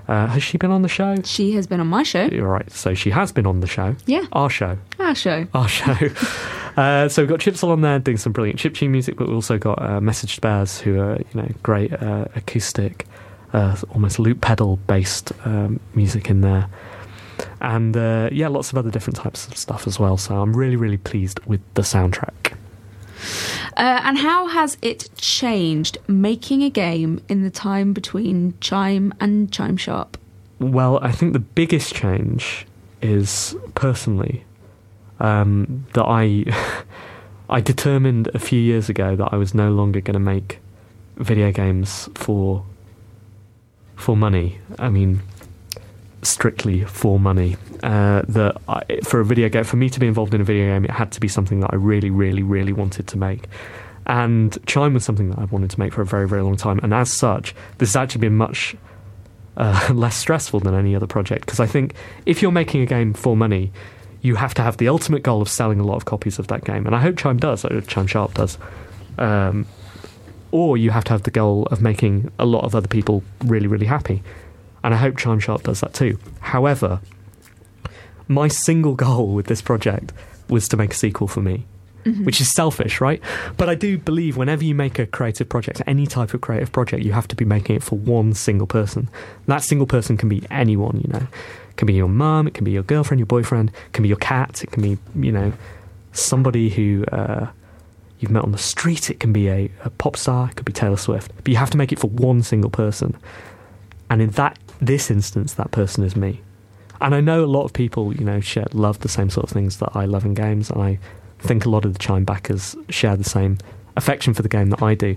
uh, 0.07 0.27
has 0.27 0.43
she 0.43 0.57
been 0.57 0.71
on 0.71 0.81
the 0.81 0.87
show? 0.87 1.15
She 1.23 1.53
has 1.53 1.67
been 1.67 1.79
on 1.79 1.87
my 1.87 2.03
show. 2.03 2.25
You're 2.25 2.47
right. 2.47 2.69
So 2.71 2.93
she 2.93 3.09
has 3.09 3.31
been 3.31 3.45
on 3.45 3.59
the 3.59 3.67
show. 3.67 3.95
Yeah. 4.05 4.25
Our 4.31 4.49
show. 4.49 4.77
Our 4.99 5.15
show. 5.15 5.45
Our 5.53 5.67
show. 5.67 5.95
uh, 6.77 7.09
so 7.09 7.21
we've 7.21 7.29
got 7.29 7.39
Chipzel 7.39 7.69
on 7.69 7.81
there 7.81 7.99
doing 7.99 8.17
some 8.17 8.31
brilliant 8.31 8.59
chip 8.59 8.73
tune 8.73 8.91
music, 8.91 9.17
but 9.17 9.27
we've 9.27 9.35
also 9.35 9.57
got 9.57 9.81
uh, 9.81 9.99
Message 9.99 10.39
Bears, 10.39 10.79
who 10.79 10.99
are 10.99 11.17
you 11.17 11.41
know 11.41 11.49
great 11.63 11.91
uh, 11.93 12.25
acoustic, 12.35 13.05
uh, 13.53 13.75
almost 13.93 14.19
loop 14.19 14.39
pedal 14.41 14.77
based 14.87 15.33
um, 15.45 15.79
music 15.93 16.29
in 16.29 16.41
there, 16.41 16.69
and 17.59 17.97
uh, 17.97 18.29
yeah, 18.31 18.47
lots 18.47 18.71
of 18.71 18.77
other 18.77 18.91
different 18.91 19.17
types 19.17 19.47
of 19.47 19.57
stuff 19.57 19.87
as 19.87 19.99
well. 19.99 20.17
So 20.17 20.41
I'm 20.41 20.55
really 20.55 20.77
really 20.77 20.97
pleased 20.97 21.39
with 21.45 21.61
the 21.73 21.81
soundtrack. 21.81 22.53
Uh, 23.75 24.01
and 24.03 24.17
how 24.17 24.47
has 24.47 24.77
it 24.81 25.09
changed 25.17 25.97
making 26.07 26.63
a 26.63 26.69
game 26.69 27.21
in 27.29 27.43
the 27.43 27.49
time 27.49 27.93
between 27.93 28.53
Chime 28.59 29.13
and 29.19 29.51
Chime 29.51 29.77
Sharp? 29.77 30.17
Well, 30.59 30.99
I 31.01 31.11
think 31.11 31.33
the 31.33 31.39
biggest 31.39 31.93
change 31.93 32.65
is 33.01 33.55
personally 33.75 34.43
um, 35.19 35.85
that 35.93 36.05
I 36.05 36.45
I 37.49 37.61
determined 37.61 38.29
a 38.33 38.39
few 38.39 38.59
years 38.59 38.89
ago 38.89 39.15
that 39.15 39.29
I 39.31 39.37
was 39.37 39.53
no 39.53 39.69
longer 39.71 40.01
going 40.01 40.15
to 40.15 40.19
make 40.19 40.59
video 41.17 41.51
games 41.51 42.09
for 42.15 42.65
for 43.95 44.17
money. 44.17 44.59
I 44.77 44.89
mean, 44.89 45.21
strictly 46.27 46.83
for 46.85 47.19
money. 47.19 47.57
Uh, 47.83 48.23
that 48.27 48.57
I, 48.67 48.99
for 49.03 49.19
a 49.19 49.25
video 49.25 49.49
game, 49.49 49.63
for 49.63 49.77
me 49.77 49.89
to 49.89 49.99
be 49.99 50.07
involved 50.07 50.33
in 50.33 50.41
a 50.41 50.43
video 50.43 50.73
game, 50.73 50.85
it 50.85 50.91
had 50.91 51.11
to 51.13 51.19
be 51.19 51.27
something 51.27 51.59
that 51.59 51.71
I 51.71 51.75
really, 51.75 52.09
really, 52.09 52.43
really 52.43 52.73
wanted 52.73 53.07
to 53.07 53.17
make. 53.17 53.47
And 54.07 54.57
Chime 54.65 54.93
was 54.93 55.03
something 55.03 55.29
that 55.29 55.39
I've 55.39 55.51
wanted 55.51 55.69
to 55.71 55.79
make 55.79 55.93
for 55.93 56.01
a 56.01 56.05
very, 56.05 56.27
very 56.27 56.41
long 56.41 56.55
time. 56.55 56.79
And 56.81 56.93
as 56.93 57.11
such, 57.11 57.53
this 57.77 57.89
has 57.89 57.95
actually 57.95 58.21
been 58.21 58.37
much 58.37 58.75
uh, 59.57 59.89
less 59.93 60.15
stressful 60.15 60.61
than 60.61 60.73
any 60.73 60.95
other 60.95 61.07
project 61.07 61.45
because 61.45 61.59
I 61.59 61.65
think 61.65 61.93
if 62.25 62.41
you're 62.41 62.51
making 62.51 62.81
a 62.81 62.85
game 62.85 63.13
for 63.13 63.35
money, 63.35 63.71
you 64.21 64.35
have 64.35 64.53
to 64.55 64.61
have 64.61 64.77
the 64.77 64.87
ultimate 64.87 65.23
goal 65.23 65.41
of 65.41 65.49
selling 65.49 65.79
a 65.79 65.83
lot 65.83 65.95
of 65.95 66.05
copies 66.05 66.39
of 66.39 66.47
that 66.47 66.63
game, 66.63 66.85
and 66.85 66.95
I 66.95 67.01
hope 67.01 67.17
Chime 67.17 67.37
does, 67.37 67.63
or 67.63 67.81
Chime 67.81 68.07
Sharp 68.07 68.33
does. 68.33 68.57
Um, 69.17 69.65
or 70.51 70.77
you 70.77 70.91
have 70.91 71.03
to 71.05 71.11
have 71.11 71.23
the 71.23 71.31
goal 71.31 71.67
of 71.67 71.81
making 71.81 72.31
a 72.39 72.45
lot 72.45 72.63
of 72.63 72.73
other 72.73 72.87
people 72.87 73.23
really, 73.45 73.67
really 73.67 73.85
happy, 73.85 74.23
and 74.87 74.93
I 74.93 74.99
hope 74.99 75.17
Chime 75.17 75.41
Sharp 75.41 75.63
does 75.63 75.81
that 75.81 75.93
too. 75.93 76.17
However, 76.39 77.01
my 78.29 78.47
single 78.47 78.95
goal 78.95 79.33
with 79.33 79.47
this 79.47 79.61
project 79.61 80.13
was 80.47 80.69
to 80.69 80.77
make 80.77 80.93
a 80.93 80.95
sequel 80.95 81.27
for 81.27 81.41
me. 81.41 81.65
Which 82.23 82.39
is 82.39 82.53
selfish, 82.53 83.01
right? 83.01 83.21
But 83.57 83.67
I 83.67 83.75
do 83.75 83.97
believe 83.97 84.37
whenever 84.37 84.63
you 84.63 84.73
make 84.73 84.97
a 84.97 85.05
creative 85.05 85.49
project, 85.49 85.81
any 85.85 86.07
type 86.07 86.33
of 86.33 86.39
creative 86.39 86.71
project, 86.71 87.03
you 87.03 87.11
have 87.11 87.27
to 87.27 87.35
be 87.35 87.43
making 87.43 87.75
it 87.75 87.83
for 87.83 87.97
one 87.97 88.33
single 88.33 88.65
person. 88.65 89.09
That 89.45 89.61
single 89.61 89.87
person 89.87 90.15
can 90.15 90.29
be 90.29 90.41
anyone, 90.49 91.01
you 91.03 91.11
know. 91.11 91.27
It 91.69 91.75
can 91.75 91.85
be 91.85 91.93
your 91.93 92.07
mum, 92.07 92.47
it 92.47 92.53
can 92.53 92.63
be 92.63 92.71
your 92.71 92.83
girlfriend, 92.83 93.19
your 93.19 93.27
boyfriend, 93.27 93.71
it 93.87 93.91
can 93.91 94.03
be 94.03 94.07
your 94.07 94.19
cat, 94.19 94.63
it 94.63 94.71
can 94.71 94.83
be, 94.83 94.97
you 95.15 95.33
know, 95.33 95.51
somebody 96.13 96.69
who 96.69 97.03
uh, 97.11 97.47
you've 98.19 98.31
met 98.31 98.43
on 98.45 98.53
the 98.53 98.57
street, 98.57 99.09
it 99.09 99.19
can 99.19 99.33
be 99.33 99.49
a, 99.49 99.69
a 99.83 99.89
pop 99.89 100.15
star, 100.15 100.47
it 100.49 100.55
could 100.55 100.65
be 100.65 100.71
Taylor 100.71 100.95
Swift. 100.95 101.33
But 101.35 101.49
you 101.49 101.57
have 101.57 101.71
to 101.71 101.77
make 101.77 101.91
it 101.91 101.99
for 101.99 102.07
one 102.07 102.41
single 102.41 102.69
person. 102.69 103.17
And 104.09 104.21
in 104.21 104.29
that 104.31 104.57
this 104.81 105.09
instance, 105.11 105.53
that 105.55 105.71
person 105.71 106.03
is 106.03 106.15
me. 106.15 106.41
And 106.99 107.13
I 107.13 107.21
know 107.21 107.43
a 107.43 107.45
lot 107.45 107.63
of 107.63 107.73
people, 107.73 108.15
you 108.15 108.25
know, 108.25 108.39
share, 108.39 108.65
love 108.73 108.99
the 108.99 109.09
same 109.09 109.29
sort 109.29 109.43
of 109.45 109.49
things 109.51 109.77
that 109.77 109.91
I 109.95 110.05
love 110.05 110.25
in 110.25 110.33
games, 110.33 110.69
and 110.71 110.81
I 110.81 110.99
think 111.39 111.65
a 111.65 111.69
lot 111.69 111.85
of 111.85 111.93
the 111.93 111.99
Chime 111.99 112.23
backers 112.23 112.75
share 112.89 113.15
the 113.15 113.23
same 113.23 113.57
affection 113.95 114.33
for 114.33 114.41
the 114.41 114.49
game 114.49 114.69
that 114.71 114.81
I 114.81 114.95
do. 114.95 115.15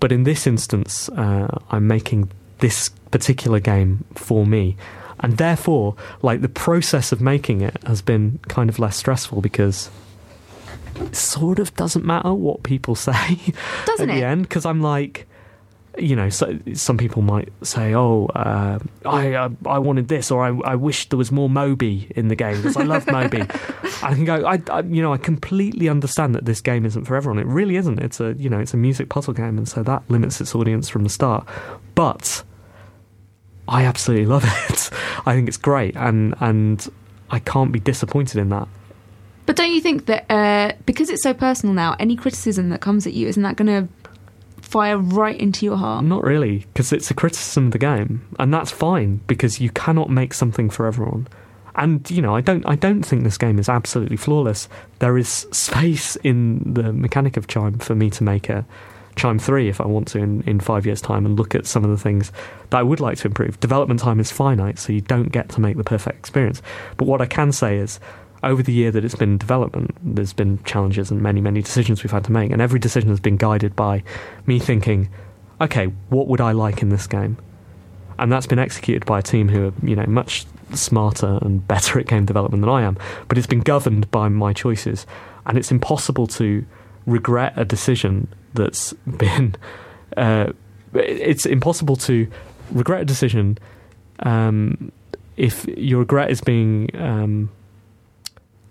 But 0.00 0.12
in 0.12 0.22
this 0.24 0.46
instance, 0.46 1.08
uh, 1.10 1.58
I'm 1.70 1.86
making 1.86 2.30
this 2.58 2.88
particular 3.10 3.58
game 3.60 4.04
for 4.14 4.46
me. 4.46 4.76
And 5.20 5.36
therefore, 5.38 5.96
like 6.22 6.40
the 6.40 6.48
process 6.48 7.12
of 7.12 7.20
making 7.20 7.60
it 7.60 7.76
has 7.84 8.02
been 8.02 8.38
kind 8.48 8.68
of 8.68 8.78
less 8.78 8.96
stressful 8.96 9.40
because 9.40 9.90
it 10.96 11.14
sort 11.14 11.58
of 11.58 11.74
doesn't 11.76 12.04
matter 12.04 12.32
what 12.34 12.62
people 12.64 12.94
say 13.08 13.38
Doesn't 13.86 14.10
at 14.10 14.16
it? 14.16 14.20
the 14.20 14.26
end. 14.26 14.42
Because 14.42 14.66
I'm 14.66 14.80
like, 14.82 15.26
you 15.98 16.16
know, 16.16 16.30
so, 16.30 16.58
some 16.72 16.96
people 16.96 17.22
might 17.22 17.50
say, 17.62 17.94
"Oh, 17.94 18.26
uh, 18.34 18.78
I 19.04 19.34
uh, 19.34 19.50
I 19.66 19.78
wanted 19.78 20.08
this," 20.08 20.30
or 20.30 20.44
"I 20.44 20.72
I 20.72 20.74
wish 20.74 21.08
there 21.10 21.18
was 21.18 21.30
more 21.30 21.50
Moby 21.50 22.08
in 22.16 22.28
the 22.28 22.34
game 22.36 22.56
because 22.56 22.76
I 22.76 22.84
love 22.84 23.06
Moby." 23.06 23.42
I 24.02 24.14
can 24.14 24.24
go, 24.24 24.44
I, 24.46 24.60
I 24.70 24.80
you 24.80 25.02
know, 25.02 25.12
I 25.12 25.18
completely 25.18 25.88
understand 25.88 26.34
that 26.34 26.44
this 26.44 26.60
game 26.60 26.86
isn't 26.86 27.04
for 27.04 27.14
everyone. 27.14 27.38
It 27.38 27.46
really 27.46 27.76
isn't. 27.76 28.00
It's 28.00 28.20
a 28.20 28.34
you 28.34 28.48
know, 28.48 28.58
it's 28.58 28.72
a 28.72 28.78
music 28.78 29.10
puzzle 29.10 29.34
game, 29.34 29.58
and 29.58 29.68
so 29.68 29.82
that 29.82 30.02
limits 30.08 30.40
its 30.40 30.54
audience 30.54 30.88
from 30.88 31.04
the 31.04 31.10
start. 31.10 31.46
But 31.94 32.42
I 33.68 33.84
absolutely 33.84 34.26
love 34.26 34.44
it. 34.70 34.90
I 35.26 35.34
think 35.34 35.46
it's 35.48 35.58
great, 35.58 35.94
and 35.96 36.34
and 36.40 36.88
I 37.30 37.38
can't 37.38 37.70
be 37.70 37.80
disappointed 37.80 38.38
in 38.38 38.48
that. 38.48 38.66
But 39.44 39.56
don't 39.56 39.72
you 39.72 39.80
think 39.80 40.06
that 40.06 40.30
uh, 40.30 40.72
because 40.86 41.10
it's 41.10 41.22
so 41.22 41.34
personal 41.34 41.74
now, 41.74 41.96
any 41.98 42.16
criticism 42.16 42.70
that 42.70 42.80
comes 42.80 43.06
at 43.06 43.12
you 43.12 43.28
isn't 43.28 43.42
that 43.42 43.56
going 43.56 43.66
to 43.66 43.92
fire 44.72 44.96
right 44.96 45.38
into 45.38 45.66
your 45.66 45.76
heart? 45.76 46.04
Not 46.04 46.24
really, 46.24 46.60
because 46.72 46.92
it's 46.92 47.10
a 47.10 47.14
criticism 47.14 47.66
of 47.66 47.72
the 47.72 47.78
game, 47.78 48.26
and 48.38 48.52
that's 48.52 48.70
fine 48.70 49.20
because 49.26 49.60
you 49.60 49.70
cannot 49.70 50.08
make 50.08 50.32
something 50.32 50.70
for 50.70 50.86
everyone. 50.86 51.28
And 51.74 52.10
you 52.10 52.22
know, 52.22 52.34
I 52.34 52.40
don't, 52.40 52.66
I 52.66 52.74
don't 52.74 53.02
think 53.02 53.22
this 53.22 53.38
game 53.38 53.58
is 53.58 53.68
absolutely 53.68 54.16
flawless. 54.16 54.68
There 54.98 55.18
is 55.18 55.28
space 55.28 56.16
in 56.16 56.74
the 56.74 56.92
mechanic 56.92 57.36
of 57.36 57.46
Chime 57.46 57.78
for 57.78 57.94
me 57.94 58.10
to 58.10 58.24
make 58.24 58.48
a 58.48 58.66
Chime 59.14 59.38
three 59.38 59.68
if 59.68 59.78
I 59.78 59.86
want 59.86 60.08
to 60.08 60.18
in, 60.18 60.42
in 60.42 60.58
five 60.58 60.86
years' 60.86 61.02
time 61.02 61.26
and 61.26 61.38
look 61.38 61.54
at 61.54 61.66
some 61.66 61.84
of 61.84 61.90
the 61.90 61.98
things 61.98 62.32
that 62.70 62.78
I 62.78 62.82
would 62.82 63.00
like 63.00 63.18
to 63.18 63.28
improve. 63.28 63.60
Development 63.60 64.00
time 64.00 64.20
is 64.20 64.32
finite, 64.32 64.78
so 64.78 64.92
you 64.92 65.02
don't 65.02 65.30
get 65.30 65.50
to 65.50 65.60
make 65.60 65.76
the 65.76 65.84
perfect 65.84 66.18
experience. 66.18 66.62
But 66.96 67.06
what 67.06 67.20
I 67.20 67.26
can 67.26 67.52
say 67.52 67.76
is 67.76 68.00
over 68.42 68.62
the 68.62 68.72
year 68.72 68.90
that 68.90 69.04
it's 69.04 69.14
been 69.14 69.32
in 69.32 69.38
development, 69.38 69.96
there's 70.02 70.32
been 70.32 70.62
challenges 70.64 71.10
and 71.10 71.22
many, 71.22 71.40
many 71.40 71.62
decisions 71.62 72.02
we've 72.02 72.10
had 72.10 72.24
to 72.24 72.32
make, 72.32 72.50
and 72.50 72.60
every 72.60 72.80
decision 72.80 73.10
has 73.10 73.20
been 73.20 73.36
guided 73.36 73.76
by 73.76 74.02
me 74.46 74.58
thinking, 74.58 75.08
okay, 75.60 75.86
what 76.08 76.26
would 76.26 76.40
I 76.40 76.52
like 76.52 76.82
in 76.82 76.88
this 76.88 77.06
game? 77.06 77.36
And 78.18 78.30
that's 78.30 78.46
been 78.46 78.58
executed 78.58 79.06
by 79.06 79.20
a 79.20 79.22
team 79.22 79.48
who 79.48 79.68
are, 79.68 79.72
you 79.82 79.96
know, 79.96 80.06
much 80.06 80.44
smarter 80.74 81.38
and 81.42 81.66
better 81.66 81.98
at 81.98 82.06
game 82.06 82.24
development 82.24 82.62
than 82.62 82.70
I 82.70 82.82
am. 82.82 82.98
But 83.28 83.38
it's 83.38 83.46
been 83.46 83.60
governed 83.60 84.10
by 84.10 84.28
my 84.28 84.52
choices, 84.52 85.06
and 85.46 85.56
it's 85.56 85.70
impossible 85.70 86.26
to 86.28 86.64
regret 87.06 87.54
a 87.56 87.64
decision 87.64 88.28
that's 88.54 88.92
been. 89.18 89.56
Uh, 90.16 90.52
it's 90.94 91.46
impossible 91.46 91.96
to 91.96 92.28
regret 92.70 93.02
a 93.02 93.04
decision 93.04 93.58
um, 94.20 94.92
if 95.36 95.66
your 95.66 96.00
regret 96.00 96.30
is 96.30 96.40
being 96.40 96.90
um, 96.94 97.50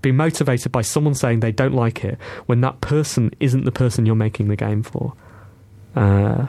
being 0.02 0.18
motivated 0.18 0.72
by 0.72 0.82
someone 0.82 1.14
saying 1.14 1.39
they 1.39 1.52
don't 1.52 1.74
like 1.74 2.04
it 2.04 2.18
when 2.45 2.62
that 2.62 2.82
person 2.82 3.32
isn't 3.39 3.66
the 3.66 3.72
person 3.72 4.06
you're 4.06 4.16
making 4.16 4.47
the 4.47 4.56
game 4.56 4.84
for. 4.84 5.14
Uh, 5.95 6.47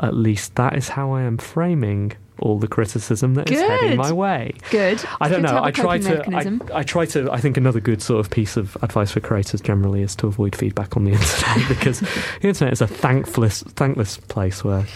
at 0.00 0.14
least 0.14 0.54
that 0.54 0.76
is 0.76 0.88
how 0.88 1.12
I 1.12 1.22
am 1.22 1.38
framing 1.38 2.12
all 2.40 2.58
the 2.58 2.68
criticism 2.68 3.34
that 3.34 3.50
is 3.50 3.60
heading 3.60 3.96
my 3.96 4.12
way. 4.12 4.54
Good. 4.70 5.04
I 5.20 5.28
don't 5.28 5.42
Good 5.42 5.50
know. 5.50 5.62
I 5.62 5.70
try 5.70 5.98
to. 5.98 6.24
I, 6.72 6.78
I 6.78 6.82
try 6.82 7.06
to. 7.06 7.30
I 7.32 7.40
think 7.40 7.56
another 7.56 7.80
good 7.80 8.02
sort 8.02 8.20
of 8.20 8.30
piece 8.30 8.56
of 8.56 8.76
advice 8.82 9.10
for 9.10 9.20
creators 9.20 9.60
generally 9.60 10.02
is 10.02 10.14
to 10.16 10.26
avoid 10.26 10.54
feedback 10.54 10.96
on 10.96 11.04
the 11.04 11.12
internet 11.12 11.68
because 11.68 12.00
the 12.00 12.48
internet 12.48 12.72
is 12.72 12.80
a 12.80 12.86
thankless, 12.86 13.62
thankless 13.62 14.18
place 14.18 14.64
where 14.64 14.86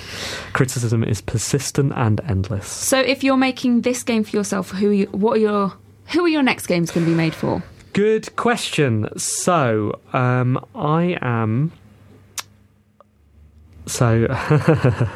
criticism 0.52 1.02
is 1.02 1.20
persistent 1.20 1.92
and 1.96 2.20
endless. 2.28 2.68
So, 2.68 3.00
if 3.00 3.24
you're 3.24 3.36
making 3.36 3.82
this 3.82 4.02
game 4.02 4.24
for 4.24 4.36
yourself, 4.36 4.70
who 4.70 4.90
are 4.90 4.94
you, 4.94 5.06
what 5.06 5.38
are 5.38 5.40
your 5.40 5.72
who 6.08 6.24
are 6.24 6.28
your 6.28 6.42
next 6.42 6.66
games 6.66 6.90
going 6.90 7.06
to 7.06 7.10
be 7.10 7.16
made 7.16 7.34
for? 7.34 7.62
Good 7.92 8.34
question. 8.36 9.08
So, 9.18 10.00
um, 10.12 10.64
I 10.74 11.18
am. 11.20 11.72
So, 13.86 14.26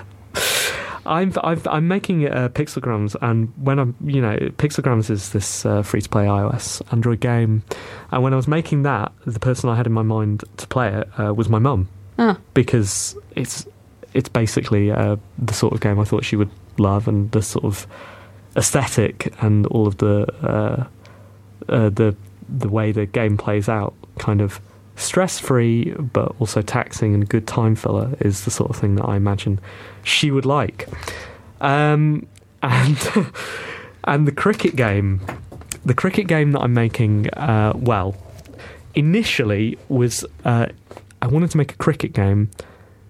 I'm, 1.07 1.33
I've, 1.43 1.67
I'm 1.69 1.89
making 1.89 2.27
uh, 2.29 2.49
Pixelgrams, 2.49 3.17
and 3.23 3.53
when 3.57 3.79
I'm, 3.79 3.95
you 4.05 4.21
know, 4.21 4.37
Pixelgrams 4.59 5.09
is 5.09 5.31
this 5.31 5.65
uh, 5.65 5.83
free 5.83 6.01
to 6.01 6.09
play 6.09 6.25
iOS 6.25 6.83
Android 6.93 7.21
game, 7.21 7.63
and 8.11 8.23
when 8.23 8.33
I 8.33 8.37
was 8.37 8.49
making 8.49 8.83
that, 8.83 9.13
the 9.25 9.41
person 9.41 9.71
I 9.71 9.77
had 9.77 9.87
in 9.87 9.93
my 9.93 10.03
mind 10.03 10.45
to 10.57 10.67
play 10.67 10.93
it 10.93 11.09
uh, 11.19 11.33
was 11.33 11.49
my 11.49 11.59
mum 11.59 11.89
Ah, 12.19 12.39
because 12.55 13.17
it's 13.35 13.67
it's 14.15 14.29
basically 14.29 14.91
uh, 14.91 15.17
the 15.39 15.53
sort 15.53 15.75
of 15.75 15.81
game 15.81 16.01
I 16.01 16.05
thought 16.05 16.25
she 16.25 16.37
would 16.37 16.51
love, 16.79 17.07
and 17.07 17.31
the 17.33 17.43
sort 17.43 17.65
of 17.65 17.87
aesthetic 18.57 19.33
and 19.41 19.67
all 19.67 19.87
of 19.87 19.99
the 19.99 20.27
uh, 20.43 20.87
uh, 21.69 21.91
the 21.91 22.17
the 22.49 22.69
way 22.69 22.93
the 22.93 23.07
game 23.07 23.37
plays 23.37 23.69
out, 23.69 23.95
kind 24.19 24.41
of 24.41 24.61
stress 24.95 25.39
free 25.39 25.91
but 25.93 26.35
also 26.39 26.63
taxing 26.63 27.13
and 27.13 27.29
good 27.29 27.47
time 27.47 27.75
filler, 27.75 28.17
is 28.21 28.45
the 28.45 28.51
sort 28.51 28.71
of 28.71 28.77
thing 28.77 28.95
that 28.97 29.05
I 29.05 29.17
imagine 29.17 29.61
she 30.03 30.31
would 30.31 30.47
like. 30.47 30.89
Um, 31.61 32.27
and 32.63 32.99
and 34.05 34.27
the 34.27 34.33
cricket 34.33 34.77
game, 34.77 35.21
the 35.85 35.95
cricket 35.95 36.27
game 36.27 36.53
that 36.53 36.61
I'm 36.61 36.75
making, 36.75 37.29
uh, 37.31 37.73
well, 37.77 38.17
initially 38.95 39.79
was 39.89 40.25
uh, 40.45 40.67
I 41.21 41.27
wanted 41.27 41.51
to 41.51 41.59
make 41.59 41.73
a 41.73 41.77
cricket 41.77 42.13
game 42.13 42.51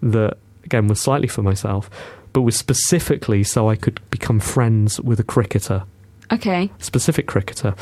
that 0.02 0.36
again 0.64 0.88
was 0.88 1.00
slightly 1.00 1.28
for 1.28 1.42
myself, 1.42 1.88
but 2.36 2.42
was 2.42 2.54
specifically 2.54 3.42
so 3.42 3.70
I 3.70 3.76
could 3.76 3.98
become 4.10 4.40
friends 4.40 5.00
with 5.00 5.18
a 5.18 5.24
cricketer 5.24 5.84
okay. 6.30 6.70
specific 6.78 7.26
cricketer. 7.26 7.74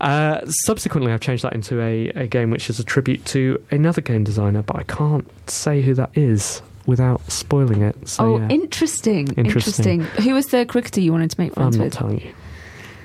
Uh, 0.00 0.40
subsequently, 0.46 1.10
I've 1.12 1.20
changed 1.20 1.42
that 1.42 1.52
into 1.52 1.80
a, 1.82 2.10
a 2.10 2.28
game 2.28 2.52
which 2.52 2.70
is 2.70 2.78
a 2.78 2.84
tribute 2.84 3.24
to 3.24 3.60
another 3.72 4.00
game 4.00 4.22
designer, 4.22 4.62
but 4.62 4.76
I 4.76 4.84
can't 4.84 5.28
say 5.50 5.82
who 5.82 5.94
that 5.94 6.10
is 6.14 6.62
without 6.86 7.28
spoiling 7.28 7.82
it. 7.82 7.96
So, 8.08 8.36
oh, 8.36 8.38
yeah, 8.38 8.48
interesting. 8.50 9.32
Interesting. 9.36 10.02
Who 10.02 10.34
was 10.34 10.46
the 10.46 10.64
cricketer 10.64 11.00
you 11.00 11.10
wanted 11.10 11.32
to 11.32 11.40
make 11.40 11.54
friends 11.54 11.76
with? 11.76 11.80
I'm 11.80 11.80
not 11.80 11.84
with? 11.86 11.94
telling 11.94 12.20
you. 12.20 12.34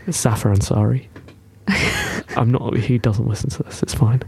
It's 0.05 0.19
Zafar 0.19 0.53
Ansari. 0.53 1.07
I'm 2.37 2.51
not. 2.51 2.77
He 2.77 2.99
doesn't 2.99 3.27
listen 3.27 3.49
to 3.49 3.63
this. 3.63 3.81
It's 3.81 3.95
fine. 3.95 4.21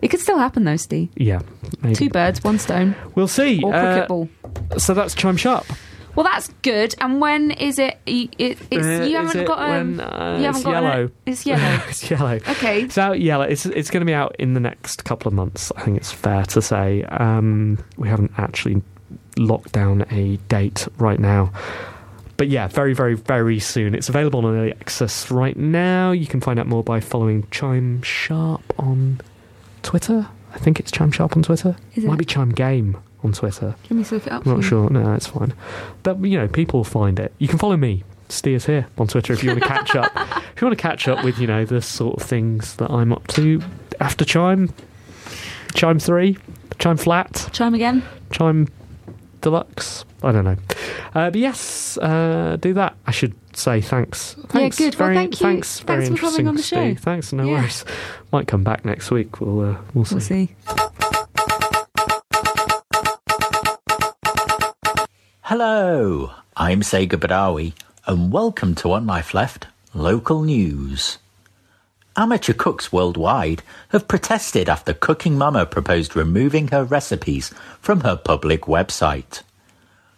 It 0.00 0.08
could 0.08 0.20
still 0.20 0.38
happen 0.38 0.64
though, 0.64 0.76
Steve. 0.76 1.08
Yeah, 1.16 1.40
maybe. 1.82 1.94
Two 1.94 2.08
birds, 2.08 2.42
one 2.42 2.58
stone, 2.58 2.94
We'll 3.14 3.28
see. 3.28 3.62
or 3.62 3.74
Uh, 3.74 3.92
cricket 3.92 4.08
ball. 4.08 4.28
So 4.76 4.94
that's 4.94 5.14
Chime 5.14 5.36
Sharp. 5.36 5.66
Well, 6.14 6.24
that's 6.24 6.48
good. 6.62 6.96
And 7.00 7.20
when 7.20 7.52
is 7.52 7.78
it? 7.78 7.98
It, 8.04 8.34
it 8.38 8.58
it's 8.72 8.84
Uh, 8.86 9.04
you 9.04 9.16
haven't 9.16 9.36
it 9.40 9.46
got 9.46 9.58
um, 9.60 9.98
when, 9.98 10.00
uh, 10.00 10.36
you 10.38 10.46
haven't 10.46 10.56
it's 10.56 10.64
got 10.64 10.74
an- 10.74 10.82
yellow. 10.82 11.10
it's 11.26 11.46
yellow. 11.46 11.80
it's 11.88 12.10
yellow. 12.10 12.34
Okay. 12.34 12.82
It's 12.82 12.98
out 12.98 13.20
yellow. 13.20 13.44
It's 13.44 13.66
it's 13.66 13.88
going 13.90 14.00
to 14.00 14.04
be 14.04 14.14
out 14.14 14.34
in 14.38 14.54
the 14.54 14.60
next 14.60 15.04
couple 15.04 15.28
of 15.28 15.34
months. 15.34 15.70
I 15.76 15.82
think 15.82 15.96
it's 15.96 16.10
fair 16.10 16.44
to 16.46 16.60
say. 16.60 17.04
Um, 17.04 17.78
we 17.98 18.08
haven't 18.08 18.32
actually 18.36 18.82
locked 19.36 19.70
down 19.72 20.06
a 20.10 20.38
date 20.48 20.88
right 20.98 21.20
now. 21.20 21.52
But 22.36 22.48
yeah, 22.48 22.66
very, 22.68 22.94
very, 22.94 23.14
very 23.14 23.58
soon. 23.60 23.94
It's 23.94 24.08
available 24.08 24.44
on 24.44 24.56
early 24.56 24.72
access 24.72 25.30
right 25.30 25.56
now. 25.56 26.10
You 26.12 26.26
can 26.26 26.40
find 26.40 26.58
out 26.58 26.66
more 26.66 26.82
by 26.82 26.98
following 27.00 27.46
Chime 27.50 28.02
Sharp 28.02 28.62
on 28.78 29.20
Twitter. 29.82 30.26
I 30.52 30.58
think 30.58 30.80
it's 30.80 30.90
Chime 30.90 31.12
Sharp 31.12 31.36
on 31.36 31.42
Twitter. 31.42 31.76
Is 31.94 32.04
Might 32.04 32.18
be 32.18 32.24
Chime 32.24 32.50
Game 32.50 32.96
on 33.24 33.32
Twitter. 33.32 33.74
Let 33.84 33.90
me 33.90 34.04
look 34.04 34.26
it 34.26 34.32
up. 34.32 34.46
I'm 34.46 34.54
not 34.54 34.64
sure. 34.64 34.88
No, 34.90 35.14
it's 35.14 35.26
fine. 35.26 35.52
But 36.02 36.20
you 36.24 36.38
know, 36.38 36.48
people 36.48 36.84
find 36.84 37.18
it. 37.18 37.32
You 37.38 37.48
can 37.48 37.58
follow 37.58 37.76
me, 37.76 38.04
Steers 38.28 38.66
here 38.66 38.86
on 38.98 39.06
Twitter 39.08 39.32
if 39.32 39.42
you 39.42 39.50
want 39.50 39.62
to 39.62 39.68
catch 39.68 39.94
up. 39.96 40.12
if 40.54 40.60
you 40.60 40.66
want 40.66 40.78
to 40.78 40.82
catch 40.82 41.08
up 41.08 41.24
with 41.24 41.38
you 41.38 41.46
know 41.46 41.64
the 41.64 41.80
sort 41.82 42.20
of 42.20 42.26
things 42.26 42.76
that 42.76 42.90
I'm 42.90 43.12
up 43.12 43.26
to 43.28 43.60
after 44.00 44.24
Chime, 44.24 44.72
Chime 45.74 45.98
three, 45.98 46.36
Chime 46.78 46.96
flat, 46.96 47.48
Chime 47.52 47.74
again. 47.74 48.02
Chime 48.30 48.68
deluxe. 49.40 50.04
I 50.22 50.32
don't 50.32 50.44
know. 50.44 50.56
Uh, 51.14 51.30
but 51.30 51.36
yes, 51.36 51.96
uh, 51.98 52.56
do 52.60 52.74
that. 52.74 52.96
I 53.06 53.12
should 53.12 53.34
say 53.56 53.80
thanks. 53.80 54.34
Thanks. 54.48 54.80
Yeah, 54.80 54.90
good. 54.90 54.98
Well, 54.98 55.14
thank 55.14 55.40
you. 55.40 55.46
Thanks. 55.46 55.80
very 55.80 56.06
Thanks 56.06 56.20
for 56.20 56.26
coming 56.26 56.48
on 56.48 56.56
the 56.56 56.62
show. 56.62 56.76
Steve. 56.76 56.98
Thanks. 57.00 57.32
No 57.32 57.44
Yeah. 57.44 57.52
worries. 57.60 57.84
Might 58.32 58.48
come 58.48 58.64
back 58.64 58.84
next 58.84 59.10
week. 59.12 59.40
We'll 59.40 59.60
uh, 59.60 59.76
we'll 59.94 60.04
see. 60.04 60.14
We'll 60.16 60.20
see. 60.20 60.56
Hello, 65.48 66.30
I'm 66.58 66.82
Sega 66.82 67.16
Badawi, 67.16 67.72
and 68.06 68.30
welcome 68.30 68.74
to 68.74 68.88
One 68.88 69.06
Life 69.06 69.32
Left 69.32 69.66
Local 69.94 70.42
News. 70.42 71.16
Amateur 72.18 72.52
cooks 72.52 72.92
worldwide 72.92 73.62
have 73.88 74.08
protested 74.08 74.68
after 74.68 74.92
Cooking 74.92 75.38
Mama 75.38 75.64
proposed 75.64 76.14
removing 76.14 76.68
her 76.68 76.84
recipes 76.84 77.48
from 77.80 78.02
her 78.02 78.14
public 78.14 78.64
website. 78.64 79.40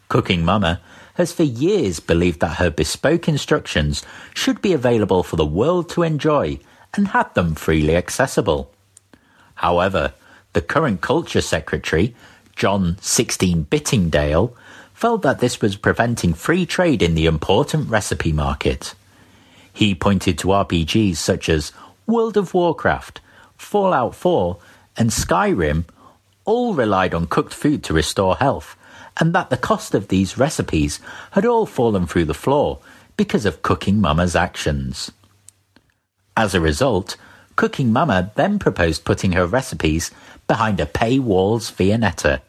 Cooking 0.09 0.45
Mama 0.45 0.81
has 1.15 1.33
for 1.33 1.45
years 1.45 2.01
believed 2.01 2.41
that 2.41 2.57
her 2.57 2.69
bespoke 2.69 3.29
instructions 3.29 4.05
should 4.35 4.61
be 4.61 4.73
available 4.73 5.23
for 5.23 5.37
the 5.37 5.47
world 5.47 5.89
to 5.91 6.03
enjoy 6.03 6.59
and 6.95 7.07
had 7.07 7.33
them 7.35 7.55
freely 7.55 7.95
accessible. 7.95 8.73
However, 9.55 10.13
the 10.55 10.61
current 10.61 11.03
Culture 11.03 11.41
Secretary, 11.41 12.17
John 12.57 12.97
16 13.01 13.69
Whittingdale, 13.71 14.57
felt 15.01 15.23
that 15.23 15.39
this 15.39 15.63
was 15.63 15.77
preventing 15.77 16.35
free 16.35 16.67
trade 16.67 17.01
in 17.01 17.15
the 17.15 17.25
important 17.25 17.89
recipe 17.89 18.33
market. 18.33 18.95
He 19.73 19.95
pointed 19.95 20.37
to 20.39 20.49
RPGs 20.49 21.17
such 21.17 21.49
as 21.49 21.73
World 22.07 22.37
of 22.37 22.53
Warcraft, 22.53 23.23
Fallout 23.57 24.15
4, 24.15 24.59
and 24.99 25.09
Skyrim 25.09 25.87
all 26.45 26.75
relied 26.75 27.15
on 27.15 27.29
cooked 27.29 27.55
food 27.55 27.83
to 27.85 27.95
restore 27.95 28.37
health, 28.37 28.77
and 29.17 29.35
that 29.35 29.49
the 29.49 29.57
cost 29.57 29.95
of 29.95 30.09
these 30.09 30.37
recipes 30.37 31.01
had 31.31 31.47
all 31.47 31.65
fallen 31.65 32.07
through 32.07 32.27
the 32.27 32.35
floor 32.35 32.79
because 33.17 33.47
of 33.47 33.63
Cooking 33.63 34.03
Mama's 34.03 34.37
actions. 34.37 35.11
As 36.37 36.55
a 36.55 36.61
result, 36.61 37.17
Cooking 37.57 37.91
Mama 37.91 38.33
then 38.35 38.59
proposed 38.59 39.07
putting 39.07 39.33
her 39.33 39.47
recipes 39.47 40.11
behind 40.47 40.79
a 40.79 40.85
paywall's 40.85 41.71
Viennetta, 41.71 42.43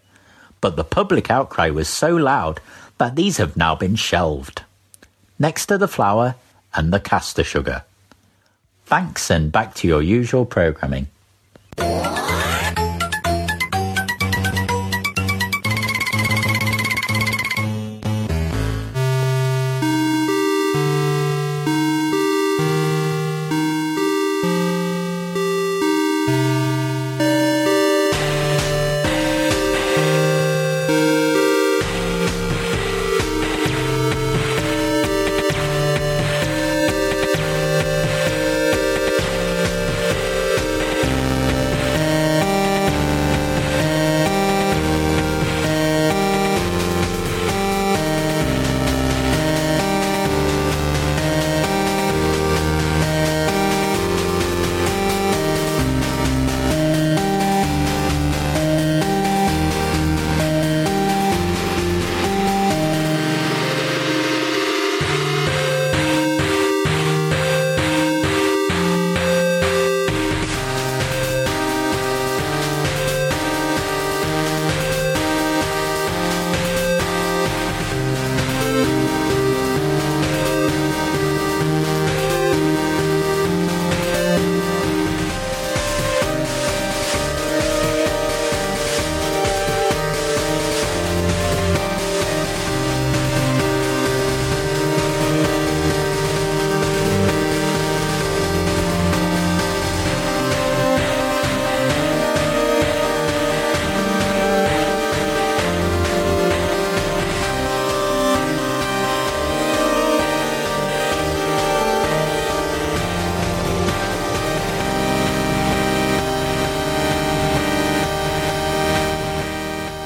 but 0.61 0.75
the 0.75 0.83
public 0.83 1.29
outcry 1.29 1.69
was 1.69 1.89
so 1.89 2.15
loud 2.15 2.61
that 2.99 3.15
these 3.15 3.37
have 3.37 3.57
now 3.57 3.75
been 3.75 3.95
shelved. 3.95 4.63
Next 5.39 5.65
to 5.65 5.77
the 5.77 5.87
flour 5.87 6.35
and 6.75 6.93
the 6.93 6.99
caster 6.99 7.43
sugar. 7.43 7.83
Thanks 8.85 9.31
and 9.31 9.51
back 9.51 9.73
to 9.75 9.87
your 9.87 10.01
usual 10.01 10.45
programming. 10.45 11.07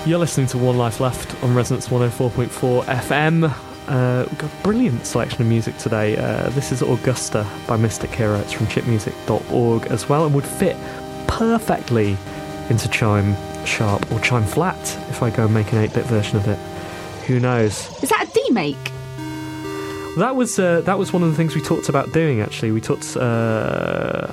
You're 0.06 0.20
listening 0.20 0.45
to 0.47 0.60
One 0.60 0.78
Life 0.78 0.99
Left 0.99 1.43
on 1.43 1.56
Resonance 1.56 1.88
104.4 1.88 2.84
FM. 2.84 3.51
Uh, 3.88 4.26
we've 4.30 4.38
got 4.38 4.53
a 4.53 4.64
brilliant 4.64 5.03
selection 5.03 5.41
of 5.41 5.47
music 5.47 5.80
today. 5.80 6.16
Uh, 6.16 6.49
this 6.49 6.72
is 6.72 6.84
Augusta 6.84 7.43
by 7.66 7.76
Mystic 7.76 8.12
Hero. 8.12 8.36
It's 8.36 8.53
from 8.53 8.68
chipmusic.org 8.68 9.88
as 9.88 10.08
well 10.08 10.28
and 10.28 10.36
would 10.36 10.45
fit 10.45 10.78
perfectly 11.28 12.16
into 12.70 12.88
Chime 12.89 13.36
Sharp 13.66 14.12
or 14.12 14.20
Chime 14.20 14.43
Flat 14.45 14.78
if 15.10 15.24
I 15.24 15.32
go 15.32 15.45
and 15.45 15.53
make 15.56 15.72
an 15.72 15.80
8 15.80 15.91
bit 15.95 16.06
version 16.06 16.38
of 16.38 16.47
it. 16.47 16.60
Who 17.26 17.39
knows? 17.39 17.91
Is 18.03 18.10
that 18.10 18.28
a 18.28 18.32
demake? 18.32 18.91
That 20.18 20.36
was 20.36 20.60
uh, 20.60 20.82
that 20.82 20.99
was 20.99 21.14
one 21.14 21.24
of 21.24 21.32
the 21.32 21.36
things 21.36 21.56
we 21.56 21.62
talked 21.62 21.89
about 21.89 22.14
doing. 22.14 22.41
Actually, 22.41 22.72
we 22.72 22.80
talked 22.80 23.18
uh, 23.18 24.32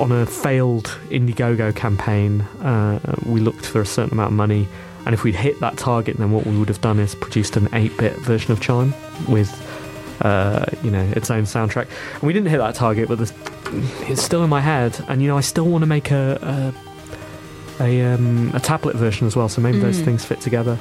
on 0.00 0.10
a 0.10 0.26
failed 0.26 0.86
Indiegogo 1.10 1.74
campaign. 1.76 2.40
Uh, 2.62 2.98
we 3.26 3.40
looked 3.40 3.66
for 3.66 3.80
a 3.80 3.86
certain 3.86 4.14
amount 4.14 4.28
of 4.28 4.36
money, 4.36 4.66
and 5.06 5.14
if 5.14 5.22
we'd 5.22 5.34
hit 5.36 5.60
that 5.60 5.76
target, 5.76 6.16
then 6.16 6.32
what 6.32 6.46
we 6.46 6.58
would 6.58 6.68
have 6.68 6.80
done 6.80 6.98
is 6.98 7.14
produced 7.14 7.56
an 7.56 7.68
eight-bit 7.72 8.16
version 8.16 8.52
of 8.52 8.60
Chime 8.60 8.94
with, 9.28 9.50
uh, 10.22 10.64
you 10.82 10.90
know, 10.90 11.04
its 11.14 11.30
own 11.30 11.44
soundtrack. 11.44 11.88
And 12.14 12.22
we 12.22 12.32
didn't 12.32 12.48
hit 12.48 12.58
that 12.58 12.74
target, 12.74 13.08
but 13.08 13.20
it's 14.08 14.22
still 14.22 14.42
in 14.42 14.50
my 14.50 14.60
head, 14.60 14.98
and 15.08 15.22
you 15.22 15.28
know, 15.28 15.36
I 15.36 15.42
still 15.42 15.66
want 15.66 15.82
to 15.82 15.86
make 15.86 16.10
a 16.10 16.72
a, 17.78 17.84
a, 17.84 18.14
um, 18.14 18.50
a 18.54 18.60
tablet 18.60 18.96
version 18.96 19.26
as 19.26 19.36
well. 19.36 19.48
So 19.48 19.60
maybe 19.60 19.78
those 19.78 20.00
things 20.00 20.24
fit 20.24 20.40
together. 20.40 20.78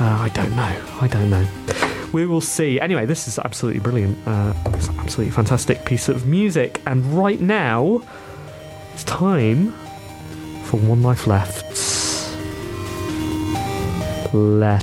Uh, 0.00 0.04
I 0.04 0.28
don't 0.28 0.54
know. 0.54 0.82
I 1.00 1.08
don't 1.08 1.30
know. 1.30 1.46
We 2.12 2.24
will 2.24 2.40
see. 2.40 2.80
Anyway, 2.80 3.04
this 3.04 3.28
is 3.28 3.38
absolutely 3.38 3.80
brilliant. 3.80 4.16
Uh, 4.26 4.54
it's 4.68 4.88
an 4.88 4.98
absolutely 5.00 5.32
fantastic 5.32 5.84
piece 5.84 6.08
of 6.08 6.26
music. 6.26 6.80
And 6.86 7.04
right 7.12 7.40
now, 7.40 8.02
it's 8.98 9.04
time 9.04 9.70
for 10.64 10.78
One 10.78 11.04
Life 11.04 11.28
Left's 11.28 12.34
letters. 14.34 14.82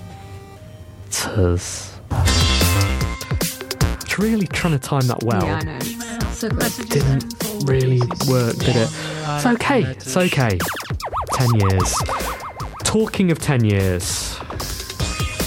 It's 4.01 4.17
really 4.17 4.47
trying 4.47 4.71
to 4.71 4.79
time 4.79 5.05
that 5.07 5.21
well. 5.25 5.43
Yeah, 5.43 5.55
I 5.57 5.63
know. 5.63 5.79
So 6.31 6.47
good. 6.47 6.71
Didn't 6.87 7.25
really 7.65 7.99
work, 8.29 8.55
did 8.55 8.77
it? 8.77 8.89
It's 8.89 9.45
okay. 9.45 9.83
It's 9.83 10.15
okay. 10.15 10.59
Ten 11.33 11.49
years. 11.59 11.93
Talking 12.85 13.31
of 13.31 13.39
ten 13.39 13.65
years. 13.65 14.39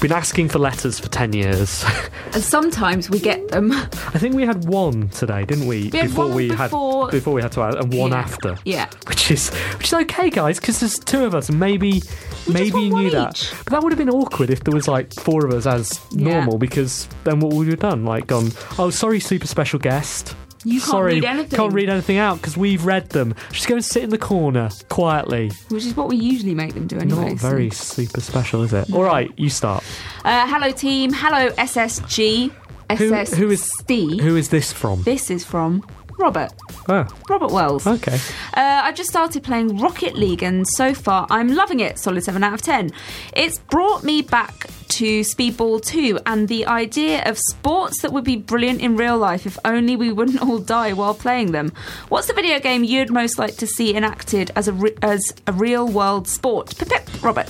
Been 0.01 0.13
asking 0.13 0.49
for 0.51 0.61
letters 0.61 0.99
for 1.01 1.09
ten 1.09 1.33
years. 1.33 1.85
And 2.35 2.43
sometimes 2.45 3.09
we 3.09 3.19
get 3.21 3.49
them. 3.49 3.73
I 3.73 4.19
think 4.19 4.35
we 4.35 4.43
had 4.45 4.67
one 4.67 5.09
today, 5.09 5.45
didn't 5.47 5.67
we? 5.67 5.89
We 5.91 5.99
had 5.99 6.15
one 6.15 6.35
we 6.35 6.49
before- 6.51 7.07
had 7.07 7.11
before 7.11 7.33
we 7.35 7.41
had 7.43 7.53
to 7.53 7.63
add, 7.63 7.75
and 7.77 7.93
one 7.95 8.11
Yeah. 8.11 8.19
after. 8.19 8.57
Yeah. 8.67 8.87
which 9.09 9.31
is 9.31 9.49
which 9.79 9.87
is 9.89 9.95
okay, 9.95 10.29
guys, 10.31 10.61
because 10.61 10.79
there's 10.81 10.99
two 10.99 11.25
of 11.25 11.35
us, 11.35 11.49
and 11.49 11.59
maybe 11.59 12.03
maybe 12.47 12.81
you 12.83 12.91
knew 12.91 13.11
that. 13.11 13.31
each. 13.43 13.51
But 13.65 13.73
that 13.73 13.83
would 13.83 13.93
have 13.93 13.99
been 13.99 14.11
awkward 14.11 14.51
if 14.51 14.63
there 14.63 14.75
was 14.75 14.87
like 14.87 15.13
four 15.15 15.47
of 15.47 15.53
us 15.55 15.67
as 15.67 15.99
Yeah. 16.13 16.35
normal, 16.35 16.59
because 16.59 17.09
then 17.25 17.41
what 17.41 17.53
would 17.55 17.67
we 17.67 17.73
have 17.73 17.81
done? 17.81 18.05
Like 18.05 18.27
gone, 18.27 18.53
oh, 18.79 18.91
sorry, 18.91 19.21
super 19.21 19.47
special 19.47 19.79
guest. 19.79 20.35
You 20.65 20.81
can't 20.81 20.91
Sorry, 20.91 21.15
read 21.15 21.25
anything. 21.25 21.57
can't 21.57 21.73
read 21.73 21.89
anything 21.89 22.19
out 22.19 22.37
because 22.39 22.57
we've 22.57 22.85
read 22.85 23.11
them. 23.11 23.35
Just 23.53 23.69
go 23.69 23.75
and 23.77 23.85
sit 23.85 24.03
in 24.03 24.11
the 24.11 24.19
corner 24.19 24.71
quietly. 24.89 25.51
Which 25.69 25.85
is 25.85 25.97
what 25.97 26.09
we 26.09 26.17
usually 26.17 26.55
make 26.55 26.75
them 26.75 26.87
do 26.87 26.99
anyway. 26.99 27.31
Not 27.33 27.41
so- 27.41 27.49
very 27.49 27.71
super 27.71 28.21
special, 28.21 28.63
is 28.63 28.73
it? 28.73 28.93
All 28.93 29.03
right, 29.05 29.31
you 29.37 29.51
start. 29.51 29.85
Uh, 30.25 30.47
hello, 30.49 30.71
team. 30.73 31.13
Hello, 31.13 31.51
SSG. 31.51 32.51
Who, 32.97 33.13
who 33.15 33.51
is 33.51 33.71
who 33.87 34.37
is 34.37 34.49
this 34.49 34.73
from? 34.73 35.03
This 35.03 35.31
is 35.31 35.45
from 35.45 35.85
Robert. 36.19 36.53
Oh, 36.89 37.07
Robert 37.29 37.51
Wells. 37.53 37.87
okay. 37.87 38.19
Uh, 38.55 38.81
I 38.85 38.93
just 38.93 39.09
started 39.09 39.43
playing 39.45 39.79
Rocket 39.79 40.15
League, 40.15 40.43
and 40.43 40.67
so 40.67 40.93
far 40.93 41.27
I'm 41.31 41.55
loving 41.55 41.81
it. 41.81 41.99
Solid 41.99 42.25
7 42.25 42.43
out 42.43 42.55
of 42.55 42.63
10. 42.63 42.91
It's 43.35 43.59
brought 43.59 44.03
me 44.03 44.23
back 44.23 44.67
to 44.89 45.21
Speedball 45.21 45.85
2 45.85 46.19
and 46.27 46.49
the 46.49 46.67
idea 46.67 47.23
of 47.25 47.39
sports 47.39 48.03
that 48.03 48.13
would 48.13 48.25
be 48.25 48.37
brilliant 48.37 48.81
in 48.81 48.97
real 48.97 49.17
life 49.19 49.47
if 49.47 49.57
only 49.65 49.95
we 49.97 50.11
wouldn't 50.11 50.41
all 50.43 50.59
die 50.59 50.93
while 50.93 51.15
playing 51.15 51.53
them. 51.53 51.73
What's 52.09 52.27
the 52.27 52.33
video 52.33 52.59
game 52.59 52.83
you'd 52.85 53.13
most 53.13 53.39
like 53.39 53.57
to 53.59 53.67
see 53.67 53.95
enacted 53.95 54.51
as 54.57 54.67
a, 54.67 54.73
re- 54.73 54.97
as 55.03 55.23
a 55.47 55.53
real 55.53 55.87
world 55.87 56.27
sport? 56.27 56.77
Pip, 56.79 56.89
pip, 56.89 57.23
Robert. 57.23 57.49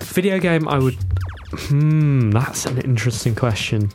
Video 0.00 0.38
game, 0.38 0.66
I 0.68 0.78
would. 0.78 0.96
Hmm, 1.52 2.30
that's 2.30 2.64
an 2.64 2.78
interesting 2.80 3.34
question. 3.34 3.90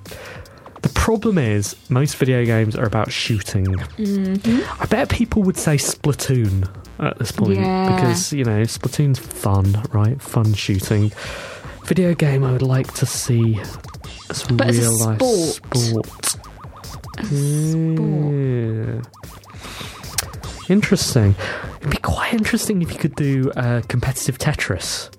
The 0.82 0.90
problem 0.90 1.38
is, 1.38 1.76
most 1.90 2.16
video 2.18 2.46
games 2.46 2.76
are 2.76 2.86
about 2.86 3.12
shooting. 3.12 3.66
Mm-hmm. 3.66 4.82
I 4.82 4.86
bet 4.86 5.10
people 5.10 5.42
would 5.44 5.58
say 5.58 5.76
Splatoon 5.76 6.70
at 7.00 7.18
this 7.20 7.32
point 7.32 7.56
Yeah. 7.60 7.96
because, 7.96 8.32
you 8.34 8.44
know, 8.44 8.62
Splatoon's 8.62 9.20
fun, 9.20 9.84
right? 9.92 10.22
Fun 10.22 10.54
shooting. 10.54 11.12
Video 11.86 12.14
game, 12.14 12.44
I 12.44 12.52
would 12.52 12.62
like 12.62 12.94
to 12.96 13.06
see 13.06 13.60
as 14.30 14.44
But 14.44 14.68
as 14.68 14.78
real 14.80 15.00
life 15.00 15.20
sport. 15.20 15.76
sport. 15.76 16.36
Yeah. 17.32 19.02
Interesting. 20.70 21.36
It'd 21.80 21.92
be 21.92 21.98
quite 21.98 22.34
interesting 22.34 22.82
if 22.82 22.92
you 22.92 22.98
could 23.00 23.16
do 23.16 23.52
uh, 23.56 23.82
competitive 23.88 24.38
Tetris. 24.38 25.10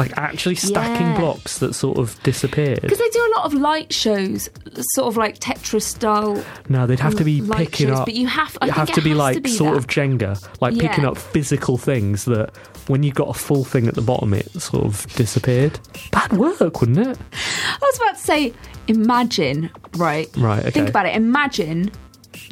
Like 0.00 0.16
actually 0.18 0.54
stacking 0.54 1.06
Yeah. 1.08 1.18
blocks 1.20 1.58
that 1.58 1.74
sort 1.74 1.98
of 1.98 2.20
disappeared. 2.22 2.80
Because 2.82 2.98
they 2.98 3.08
do 3.10 3.20
a 3.20 3.32
lot 3.36 3.44
of 3.46 3.54
light 3.54 3.92
shows, 3.92 4.48
sort 4.94 5.08
of 5.08 5.16
like 5.16 5.38
Tetris 5.38 5.82
style. 5.82 6.42
No, 6.68 6.86
they'd 6.86 7.00
have 7.00 7.14
to 7.16 7.24
be 7.24 7.40
picking 7.40 7.88
shows, 7.88 7.98
up. 8.00 8.06
but 8.06 8.14
you 8.14 8.26
have- 8.26 8.56
I 8.60 8.66
you 8.66 8.72
have 8.72 8.90
to 8.92 9.00
be 9.02 9.14
like 9.14 9.34
to 9.36 9.40
be 9.40 9.50
sort 9.50 9.72
that. 9.74 9.78
of 9.78 9.86
Jenga, 9.86 10.42
like 10.60 10.78
picking 10.78 11.04
up 11.04 11.16
physical 11.18 11.76
things 11.78 12.24
that 12.24 12.50
when 12.88 13.02
you 13.02 13.12
got 13.12 13.28
a 13.28 13.34
full 13.38 13.64
thing 13.64 13.86
at 13.86 13.94
the 13.94 14.02
bottom, 14.02 14.34
it 14.34 14.50
sort 14.60 14.84
of 14.84 15.06
disappeared. 15.14 15.78
Bad 16.10 16.32
work, 16.32 16.80
wouldn't 16.80 16.98
it? 16.98 17.18
I 17.32 17.78
was 17.80 17.96
about 17.96 18.16
to 18.16 18.20
say, 18.22 18.52
imagine, 18.88 19.70
right? 19.96 20.28
Right, 20.36 20.60
okay. 20.60 20.70
Think 20.70 20.88
about 20.88 21.06
it. 21.06 21.14
Imagine 21.14 21.90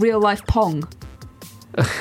real 0.01 0.21
life 0.21 0.45
Pong. 0.47 0.85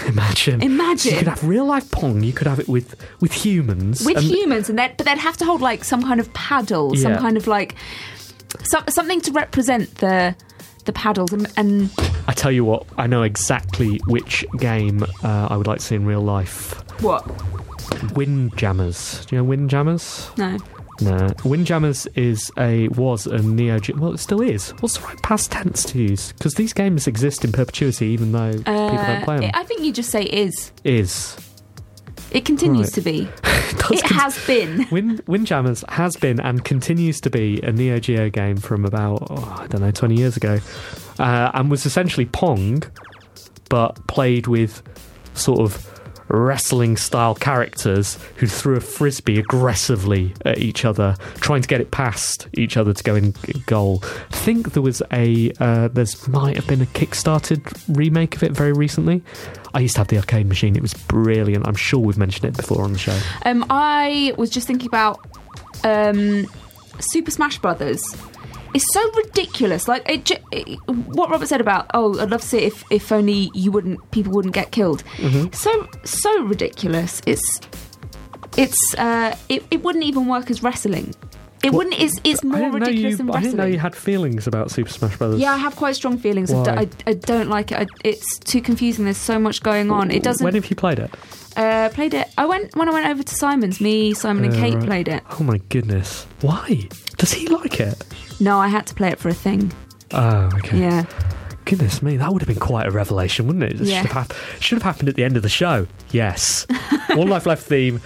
Imagine. 0.07 0.61
Imagine. 0.73 0.97
So 0.97 1.09
you 1.09 1.17
could 1.17 1.27
have 1.27 1.43
real 1.43 1.65
life 1.65 1.89
pong. 1.91 2.23
You 2.23 2.33
could 2.33 2.47
have 2.47 2.59
it 2.59 2.67
with 2.67 2.95
with 3.21 3.31
humans. 3.33 4.05
with 4.05 4.17
and- 4.17 4.25
humans, 4.25 4.69
and 4.69 4.77
that, 4.79 4.97
but 4.97 5.05
they'd 5.05 5.17
have 5.17 5.37
to 5.37 5.45
hold 5.45 5.61
like 5.61 5.83
some 5.83 6.01
kind 6.03 6.19
of 6.19 6.31
paddle, 6.33 6.95
some 6.95 7.15
kind 7.17 7.37
of 7.37 7.47
like 7.47 7.75
some, 8.63 8.83
something 8.89 9.21
to 9.21 9.31
represent 9.31 9.95
the 9.95 10.35
the 10.85 10.93
paddles, 10.93 11.33
and, 11.33 11.51
and 11.57 11.89
I 12.27 12.33
tell 12.33 12.51
you 12.51 12.63
what, 12.63 12.85
I 12.97 13.07
know 13.07 13.23
exactly 13.23 13.99
which 14.07 14.45
game 14.57 15.03
uh, 15.23 15.47
I 15.49 15.57
would 15.57 15.67
like 15.67 15.79
to 15.79 15.85
see 15.85 15.95
in 15.95 16.05
real 16.05 16.21
life. 16.21 16.73
what? 17.01 17.25
Windjammers. 18.15 19.25
Do 19.25 19.35
you 19.35 19.41
know 19.41 19.45
Windjammers? 19.49 20.29
No, 20.37 20.57
No. 21.01 21.29
Windjammers 21.45 22.07
is 22.15 22.51
a 22.57 22.87
was 22.89 23.27
a 23.27 23.37
Neo 23.39 23.79
Geo. 23.79 23.97
Well, 23.97 24.13
it 24.13 24.19
still 24.19 24.41
is. 24.41 24.71
What's 24.79 24.97
the 24.97 25.05
right 25.05 25.21
past 25.21 25.51
tense 25.51 25.83
to 25.91 25.99
use? 26.01 26.31
Because 26.33 26.55
these 26.55 26.73
games 26.73 27.07
exist 27.07 27.45
in 27.45 27.51
perpetuity, 27.51 28.07
even 28.07 28.31
though 28.31 28.53
people 28.53 28.73
don't 28.97 29.23
play 29.23 29.39
them. 29.39 29.51
Uh, 29.53 29.59
I 29.59 29.63
think 29.63 29.81
you 29.81 29.93
just 29.93 30.09
say 30.09 30.23
is. 30.23 30.71
is 30.83 31.37
It 32.31 32.45
continues 32.45 32.87
Right. 32.87 32.93
to 32.95 33.01
be. 33.01 33.21
it, 33.43 33.91
It 33.91 34.05
has 34.11 34.43
been. 34.47 34.87
Wind, 34.91 35.21
Windjammers 35.27 35.83
has 35.89 36.15
been 36.17 36.39
and 36.39 36.63
continues 36.65 37.21
to 37.21 37.29
be 37.29 37.61
a 37.61 37.71
Neo 37.71 37.99
Geo 37.99 38.29
game 38.29 38.57
from 38.57 38.83
about, 38.83 39.27
oh, 39.29 39.57
I 39.61 39.67
don't 39.67 39.81
know, 39.81 39.91
20 39.91 40.15
years 40.15 40.35
ago. 40.35 40.59
Uh, 41.19 41.51
and 41.53 41.69
was 41.71 41.85
essentially 41.85 42.25
Pong, 42.25 42.83
but 43.69 44.05
played 44.07 44.47
with 44.47 44.81
sort 45.35 45.59
of 45.59 45.96
wrestling 46.29 46.97
style 46.97 47.35
characters 47.35 48.17
who 48.37 48.47
threw 48.47 48.75
a 48.75 48.79
frisbee 48.79 49.39
aggressively 49.39 50.33
at 50.45 50.57
each 50.57 50.85
other, 50.85 51.15
trying 51.35 51.61
to 51.61 51.67
get 51.67 51.81
it 51.81 51.91
past 51.91 52.47
each 52.53 52.77
other 52.77 52.93
to 52.93 53.03
go 53.03 53.15
in 53.15 53.33
goal. 53.65 54.03
I 54.03 54.35
think 54.35 54.73
there 54.73 54.83
was 54.83 55.01
a, 55.11 55.51
uh, 55.59 55.87
there's 55.89 56.27
might 56.27 56.55
have 56.55 56.67
been 56.67 56.81
a 56.81 56.85
kickstarted 56.87 57.61
remake 57.95 58.35
of 58.35 58.43
it 58.43 58.51
very 58.51 58.73
recently. 58.73 59.21
I 59.73 59.79
used 59.79 59.95
to 59.95 60.01
have 60.01 60.07
the 60.07 60.17
arcade 60.17 60.47
machine, 60.47 60.75
it 60.75 60.81
was 60.81 60.93
brilliant. 60.93 61.67
I'm 61.67 61.75
sure 61.75 61.99
we've 61.99 62.17
mentioned 62.17 62.45
it 62.45 62.57
before 62.57 62.83
on 62.83 62.93
the 62.93 62.99
show. 62.99 63.17
Um, 63.45 63.65
I 63.69 64.33
was 64.37 64.49
just 64.49 64.67
thinking 64.67 64.87
about 64.87 65.25
um, 65.83 66.47
Super 66.99 67.31
Smash 67.31 67.59
Brothers. 67.59 68.03
It's 68.77 68.93
so 68.93 69.01
ridiculous. 69.23 69.87
Like 69.87 70.03
it, 70.15 70.29
it, 70.51 70.77
what 71.17 71.29
Robert 71.31 71.47
said 71.47 71.61
about, 71.61 71.83
oh, 71.93 72.19
I'd 72.21 72.29
love 72.29 72.41
to 72.41 72.47
see 72.47 72.59
it 72.59 72.67
if 72.73 72.83
if 72.91 73.11
only 73.11 73.49
you 73.53 73.71
wouldn't, 73.71 73.99
people 74.11 74.31
wouldn't 74.33 74.53
get 74.53 74.71
killed. 74.71 75.03
Mm-hmm. 75.17 75.51
So 75.53 75.71
so 76.03 76.31
ridiculous. 76.43 77.21
It's 77.25 77.47
it's 78.55 78.95
uh, 78.97 79.35
it, 79.49 79.63
it 79.71 79.83
wouldn't 79.83 80.05
even 80.05 80.27
work 80.27 80.49
as 80.51 80.61
wrestling. 80.63 81.13
It 81.63 81.73
What- 81.73 81.85
wouldn't. 81.85 81.99
It's 81.99 82.15
it's 82.23 82.43
more 82.43 82.69
ridiculous 82.69 83.11
you, 83.13 83.17
than 83.17 83.27
wrestling. 83.27 83.37
I 83.37 83.41
didn't 83.45 83.57
know 83.57 83.65
you 83.65 83.79
had 83.79 83.95
feelings 83.95 84.45
about 84.47 84.69
Super 84.69 84.91
Smash 84.91 85.17
Brothers. 85.17 85.39
yeah, 85.39 85.53
I 85.53 85.57
have 85.57 85.75
quite 85.75 85.95
strong 85.95 86.17
feelings. 86.19 86.51
I, 86.51 86.55
Why? 86.55 86.73
I, 86.81 86.89
I 87.07 87.13
don't 87.13 87.49
like 87.49 87.71
it. 87.71 87.79
I, 87.79 87.85
it's 88.03 88.37
too 88.39 88.61
confusing. 88.61 89.05
There's 89.05 89.17
so 89.33 89.39
much 89.39 89.63
going 89.63 89.89
on. 89.89 90.11
It 90.11 90.21
doesn't. 90.23 90.43
When 90.43 90.53
have 90.53 90.69
you 90.69 90.75
played 90.75 90.99
it? 90.99 91.09
uh, 91.55 91.89
played 91.89 92.13
it. 92.13 92.27
I 92.37 92.45
went 92.45 92.75
when 92.75 92.87
I 92.87 92.93
went 92.93 93.07
over 93.07 93.23
to 93.23 93.35
Simon's. 93.35 93.81
Me, 93.81 94.13
Simon, 94.13 94.45
and 94.45 94.53
Uh, 94.53 94.59
Kate 94.61 94.75
right. 94.75 94.85
played 94.85 95.07
it. 95.07 95.23
Oh 95.39 95.43
my 95.43 95.57
goodness! 95.69 96.27
Why 96.41 96.87
does 97.17 97.33
he 97.33 97.47
like 97.47 97.79
it? 97.79 98.03
No, 98.39 98.59
I 98.59 98.67
had 98.67 98.85
to 98.87 98.93
play 98.95 99.09
it 99.09 99.19
for 99.19 99.29
a 99.29 99.33
thing. 99.33 99.71
Oh, 100.11 100.49
okay. 100.57 100.79
Yeah. 100.79 101.05
Goodness 101.65 102.01
me, 102.01 102.15
that 102.17 102.31
would 102.31 102.41
have 102.41 102.47
been 102.47 102.59
quite 102.59 102.87
a 102.87 102.91
revelation, 102.91 103.45
wouldn't 103.47 103.63
it? 103.65 103.81
It 103.81 103.87
Yeah. 103.87 104.01
should, 104.03 104.11
have 104.11 104.27
hap- 104.29 104.61
should 104.61 104.75
have 104.77 104.83
happened 104.83 105.09
at 105.09 105.15
the 105.15 105.23
end 105.23 105.35
of 105.35 105.43
the 105.43 105.49
show. 105.49 105.85
Yes. 106.11 106.65
One 107.09 107.27
life 107.27 107.45
left 107.45 107.63
theme. 107.63 107.99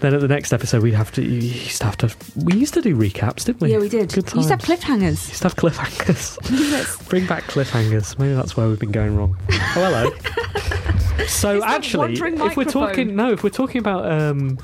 Then 0.00 0.14
at 0.14 0.20
the 0.20 0.28
next 0.28 0.52
episode, 0.52 0.82
we'd 0.84 0.94
have 0.94 1.10
to. 1.12 1.22
You 1.22 1.38
used 1.40 1.78
to 1.78 1.84
have 1.84 1.96
to. 1.98 2.14
We 2.36 2.54
used 2.54 2.72
to 2.74 2.80
do 2.80 2.96
recaps, 2.96 3.44
didn't 3.44 3.60
we? 3.60 3.72
Yeah, 3.72 3.78
we 3.78 3.88
did. 3.88 4.12
Good 4.12 4.30
You 4.32 4.36
used 4.38 4.48
to 4.48 4.54
have 4.54 4.62
times. 4.62 4.80
cliffhangers. 4.80 5.28
Used 5.28 5.42
to 5.42 5.48
have 5.48 5.56
cliffhangers. 5.56 7.08
Bring 7.08 7.26
back 7.26 7.42
cliffhangers. 7.44 8.16
Maybe 8.16 8.32
that's 8.34 8.56
where 8.56 8.68
we've 8.68 8.78
been 8.78 8.92
going 8.92 9.16
wrong. 9.16 9.36
Oh, 9.50 9.58
hello. 9.74 11.24
so 11.26 11.64
actually, 11.64 11.98
wandering 11.98 12.34
if 12.34 12.40
we're 12.40 12.46
microphone. 12.64 12.88
talking, 12.88 13.16
no, 13.16 13.32
if 13.32 13.42
we're 13.42 13.50
talking 13.50 13.80
about 13.80 14.10
um, 14.10 14.58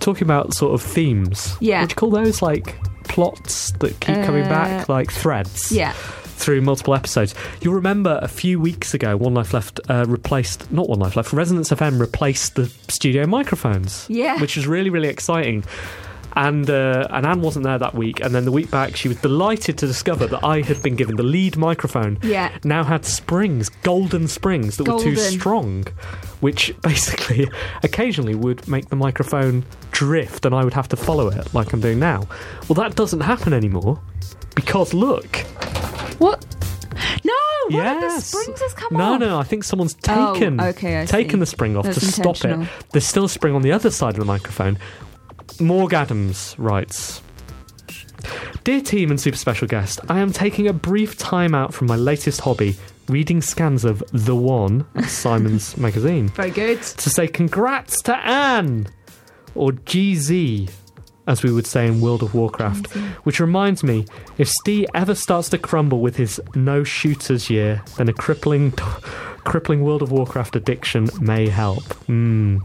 talking 0.00 0.24
about 0.24 0.54
sort 0.54 0.74
of 0.74 0.82
themes, 0.82 1.56
Yeah. 1.60 1.80
would 1.82 1.90
you 1.90 1.96
call 1.96 2.10
those 2.10 2.42
like 2.42 2.76
plots 3.04 3.72
that 3.80 3.98
keep 4.00 4.16
coming 4.24 4.44
Uh, 4.44 4.48
back, 4.48 4.88
like 4.88 5.10
threads? 5.10 5.70
yeah. 5.72 5.92
Through 6.36 6.62
multiple 6.62 6.94
episodes, 6.94 7.34
you'll 7.62 7.74
remember 7.74 8.18
a 8.20 8.28
few 8.28 8.58
weeks 8.60 8.92
ago, 8.92 9.16
One 9.16 9.34
Life 9.34 9.54
Left 9.54 9.78
uh, 9.88 10.04
replaced 10.08 10.70
not 10.72 10.88
One 10.88 10.98
Life 10.98 11.16
Left, 11.16 11.32
Resonance 11.32 11.70
FM 11.70 11.98
replaced 12.00 12.56
the 12.56 12.70
studio 12.88 13.24
microphones, 13.26 14.04
Yeah. 14.08 14.40
which 14.40 14.56
was 14.56 14.66
really 14.66 14.90
really 14.90 15.08
exciting. 15.08 15.64
And 16.36 16.68
uh, 16.68 17.06
and 17.10 17.24
Anne 17.26 17.40
wasn't 17.42 17.64
there 17.64 17.78
that 17.78 17.94
week, 17.94 18.20
and 18.20 18.34
then 18.34 18.44
the 18.44 18.50
week 18.52 18.70
back, 18.70 18.96
she 18.96 19.06
was 19.08 19.16
delighted 19.18 19.78
to 19.78 19.86
discover 19.86 20.26
that 20.26 20.42
I 20.44 20.62
had 20.62 20.82
been 20.82 20.96
given 20.96 21.14
the 21.16 21.22
lead 21.22 21.56
microphone. 21.56 22.18
Yeah. 22.22 22.50
Now 22.64 22.82
had 22.82 23.04
springs, 23.04 23.68
golden 23.68 24.26
springs 24.26 24.76
that 24.78 24.88
were 24.88 24.98
too 24.98 25.14
strong, 25.16 25.84
which 26.40 26.74
basically 26.82 27.48
occasionally 27.84 28.34
would 28.34 28.66
make 28.66 28.88
the 28.88 28.96
microphone 28.96 29.64
drift, 29.92 30.44
and 30.44 30.54
I 30.54 30.64
would 30.64 30.74
have 30.74 30.88
to 30.88 30.96
follow 30.96 31.28
it 31.28 31.54
like 31.54 31.72
I'm 31.72 31.80
doing 31.80 32.00
now. 32.00 32.26
Well, 32.68 32.74
that 32.82 32.96
doesn't 32.96 33.20
happen 33.20 33.52
anymore 33.52 34.00
because 34.56 34.92
look. 34.92 35.36
What? 36.18 36.44
No. 37.24 37.32
One 37.70 37.86
of 37.86 38.00
the 38.00 38.06
Yes. 38.08 38.26
springs 38.26 38.60
has 38.60 38.74
come 38.74 38.96
No, 38.96 39.14
off. 39.14 39.20
no, 39.20 39.38
I 39.38 39.42
think 39.44 39.64
someone's 39.64 39.96
Oh, 40.08 40.34
taken 40.34 40.60
okay, 40.60 41.06
taken 41.06 41.30
see. 41.32 41.38
the 41.38 41.46
spring 41.46 41.76
off 41.76 41.84
That's 41.86 42.00
to 42.00 42.06
stop 42.12 42.44
it. 42.44 42.68
There's 42.92 43.06
still 43.06 43.24
a 43.24 43.28
spring 43.28 43.54
on 43.54 43.62
the 43.62 43.72
other 43.72 43.90
side 43.90 44.14
of 44.14 44.18
the 44.18 44.24
microphone. 44.26 44.78
Morg 45.60 45.92
Adams 45.92 46.54
writes. 46.58 47.20
Dear 48.64 48.80
team 48.80 49.10
and 49.10 49.20
super 49.20 49.36
special 49.36 49.68
guest, 49.68 50.00
I 50.08 50.20
am 50.20 50.32
taking 50.32 50.66
a 50.66 50.72
brief 50.72 51.18
time 51.18 51.54
out 51.54 51.74
from 51.74 51.86
my 51.86 51.96
latest 51.96 52.40
hobby, 52.40 52.76
reading 53.08 53.42
scans 53.42 53.84
of 53.84 54.02
The 54.12 54.34
One, 54.34 54.86
Simon's 55.06 55.76
magazine, 55.76 56.28
Very 56.28 56.50
good. 56.50 56.80
to 56.82 57.10
say 57.10 57.28
congrats 57.28 58.00
to 58.02 58.16
Anne, 58.16 58.86
or 59.54 59.72
GZ, 59.72 60.70
as 61.26 61.42
we 61.42 61.52
would 61.52 61.66
say 61.66 61.86
in 61.86 62.00
World 62.00 62.22
of 62.22 62.34
Warcraft. 62.34 62.94
Which 63.24 63.40
reminds 63.40 63.84
me, 63.84 64.06
if 64.38 64.48
Steve 64.48 64.86
ever 64.94 65.14
starts 65.14 65.50
to 65.50 65.58
crumble 65.58 66.00
with 66.00 66.16
his 66.16 66.40
no 66.54 66.84
shooters 66.84 67.50
year, 67.50 67.82
then 67.98 68.08
a 68.08 68.12
crippling, 68.14 68.70
crippling 69.44 69.82
World 69.82 70.00
of 70.02 70.10
Warcraft 70.10 70.56
addiction 70.56 71.08
may 71.20 71.48
help. 71.48 71.82
Hmm. 72.06 72.58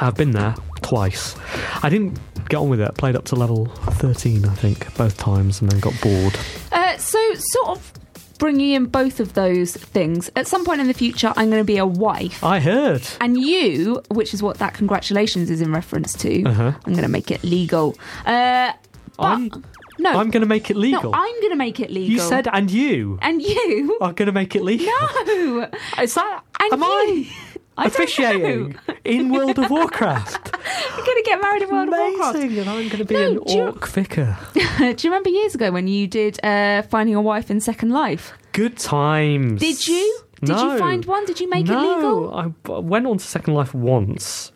I've 0.00 0.14
been 0.16 0.32
there 0.32 0.54
twice. 0.82 1.36
I 1.82 1.88
didn't 1.88 2.18
get 2.48 2.56
on 2.58 2.68
with 2.68 2.80
it. 2.80 2.88
I 2.88 2.92
played 2.92 3.16
up 3.16 3.24
to 3.26 3.36
level 3.36 3.66
13, 3.66 4.44
I 4.44 4.54
think, 4.54 4.94
both 4.96 5.16
times, 5.16 5.60
and 5.60 5.70
then 5.70 5.80
got 5.80 5.94
bored. 6.02 6.36
Uh, 6.72 6.96
so, 6.98 7.18
sort 7.34 7.68
of 7.78 7.92
bringing 8.38 8.70
in 8.72 8.86
both 8.86 9.20
of 9.20 9.34
those 9.34 9.72
things. 9.76 10.28
At 10.36 10.46
some 10.46 10.64
point 10.64 10.80
in 10.80 10.88
the 10.88 10.94
future, 10.94 11.32
I'm 11.36 11.48
going 11.50 11.60
to 11.60 11.64
be 11.64 11.78
a 11.78 11.86
wife. 11.86 12.42
I 12.42 12.60
heard. 12.60 13.02
and 13.20 13.40
you, 13.40 14.02
which 14.10 14.34
is 14.34 14.42
what 14.42 14.58
that 14.58 14.74
congratulations 14.74 15.50
is 15.50 15.60
in 15.60 15.72
reference 15.72 16.12
to, 16.14 16.42
Uh-huh. 16.44 16.72
I'm 16.84 16.92
going 16.92 17.02
to 17.04 17.08
make 17.08 17.30
it 17.30 17.42
legal. 17.44 17.96
Uh, 18.26 18.72
but 19.16 19.22
I'm, 19.24 19.64
no, 20.00 20.10
I'm 20.10 20.30
going 20.30 20.40
to 20.42 20.46
make 20.48 20.68
it 20.70 20.76
legal. 20.76 21.12
no, 21.12 21.16
I'm 21.16 21.40
going 21.40 21.52
to 21.52 21.56
make 21.56 21.78
it 21.78 21.90
legal. 21.90 22.10
you 22.10 22.18
said, 22.18 22.48
and 22.52 22.68
you 22.70 23.18
and 23.22 23.40
you. 23.40 23.96
are 24.00 24.12
going 24.12 24.26
to 24.26 24.32
make 24.32 24.56
it 24.56 24.62
legal. 24.62 24.86
No, 25.26 25.70
Is 26.02 26.14
that? 26.14 26.42
and 26.60 26.72
am 26.72 26.80
you. 26.80 26.86
I 26.86 27.32
I 27.76 27.86
officiating 27.86 28.76
in 29.04 29.30
World 29.32 29.58
of 29.58 29.70
Warcraft? 29.70 30.56
You're 30.96 31.04
going 31.06 31.16
to 31.16 31.22
get 31.24 31.40
married 31.40 31.62
in 31.62 31.70
World 31.70 31.88
of 31.88 31.94
Warcraft. 31.94 32.36
Amazing, 32.36 32.58
and 32.60 32.70
I'm 32.70 32.88
going 32.88 32.90
to 32.98 33.04
be 33.04 33.14
No, 33.14 33.30
an 33.32 33.38
orc 33.38 33.86
vicar. 33.88 34.38
Do 34.54 34.60
you 34.84 34.96
remember 35.04 35.30
years 35.30 35.54
ago 35.54 35.70
when 35.72 35.88
you 35.88 36.06
did 36.06 36.38
uh, 36.44 36.82
Finding 36.82 37.14
a 37.14 37.20
Wife 37.22 37.50
in 37.50 37.60
Second 37.60 37.90
Life? 37.90 38.32
Good 38.52 38.76
times. 38.78 39.60
Did 39.60 39.86
you? 39.86 40.20
Did 40.40 40.50
No. 40.56 40.72
you 40.72 40.78
find 40.78 41.04
one? 41.06 41.24
Did 41.26 41.40
you 41.40 41.48
make 41.50 41.64
it 41.66 41.72
no, 41.72 41.94
legal? 41.96 42.34
I 42.34 42.78
went 42.80 43.06
on 43.06 43.18
to 43.18 43.24
Second 43.24 43.54
Life 43.54 43.74
once 43.74 44.52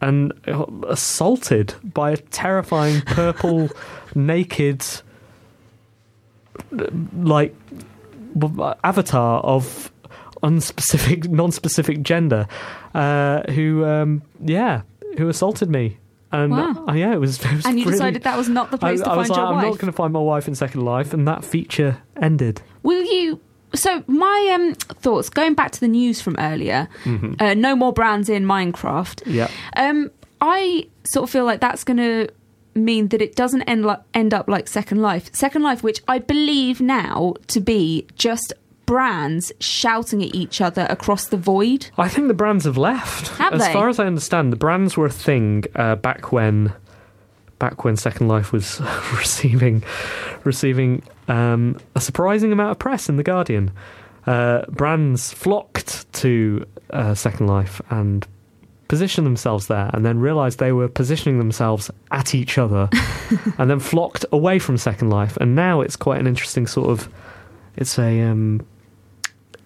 and 0.00 0.32
uh, 0.48 0.64
assaulted 0.88 1.74
by 1.84 2.10
a 2.10 2.16
terrifying 2.16 3.02
purple, 3.02 3.70
naked, 4.16 4.84
uh, 6.76 6.86
like 7.16 7.54
avatar 8.82 9.40
of 9.42 9.91
unspecific, 10.42 11.28
non-specific 11.40 12.02
gender, 12.02 12.46
uh, 12.94 13.42
who, 13.52 13.84
um, 13.84 14.22
yeah, 14.44 14.82
who 15.18 15.28
assaulted 15.28 15.70
me. 15.70 15.98
And 16.32 16.50
Wow. 16.52 16.84
uh, 16.88 16.92
yeah, 16.94 17.12
it 17.12 17.20
was. 17.20 17.38
It 17.44 17.52
was 17.56 17.66
And 17.66 17.78
you 17.78 17.84
really- 17.84 17.92
decided 17.98 18.22
that 18.22 18.36
was 18.38 18.48
not 18.48 18.70
the 18.70 18.76
I, 18.78 18.80
place 18.80 19.00
to 19.02 19.10
I 19.10 19.16
was 19.16 19.28
find 19.28 19.30
like, 19.30 19.36
your 19.38 19.46
I'm 19.46 19.54
wife. 19.56 19.64
not 19.66 19.78
going 19.78 19.92
to 19.92 19.96
find 19.96 20.12
my 20.12 20.20
wife 20.20 20.48
in 20.48 20.54
Second 20.54 20.80
Life, 20.82 21.12
and 21.12 21.28
that 21.28 21.44
feature 21.44 21.98
ended. 22.20 22.62
Will 22.82 23.02
you? 23.04 23.38
So 23.74 24.02
my 24.06 24.50
um, 24.54 24.74
thoughts 24.74 25.28
going 25.30 25.54
back 25.54 25.70
to 25.72 25.80
the 25.80 25.88
news 25.88 26.20
from 26.20 26.36
earlier. 26.38 26.88
Mm-hmm. 27.04 27.34
Uh, 27.38 27.54
no 27.54 27.74
more 27.76 27.92
brands 27.92 28.28
in 28.28 28.44
Minecraft. 28.44 29.22
Yeah. 29.26 29.48
Um, 29.76 30.10
I 30.40 30.88
sort 31.12 31.24
of 31.24 31.30
feel 31.30 31.44
like 31.44 31.60
that's 31.60 31.84
going 31.84 31.96
to 31.98 32.28
mean 32.74 33.08
that 33.08 33.20
it 33.22 33.36
doesn't 33.36 33.62
end, 33.62 33.84
li- 33.86 33.94
end 34.14 34.32
up 34.34 34.48
like 34.48 34.68
Second 34.68 35.00
Life. 35.02 35.34
Second 35.34 35.62
Life, 35.62 35.82
which 35.82 36.00
I 36.08 36.18
believe 36.18 36.80
now 36.80 37.34
to 37.48 37.60
be 37.60 38.06
just 38.16 38.52
brands 38.92 39.50
shouting 39.58 40.22
at 40.22 40.34
each 40.34 40.60
other 40.60 40.86
across 40.90 41.24
the 41.24 41.38
void. 41.38 41.88
I 41.96 42.10
think 42.10 42.28
the 42.28 42.34
brands 42.34 42.66
have 42.66 42.76
left. 42.76 43.28
Have 43.38 43.54
as 43.54 43.62
they? 43.62 43.72
far 43.72 43.88
as 43.88 43.98
I 43.98 44.04
understand, 44.04 44.52
the 44.52 44.56
brands 44.56 44.98
were 44.98 45.06
a 45.06 45.10
thing 45.10 45.64
uh, 45.74 45.96
back 45.96 46.30
when 46.30 46.74
back 47.58 47.84
when 47.84 47.96
Second 47.96 48.28
Life 48.28 48.52
was 48.52 48.82
receiving 49.16 49.82
receiving 50.44 51.02
um, 51.28 51.78
a 51.94 52.02
surprising 52.02 52.52
amount 52.52 52.72
of 52.72 52.78
press 52.78 53.08
in 53.08 53.16
the 53.16 53.22
Guardian. 53.22 53.70
Uh, 54.26 54.66
brands 54.68 55.32
flocked 55.32 56.12
to 56.12 56.66
uh, 56.90 57.14
Second 57.14 57.46
Life 57.46 57.80
and 57.88 58.26
positioned 58.88 59.26
themselves 59.26 59.68
there, 59.68 59.88
and 59.94 60.04
then 60.04 60.18
realised 60.18 60.58
they 60.58 60.72
were 60.72 60.86
positioning 60.86 61.38
themselves 61.38 61.90
at 62.10 62.34
each 62.34 62.58
other, 62.58 62.90
and 63.56 63.70
then 63.70 63.80
flocked 63.80 64.26
away 64.32 64.58
from 64.58 64.76
Second 64.76 65.08
Life. 65.08 65.38
And 65.38 65.54
now 65.54 65.80
it's 65.80 65.96
quite 65.96 66.20
an 66.20 66.26
interesting 66.26 66.66
sort 66.66 66.90
of. 66.90 67.08
It's 67.74 67.98
a 67.98 68.20
um, 68.20 68.66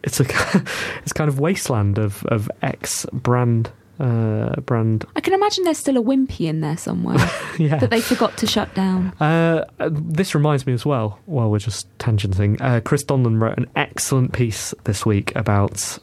it's 0.06 0.20
a 0.20 0.24
it's 1.02 1.12
kind 1.12 1.28
of 1.28 1.38
wasteland 1.38 1.98
of 1.98 2.24
of 2.26 2.50
ex 2.62 3.04
brand 3.12 3.70
uh, 3.98 4.54
brand. 4.60 5.04
I 5.16 5.20
can 5.20 5.32
imagine 5.32 5.64
there's 5.64 5.78
still 5.78 5.96
a 5.96 6.02
Wimpy 6.02 6.46
in 6.46 6.60
there 6.60 6.76
somewhere 6.76 7.16
Yeah. 7.58 7.76
that 7.78 7.88
they 7.90 8.00
forgot 8.02 8.36
to 8.38 8.46
shut 8.46 8.74
down. 8.74 9.08
Uh, 9.20 9.64
uh, 9.80 9.88
this 9.90 10.34
reminds 10.34 10.66
me 10.66 10.74
as 10.74 10.84
well. 10.84 11.18
While 11.24 11.50
we're 11.50 11.58
just 11.60 11.88
tangenting, 11.98 12.60
uh, 12.60 12.80
Chris 12.82 13.02
Donlan 13.04 13.40
wrote 13.40 13.56
an 13.56 13.66
excellent 13.74 14.32
piece 14.34 14.74
this 14.84 15.06
week 15.06 15.34
about 15.34 15.98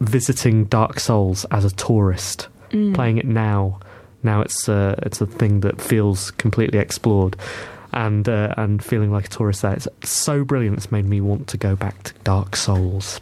visiting 0.00 0.64
Dark 0.66 1.00
Souls 1.00 1.44
as 1.50 1.64
a 1.64 1.70
tourist, 1.70 2.48
playing 2.70 3.18
it 3.18 3.26
now. 3.26 3.80
Now 4.22 4.42
it's 4.42 4.68
uh, 4.68 4.94
it's 5.02 5.20
a 5.20 5.26
thing 5.26 5.60
that 5.60 5.80
feels 5.80 6.30
completely 6.32 6.78
explored, 6.78 7.36
and 7.92 8.28
uh, 8.28 8.54
and 8.56 8.84
feeling 8.84 9.10
like 9.10 9.26
a 9.26 9.28
tourist 9.28 9.62
there. 9.62 9.74
It's 9.74 9.88
so 10.08 10.44
brilliant. 10.44 10.76
It's 10.76 10.92
made 10.92 11.06
me 11.06 11.20
want 11.20 11.48
to 11.48 11.56
go 11.56 11.76
back 11.76 12.02
to 12.04 12.14
Dark 12.24 12.56
Souls. 12.56 13.20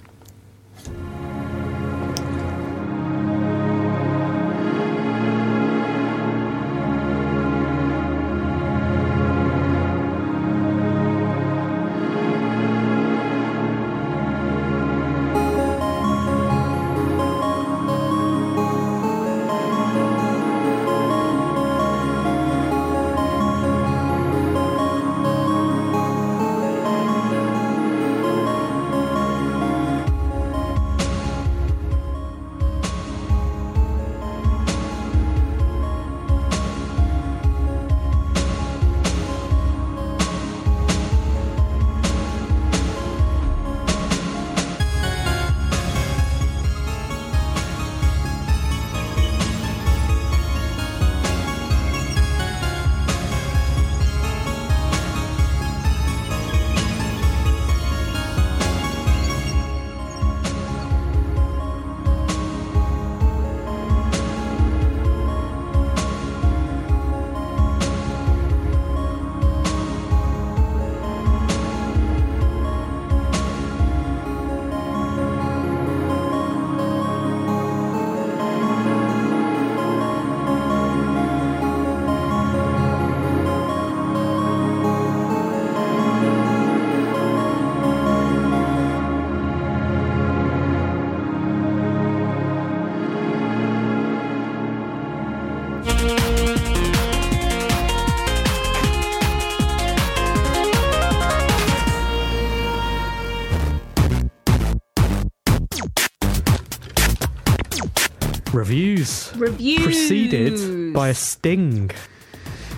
Reviews 108.68 109.32
Reviews 109.36 109.82
preceded 109.82 110.92
by 110.92 111.08
a 111.08 111.14
sting. 111.14 111.90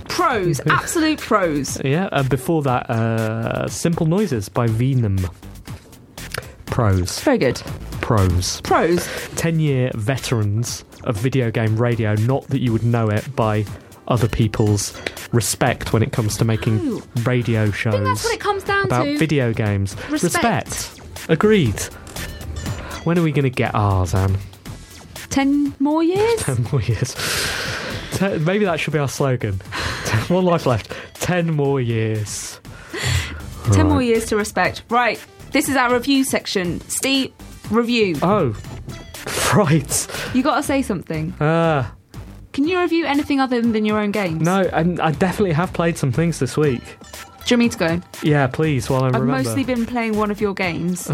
pros, 0.08 0.60
absolute 0.68 1.18
pros. 1.18 1.80
Yeah, 1.84 2.08
and 2.12 2.28
before 2.28 2.62
that, 2.62 2.88
uh, 2.88 3.66
Simple 3.68 4.06
Noises 4.06 4.48
by 4.48 4.68
Venom. 4.68 5.18
Pros. 6.66 7.18
Very 7.20 7.38
good. 7.38 7.56
Pros. 8.00 8.60
Pros. 8.60 9.08
10 9.34 9.58
year 9.58 9.90
veterans 9.96 10.84
of 11.02 11.16
video 11.16 11.50
game 11.50 11.76
radio, 11.76 12.14
not 12.14 12.46
that 12.48 12.60
you 12.60 12.72
would 12.72 12.84
know 12.84 13.08
it 13.10 13.34
by 13.34 13.64
other 14.06 14.28
people's 14.28 14.96
respect 15.32 15.92
when 15.92 16.02
it 16.04 16.12
comes 16.12 16.36
to 16.36 16.44
making 16.44 16.84
No. 16.86 17.02
radio 17.24 17.70
shows 17.72 17.94
I 17.94 17.98
think 17.98 18.04
that's 18.06 18.24
what 18.24 18.34
it 18.34 18.40
comes 18.40 18.62
down 18.62 18.84
about 18.84 19.04
to. 19.04 19.18
video 19.18 19.52
games. 19.52 19.96
Respect. 20.08 21.00
Agreed. 21.28 21.80
When 23.04 23.18
are 23.18 23.22
we 23.22 23.32
going 23.32 23.42
to 23.44 23.50
get 23.50 23.74
ours, 23.74 24.14
Anne? 24.14 24.36
Ten 25.30 25.74
more 25.78 26.02
years? 26.02 26.40
10 26.44 26.66
more 26.72 26.82
years. 26.82 27.14
Ten, 28.12 28.44
maybe 28.44 28.64
that 28.64 28.78
should 28.80 28.92
be 28.92 28.98
our 28.98 29.08
slogan. 29.08 29.60
Ten, 30.04 30.20
one 30.34 30.44
life 30.44 30.66
left. 30.66 30.92
10 31.14 31.54
more 31.54 31.80
years. 31.80 32.60
Ten 33.72 33.88
more 33.88 34.02
years 34.02 34.26
to 34.26 34.36
respect. 34.36 34.82
Right. 34.90 35.24
This 35.52 35.68
is 35.68 35.76
our 35.76 35.92
review 35.92 36.24
section. 36.24 36.80
Steve, 36.82 37.32
review. 37.70 38.16
Oh, 38.22 38.56
right. 39.54 40.06
You 40.34 40.42
got 40.42 40.56
to 40.56 40.62
say 40.62 40.82
something. 40.82 41.34
Ah. 41.40 41.92
Can 42.52 42.66
you 42.66 42.80
review 42.80 43.06
anything 43.06 43.38
other 43.38 43.60
than 43.62 43.84
your 43.84 43.98
own 43.98 44.10
games? 44.10 44.42
No, 44.42 44.62
and 44.72 45.00
I 45.00 45.12
definitely 45.12 45.52
have 45.52 45.72
played 45.72 45.96
some 45.96 46.10
things 46.10 46.40
this 46.40 46.56
week. 46.56 46.82
Do 47.50 47.56
you 47.56 47.58
want 47.62 47.80
me 47.80 47.98
to 47.98 48.00
go? 48.00 48.06
Yeah, 48.22 48.46
please, 48.46 48.88
while 48.88 49.02
I 49.02 49.08
I've 49.08 49.14
remember. 49.14 49.42
mostly 49.42 49.64
been 49.64 49.84
playing 49.84 50.16
one 50.16 50.30
of 50.30 50.40
your 50.40 50.54
games. 50.54 51.06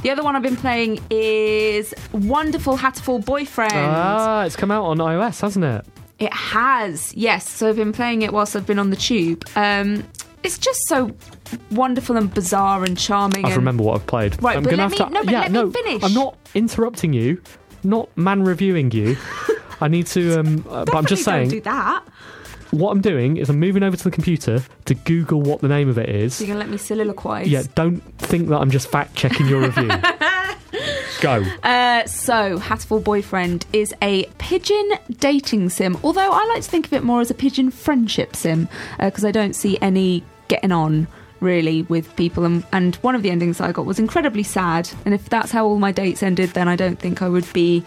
the 0.00 0.10
other 0.10 0.22
one 0.22 0.34
I've 0.34 0.42
been 0.42 0.56
playing 0.56 0.98
is 1.10 1.92
Wonderful 2.10 2.78
Hatoful 2.78 3.22
Boyfriend. 3.22 3.74
Ah, 3.74 4.44
it's 4.46 4.56
come 4.56 4.70
out 4.70 4.84
on 4.84 4.96
iOS, 4.96 5.42
hasn't 5.42 5.62
it? 5.66 5.84
It 6.18 6.32
has, 6.32 7.12
yes. 7.14 7.46
So 7.50 7.68
I've 7.68 7.76
been 7.76 7.92
playing 7.92 8.22
it 8.22 8.32
whilst 8.32 8.56
I've 8.56 8.64
been 8.64 8.78
on 8.78 8.88
the 8.88 8.96
tube. 8.96 9.44
Um, 9.56 10.04
it's 10.42 10.56
just 10.56 10.80
so 10.88 11.14
wonderful 11.70 12.16
and 12.16 12.32
bizarre 12.32 12.82
and 12.82 12.96
charming. 12.96 13.44
I 13.44 13.48
and 13.48 13.56
remember 13.58 13.82
what 13.84 13.96
I've 14.00 14.06
played. 14.06 14.42
Right, 14.42 14.56
I'm 14.56 14.62
but 14.62 14.70
gonna 14.70 14.84
let 14.88 14.98
have 14.98 15.10
me- 15.12 15.18
to. 15.18 15.22
no, 15.22 15.22
but 15.24 15.32
yeah, 15.32 15.40
let 15.40 15.50
me 15.52 15.58
no, 15.64 15.70
finish. 15.70 16.02
I'm 16.02 16.14
not 16.14 16.38
interrupting 16.54 17.12
you. 17.12 17.42
Not 17.82 18.08
man 18.16 18.42
reviewing 18.42 18.90
you. 18.90 19.18
I 19.82 19.88
need 19.88 20.06
to. 20.06 20.40
Um, 20.40 20.64
uh, 20.66 20.86
but 20.86 20.94
I'm 20.94 21.04
just 21.04 21.24
saying. 21.24 21.50
Don't 21.50 21.58
do 21.58 21.60
that. 21.60 22.04
What 22.74 22.90
I'm 22.90 23.00
doing 23.00 23.36
is 23.36 23.48
I'm 23.48 23.60
moving 23.60 23.84
over 23.84 23.96
to 23.96 24.02
the 24.02 24.10
computer 24.10 24.60
to 24.86 24.94
Google 24.94 25.40
what 25.40 25.60
the 25.60 25.68
name 25.68 25.88
of 25.88 25.96
it 25.96 26.08
is. 26.08 26.40
You're 26.40 26.48
gonna 26.48 26.58
let 26.58 26.68
me 26.68 26.76
soliloquize. 26.76 27.46
Yeah, 27.46 27.62
don't 27.76 28.00
think 28.18 28.48
that 28.48 28.58
I'm 28.58 28.70
just 28.70 28.88
fact 28.88 29.14
checking 29.14 29.46
your 29.46 29.60
review. 29.60 29.88
Go. 31.20 31.44
Uh, 31.62 32.04
so, 32.06 32.58
Hatoful 32.58 33.04
Boyfriend 33.04 33.64
is 33.72 33.94
a 34.02 34.24
pigeon 34.38 34.90
dating 35.20 35.70
sim, 35.70 35.96
although 36.02 36.32
I 36.32 36.44
like 36.46 36.64
to 36.64 36.68
think 36.68 36.86
of 36.86 36.92
it 36.94 37.04
more 37.04 37.20
as 37.20 37.30
a 37.30 37.34
pigeon 37.34 37.70
friendship 37.70 38.34
sim 38.34 38.68
because 38.98 39.24
I 39.24 39.30
don't 39.30 39.54
see 39.54 39.78
any 39.80 40.24
getting 40.48 40.72
on 40.72 41.06
really 41.38 41.82
with 41.82 42.14
people. 42.16 42.44
And, 42.44 42.64
and 42.72 42.96
one 42.96 43.14
of 43.14 43.22
the 43.22 43.30
endings 43.30 43.60
I 43.60 43.70
got 43.70 43.86
was 43.86 44.00
incredibly 44.00 44.42
sad. 44.42 44.90
And 45.04 45.14
if 45.14 45.28
that's 45.28 45.52
how 45.52 45.64
all 45.64 45.78
my 45.78 45.92
dates 45.92 46.24
ended, 46.24 46.50
then 46.50 46.66
I 46.66 46.74
don't 46.74 46.98
think 46.98 47.22
I 47.22 47.28
would 47.28 47.50
be 47.52 47.84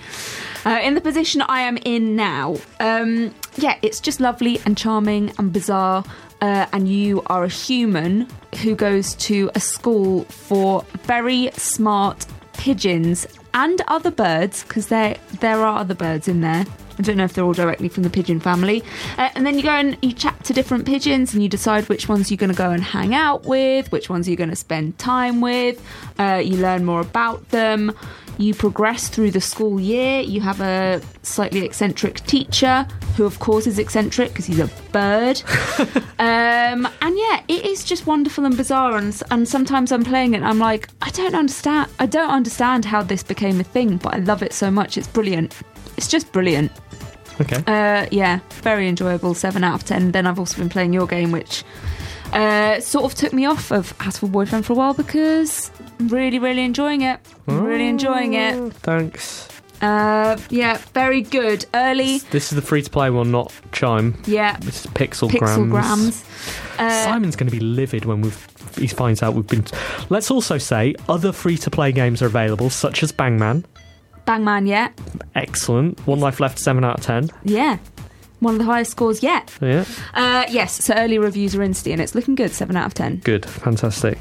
uh, 0.68 0.82
in 0.84 0.95
the 0.95 1.01
position 1.01 1.41
I 1.41 1.61
am 1.61 1.78
in 1.78 2.18
now. 2.18 2.57
Um, 2.82 3.34
yeah, 3.55 3.78
it's 3.82 4.01
just 4.01 4.20
lovely 4.20 4.59
and 4.65 4.78
charming 4.78 5.32
and 5.39 5.53
bizarre. 5.53 6.03
Uh, 6.41 6.68
and 6.74 6.89
you 6.89 7.24
are 7.28 7.45
a 7.45 7.49
human 7.49 8.28
who 8.61 8.76
goes 8.76 9.15
to 9.15 9.49
a 9.55 9.61
school 9.61 10.26
for 10.26 10.84
very 11.03 11.49
smart 11.53 12.26
pigeons 12.53 13.26
and 13.53 13.82
other 13.88 14.11
birds 14.11 14.63
because 14.63 14.88
there 14.88 15.15
there 15.39 15.59
are 15.59 15.80
other 15.80 15.95
birds 15.95 16.28
in 16.28 16.41
there 16.41 16.65
I 16.99 17.03
don't 17.03 17.18
know 17.18 17.24
if 17.24 17.34
they're 17.34 17.43
all 17.43 17.53
directly 17.53 17.89
from 17.89 18.03
the 18.03 18.09
pigeon 18.09 18.39
family. 18.39 18.84
Uh, 19.18 19.30
and 19.36 19.45
then 19.45 19.55
you 19.55 19.63
go 19.63 19.70
and 19.70 19.97
you 20.01 20.13
chat 20.13 20.43
to 20.45 20.53
different 20.53 20.86
pigeons 20.86 21.34
and 21.34 21.43
you 21.43 21.49
decide 21.49 21.88
which 21.89 22.09
ones 22.09 22.32
you're 22.32 22.38
going 22.38 22.51
to 22.51 22.57
go 22.57 22.72
and 22.72 22.84
hang 22.84 23.13
out 23.13 23.45
with, 23.45 23.91
which 23.91 24.09
ones 24.09 24.28
you're 24.28 24.38
going 24.38 24.49
to 24.49 24.55
spend 24.55 24.97
time 24.97 25.39
with. 25.39 25.80
Uh, 26.18 26.41
you 26.43 26.57
learn 26.57 26.86
more 26.86 27.01
about 27.01 27.47
them. 27.49 27.93
You 28.38 28.54
progress 28.54 29.08
through 29.10 29.32
the 29.32 29.42
school 29.42 29.80
year. 29.80 30.22
You 30.22 30.42
have 30.42 30.62
a 30.62 31.02
slightly 31.24 31.66
eccentric 31.66 32.16
teacher, 32.22 32.88
who 33.16 33.26
of 33.26 33.40
course 33.40 33.66
is 33.66 33.80
eccentric 33.80 34.30
because 34.30 34.46
he's 34.46 34.60
a 34.60 34.68
bird. 34.92 35.42
um, 36.20 36.88
and 37.02 37.18
yeah, 37.18 37.42
it 37.48 37.66
is 37.66 37.84
just 37.84 38.06
wonderful 38.06 38.46
and 38.46 38.56
bizarre. 38.56 38.98
And, 38.98 39.20
and 39.32 39.48
sometimes 39.48 39.92
I'm 39.92 40.04
playing 40.04 40.34
it, 40.34 40.38
and 40.38 40.46
I'm 40.46 40.60
like, 40.60 40.90
I 41.02 41.10
don't 41.10 41.36
understand. 41.36 41.90
I 42.00 42.06
don't 42.06 42.30
understand 42.30 42.86
how 42.86 43.02
this 43.02 43.24
became 43.24 43.60
a 43.60 43.64
thing, 43.64 43.98
but 43.98 44.14
I 44.14 44.20
love 44.20 44.44
it 44.44 44.54
so 44.54 44.70
much. 44.70 44.98
It's 44.98 45.08
brilliant. 45.08 45.56
It's 45.98 46.08
just 46.08 46.32
brilliant. 46.32 46.72
Okay. 47.42 47.64
Uh, 47.68 48.08
yeah, 48.12 48.40
very 48.62 48.88
enjoyable. 48.88 49.34
Seven 49.34 49.64
out 49.64 49.76
of 49.76 49.84
ten. 49.84 50.12
Then 50.12 50.28
I've 50.28 50.40
also 50.40 50.58
been 50.58 50.70
playing 50.70 50.94
your 50.94 51.08
game, 51.08 51.32
which 51.32 51.64
uh, 52.34 52.80
sort 52.80 53.05
of 53.05 53.15
took 53.15 53.34
me 53.34 53.45
off 53.45 53.71
of 53.71 53.97
Hatoful 53.99 54.32
Boyfriend 54.32 54.65
for 54.65 54.73
a 54.73 54.75
while 54.75 54.93
because 54.93 55.71
I'm 55.99 56.07
really, 56.09 56.39
really 56.39 56.63
enjoying 56.63 57.01
it. 57.01 57.19
Really 57.47 57.88
enjoying 57.88 58.34
it. 58.34 58.73
Thanks. 58.75 59.47
Uh, 59.82 60.38
yeah, 60.49 60.78
very 60.93 61.21
good. 61.21 61.65
Early, 61.73 62.17
This 62.32 62.51
is 62.51 62.55
the 62.55 62.61
free 62.63 62.82
to 62.82 62.89
play 62.89 63.09
one, 63.11 63.30
not 63.32 63.53
Chime. 63.71 64.15
yeah, 64.25 64.57
This 64.57 64.86
is 64.86 64.91
Pixelgrams. 64.91 65.69
pixelgrams. 65.69 66.80
Uh, 66.80 67.03
Simon's 67.05 67.36
going 67.36 67.49
to 67.49 67.55
be 67.55 67.59
livid 67.63 68.05
when 68.05 68.21
we've, 68.21 68.47
he 68.75 68.88
finds 68.88 69.21
out 69.21 69.36
we've 69.36 69.45
been. 69.45 69.65
Let's 70.09 70.32
also 70.32 70.57
say 70.57 70.95
other 71.07 71.32
free 71.32 71.57
to 71.59 71.69
play 71.69 71.91
games 71.91 72.23
are 72.23 72.25
available, 72.25 72.71
such 72.71 73.03
as 73.03 73.11
Bangman. 73.11 73.65
Bangman, 74.25 74.65
yeah, 74.65 74.89
Excellent. 75.36 75.99
One 76.07 76.19
Life 76.19 76.39
Left, 76.39 76.57
7 76.59 76.84
out 76.84 76.99
of 76.99 77.05
10. 77.05 77.30
yeah. 77.43 77.78
One 78.40 78.54
of 78.54 78.60
the 78.60 78.66
highest 78.66 78.92
scores 78.92 79.24
yet. 79.24 79.52
Yeah. 79.62 79.86
Uh, 80.14 80.46
yes, 80.50 80.84
so 80.86 80.94
early 80.94 81.18
reviews 81.18 81.56
are 81.56 81.60
insty 81.60 81.92
and 81.92 82.00
it's 82.00 82.14
looking 82.14 82.36
good. 82.36 82.52
Seven 82.52 82.76
out 82.78 82.86
of 82.86 82.94
ten. 82.94 83.18
Good. 83.18 83.46
Fantastic. 83.46 84.18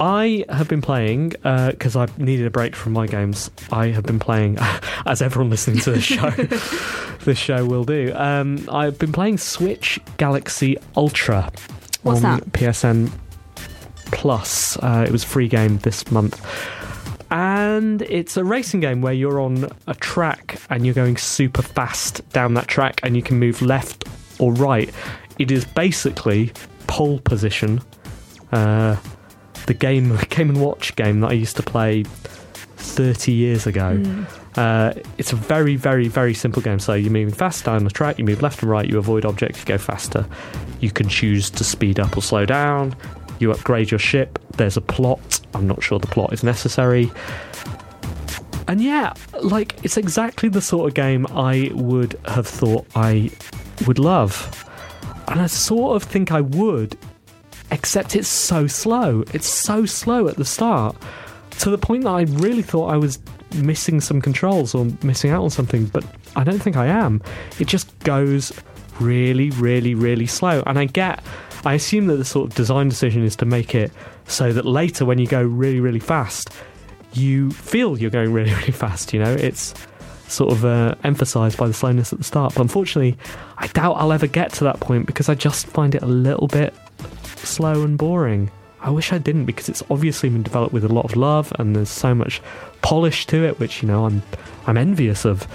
I 0.00 0.44
have 0.48 0.68
been 0.68 0.82
playing, 0.82 1.30
because 1.30 1.96
I 1.96 2.06
needed 2.18 2.46
a 2.46 2.50
break 2.50 2.76
from 2.76 2.92
my 2.92 3.06
games, 3.06 3.50
I 3.72 3.88
have 3.88 4.04
been 4.04 4.18
playing, 4.20 4.58
as 5.06 5.22
everyone 5.22 5.50
listening 5.50 5.80
to 5.80 5.92
the 5.92 6.00
show, 6.02 6.30
this 7.24 7.38
show 7.38 7.64
will 7.64 7.84
do. 7.84 8.12
Um, 8.14 8.68
I've 8.70 8.98
been 8.98 9.12
playing 9.12 9.38
Switch 9.38 9.98
Galaxy 10.18 10.76
Ultra 10.96 11.50
What's 12.02 12.22
on 12.22 12.38
that? 12.38 12.52
PSN 12.52 13.10
Plus. 14.12 14.76
Uh, 14.78 15.04
it 15.06 15.10
was 15.12 15.24
a 15.24 15.26
free 15.26 15.48
game 15.48 15.78
this 15.78 16.10
month. 16.10 16.40
And 17.30 18.02
it's 18.02 18.36
a 18.36 18.44
racing 18.44 18.80
game 18.80 19.02
where 19.02 19.12
you're 19.12 19.40
on 19.40 19.68
a 19.86 19.94
track 19.94 20.60
and 20.70 20.84
you're 20.86 20.94
going 20.94 21.16
super 21.16 21.62
fast 21.62 22.26
down 22.30 22.54
that 22.54 22.68
track 22.68 23.00
and 23.02 23.16
you 23.16 23.22
can 23.22 23.38
move 23.38 23.60
left 23.60 24.04
or 24.38 24.52
right. 24.54 24.90
It 25.38 25.50
is 25.50 25.64
basically 25.64 26.52
pole 26.86 27.20
position. 27.20 27.80
Uh, 28.50 28.96
the 29.66 29.74
game, 29.74 30.16
Game 30.30 30.50
and 30.50 30.60
Watch 30.60 30.96
game 30.96 31.20
that 31.20 31.30
I 31.30 31.34
used 31.34 31.56
to 31.56 31.62
play 31.62 32.04
30 32.78 33.32
years 33.32 33.66
ago. 33.66 34.02
Uh, 34.56 34.92
it's 35.18 35.32
a 35.32 35.36
very, 35.36 35.76
very, 35.76 36.08
very 36.08 36.34
simple 36.34 36.62
game. 36.62 36.78
So 36.78 36.94
you're 36.94 37.12
moving 37.12 37.34
fast 37.34 37.64
down 37.64 37.84
the 37.84 37.90
track, 37.90 38.18
you 38.18 38.24
move 38.24 38.42
left 38.42 38.62
and 38.62 38.70
right, 38.70 38.88
you 38.88 38.98
avoid 38.98 39.24
objects, 39.24 39.60
you 39.60 39.66
go 39.66 39.78
faster. 39.78 40.26
You 40.80 40.90
can 40.90 41.08
choose 41.08 41.50
to 41.50 41.64
speed 41.64 42.00
up 42.00 42.16
or 42.16 42.22
slow 42.22 42.46
down. 42.46 42.96
You 43.38 43.52
upgrade 43.52 43.90
your 43.90 43.98
ship. 44.00 44.38
There's 44.56 44.76
a 44.76 44.80
plot. 44.80 45.40
I'm 45.54 45.66
not 45.66 45.82
sure 45.82 45.98
the 45.98 46.06
plot 46.06 46.32
is 46.32 46.42
necessary. 46.42 47.10
And 48.66 48.82
yeah, 48.82 49.14
like 49.40 49.82
it's 49.82 49.96
exactly 49.96 50.48
the 50.48 50.60
sort 50.60 50.88
of 50.88 50.94
game 50.94 51.26
I 51.28 51.70
would 51.74 52.18
have 52.26 52.46
thought 52.46 52.86
I 52.94 53.30
would 53.86 53.98
love. 53.98 54.64
And 55.28 55.40
I 55.40 55.46
sort 55.46 55.96
of 55.96 56.08
think 56.08 56.32
I 56.32 56.40
would, 56.40 56.96
except 57.70 58.16
it's 58.16 58.28
so 58.28 58.66
slow. 58.66 59.24
It's 59.32 59.46
so 59.46 59.86
slow 59.86 60.28
at 60.28 60.36
the 60.36 60.44
start 60.44 60.96
to 61.58 61.70
the 61.70 61.78
point 61.78 62.04
that 62.04 62.10
I 62.10 62.22
really 62.22 62.62
thought 62.62 62.92
I 62.92 62.96
was 62.96 63.18
missing 63.54 64.00
some 64.00 64.20
controls 64.20 64.74
or 64.74 64.86
missing 65.02 65.30
out 65.30 65.42
on 65.42 65.50
something, 65.50 65.86
but 65.86 66.04
I 66.36 66.44
don't 66.44 66.60
think 66.60 66.76
I 66.76 66.86
am. 66.86 67.22
It 67.58 67.66
just 67.66 67.98
goes 68.00 68.52
really, 69.00 69.50
really, 69.50 69.94
really 69.94 70.26
slow. 70.26 70.62
And 70.66 70.78
I 70.78 70.84
get, 70.84 71.22
I 71.64 71.74
assume 71.74 72.06
that 72.06 72.16
the 72.16 72.24
sort 72.24 72.50
of 72.50 72.56
design 72.56 72.88
decision 72.88 73.24
is 73.24 73.36
to 73.36 73.46
make 73.46 73.74
it 73.74 73.92
so 74.26 74.52
that 74.52 74.64
later 74.64 75.04
when 75.04 75.18
you 75.18 75.26
go 75.26 75.42
really, 75.42 75.80
really 75.80 76.00
fast, 76.00 76.50
you 77.12 77.50
feel 77.50 77.98
you're 77.98 78.10
going 78.10 78.32
really, 78.32 78.54
really 78.54 78.72
fast. 78.72 79.12
You 79.12 79.20
know, 79.20 79.32
it's 79.32 79.74
sort 80.28 80.52
of 80.52 80.64
uh, 80.64 80.94
emphasized 81.04 81.58
by 81.58 81.66
the 81.66 81.74
slowness 81.74 82.12
at 82.12 82.18
the 82.18 82.24
start. 82.24 82.54
But 82.54 82.62
unfortunately, 82.62 83.16
I 83.56 83.66
doubt 83.68 83.94
I'll 83.94 84.12
ever 84.12 84.26
get 84.26 84.52
to 84.54 84.64
that 84.64 84.80
point 84.80 85.06
because 85.06 85.28
I 85.28 85.34
just 85.34 85.66
find 85.66 85.94
it 85.94 86.02
a 86.02 86.06
little 86.06 86.46
bit 86.46 86.74
slow 87.36 87.82
and 87.82 87.98
boring. 87.98 88.50
I 88.80 88.90
wish 88.90 89.12
I 89.12 89.18
didn't 89.18 89.46
because 89.46 89.68
it's 89.68 89.82
obviously 89.90 90.28
been 90.28 90.42
developed 90.42 90.72
with 90.72 90.84
a 90.84 90.88
lot 90.88 91.04
of 91.04 91.16
love 91.16 91.52
and 91.58 91.74
there's 91.74 91.90
so 91.90 92.14
much 92.14 92.40
polish 92.82 93.26
to 93.26 93.44
it, 93.44 93.58
which 93.58 93.82
you 93.82 93.88
know 93.88 94.04
I'm 94.06 94.22
I'm 94.66 94.76
envious 94.76 95.24
of. 95.24 95.48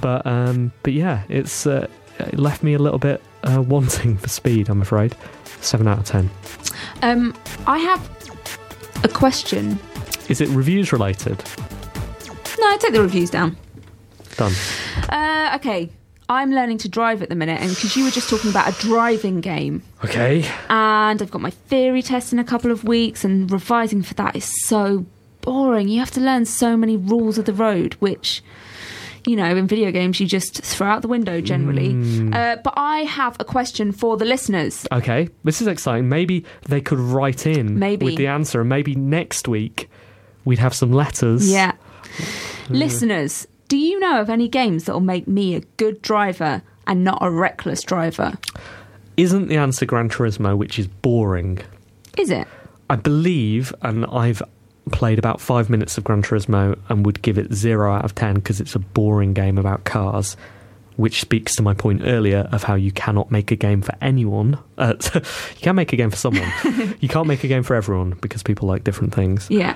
But 0.00 0.26
um, 0.26 0.72
but 0.82 0.92
yeah, 0.92 1.22
it's 1.28 1.66
uh, 1.66 1.86
it 2.18 2.38
left 2.38 2.62
me 2.62 2.74
a 2.74 2.78
little 2.78 2.98
bit 2.98 3.22
uh, 3.44 3.62
wanting 3.66 4.18
for 4.18 4.28
speed. 4.28 4.68
I'm 4.68 4.82
afraid. 4.82 5.16
Seven 5.60 5.88
out 5.88 5.98
of 5.98 6.04
ten. 6.04 6.30
Um, 7.02 7.34
I 7.66 7.78
have 7.78 8.00
a 9.04 9.08
question. 9.08 9.78
Is 10.28 10.40
it 10.40 10.48
reviews 10.50 10.92
related? 10.92 11.42
No, 12.58 12.66
I 12.68 12.76
take 12.80 12.92
the 12.92 13.02
reviews 13.02 13.30
down. 13.30 13.56
Done. 14.36 14.52
Uh, 15.08 15.52
okay, 15.56 15.90
I'm 16.28 16.50
learning 16.52 16.78
to 16.78 16.88
drive 16.88 17.22
at 17.22 17.28
the 17.28 17.34
minute, 17.34 17.60
and 17.60 17.70
because 17.70 17.96
you 17.96 18.04
were 18.04 18.10
just 18.10 18.28
talking 18.28 18.50
about 18.50 18.68
a 18.68 18.80
driving 18.80 19.40
game, 19.40 19.82
Okay. 20.04 20.44
and 20.68 21.20
I've 21.22 21.30
got 21.30 21.40
my 21.40 21.50
theory 21.50 22.02
test 22.02 22.32
in 22.32 22.38
a 22.38 22.44
couple 22.44 22.70
of 22.70 22.84
weeks, 22.84 23.24
and 23.24 23.50
revising 23.50 24.02
for 24.02 24.14
that 24.14 24.36
is 24.36 24.50
so 24.66 25.06
boring. 25.42 25.88
You 25.88 26.00
have 26.00 26.10
to 26.12 26.20
learn 26.20 26.44
so 26.44 26.76
many 26.76 26.96
rules 26.96 27.38
of 27.38 27.44
the 27.44 27.52
road, 27.54 27.94
which. 27.94 28.42
You 29.26 29.34
know, 29.34 29.56
in 29.56 29.66
video 29.66 29.90
games, 29.90 30.20
you 30.20 30.26
just 30.26 30.62
throw 30.62 30.86
out 30.86 31.02
the 31.02 31.08
window 31.08 31.40
generally. 31.40 31.90
Uh, 32.32 32.56
but 32.62 32.74
I 32.76 33.00
have 33.00 33.36
a 33.40 33.44
question 33.44 33.90
for 33.90 34.16
the 34.16 34.24
listeners. 34.24 34.86
Okay, 34.92 35.28
this 35.42 35.60
is 35.60 35.66
exciting. 35.66 36.08
Maybe 36.08 36.44
they 36.68 36.80
could 36.80 37.00
write 37.00 37.44
in 37.46 37.78
Maybe. 37.78 38.06
with 38.06 38.16
the 38.16 38.28
answer, 38.28 38.60
and 38.60 38.68
maybe 38.68 38.94
next 38.94 39.48
week 39.48 39.90
we'd 40.44 40.60
have 40.60 40.74
some 40.74 40.92
letters. 40.92 41.50
Yeah. 41.50 41.72
Listeners, 42.68 43.48
do 43.68 43.76
you 43.76 43.98
know 43.98 44.20
of 44.20 44.30
any 44.30 44.48
games 44.48 44.84
that 44.84 44.92
will 44.92 45.00
make 45.00 45.26
me 45.26 45.56
a 45.56 45.60
good 45.76 46.00
driver 46.02 46.62
and 46.86 47.02
not 47.02 47.18
a 47.20 47.30
reckless 47.30 47.82
driver? 47.82 48.34
Isn't 49.16 49.48
the 49.48 49.56
answer 49.56 49.86
Gran 49.86 50.08
Turismo, 50.08 50.56
which 50.56 50.78
is 50.78 50.86
boring? 50.86 51.58
Is 52.16 52.30
it? 52.30 52.46
I 52.88 52.96
believe, 52.96 53.74
and 53.82 54.06
I've 54.06 54.42
played 54.92 55.18
about 55.18 55.40
five 55.40 55.68
minutes 55.68 55.98
of 55.98 56.04
Gran 56.04 56.22
Turismo 56.22 56.78
and 56.88 57.04
would 57.04 57.20
give 57.22 57.38
it 57.38 57.52
zero 57.52 57.92
out 57.92 58.04
of 58.04 58.14
ten 58.14 58.34
because 58.36 58.60
it's 58.60 58.74
a 58.74 58.78
boring 58.78 59.34
game 59.34 59.58
about 59.58 59.84
cars. 59.84 60.36
Which 60.96 61.20
speaks 61.20 61.54
to 61.56 61.62
my 61.62 61.74
point 61.74 62.02
earlier 62.06 62.48
of 62.52 62.62
how 62.62 62.74
you 62.74 62.90
cannot 62.90 63.30
make 63.30 63.50
a 63.50 63.56
game 63.56 63.82
for 63.82 63.94
anyone. 64.00 64.58
Uh, 64.78 64.94
you 65.14 65.20
can 65.62 65.74
make 65.76 65.92
a 65.92 65.96
game 65.96 66.10
for 66.10 66.16
someone. 66.16 66.50
you 67.00 67.08
can't 67.08 67.26
make 67.26 67.42
a 67.44 67.48
game 67.48 67.62
for 67.62 67.74
everyone 67.74 68.16
because 68.20 68.42
people 68.42 68.68
like 68.68 68.84
different 68.84 69.14
things. 69.14 69.46
Yeah. 69.50 69.74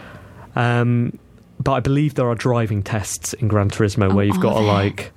Um, 0.56 1.18
but 1.58 1.72
I 1.72 1.80
believe 1.80 2.14
there 2.14 2.28
are 2.28 2.34
driving 2.34 2.82
tests 2.82 3.32
in 3.34 3.48
Gran 3.48 3.70
Turismo 3.70 4.08
where 4.14 4.18
Oh, 4.24 4.26
you've 4.26 4.40
got 4.40 4.54
to 4.54 4.60
like 4.60 5.12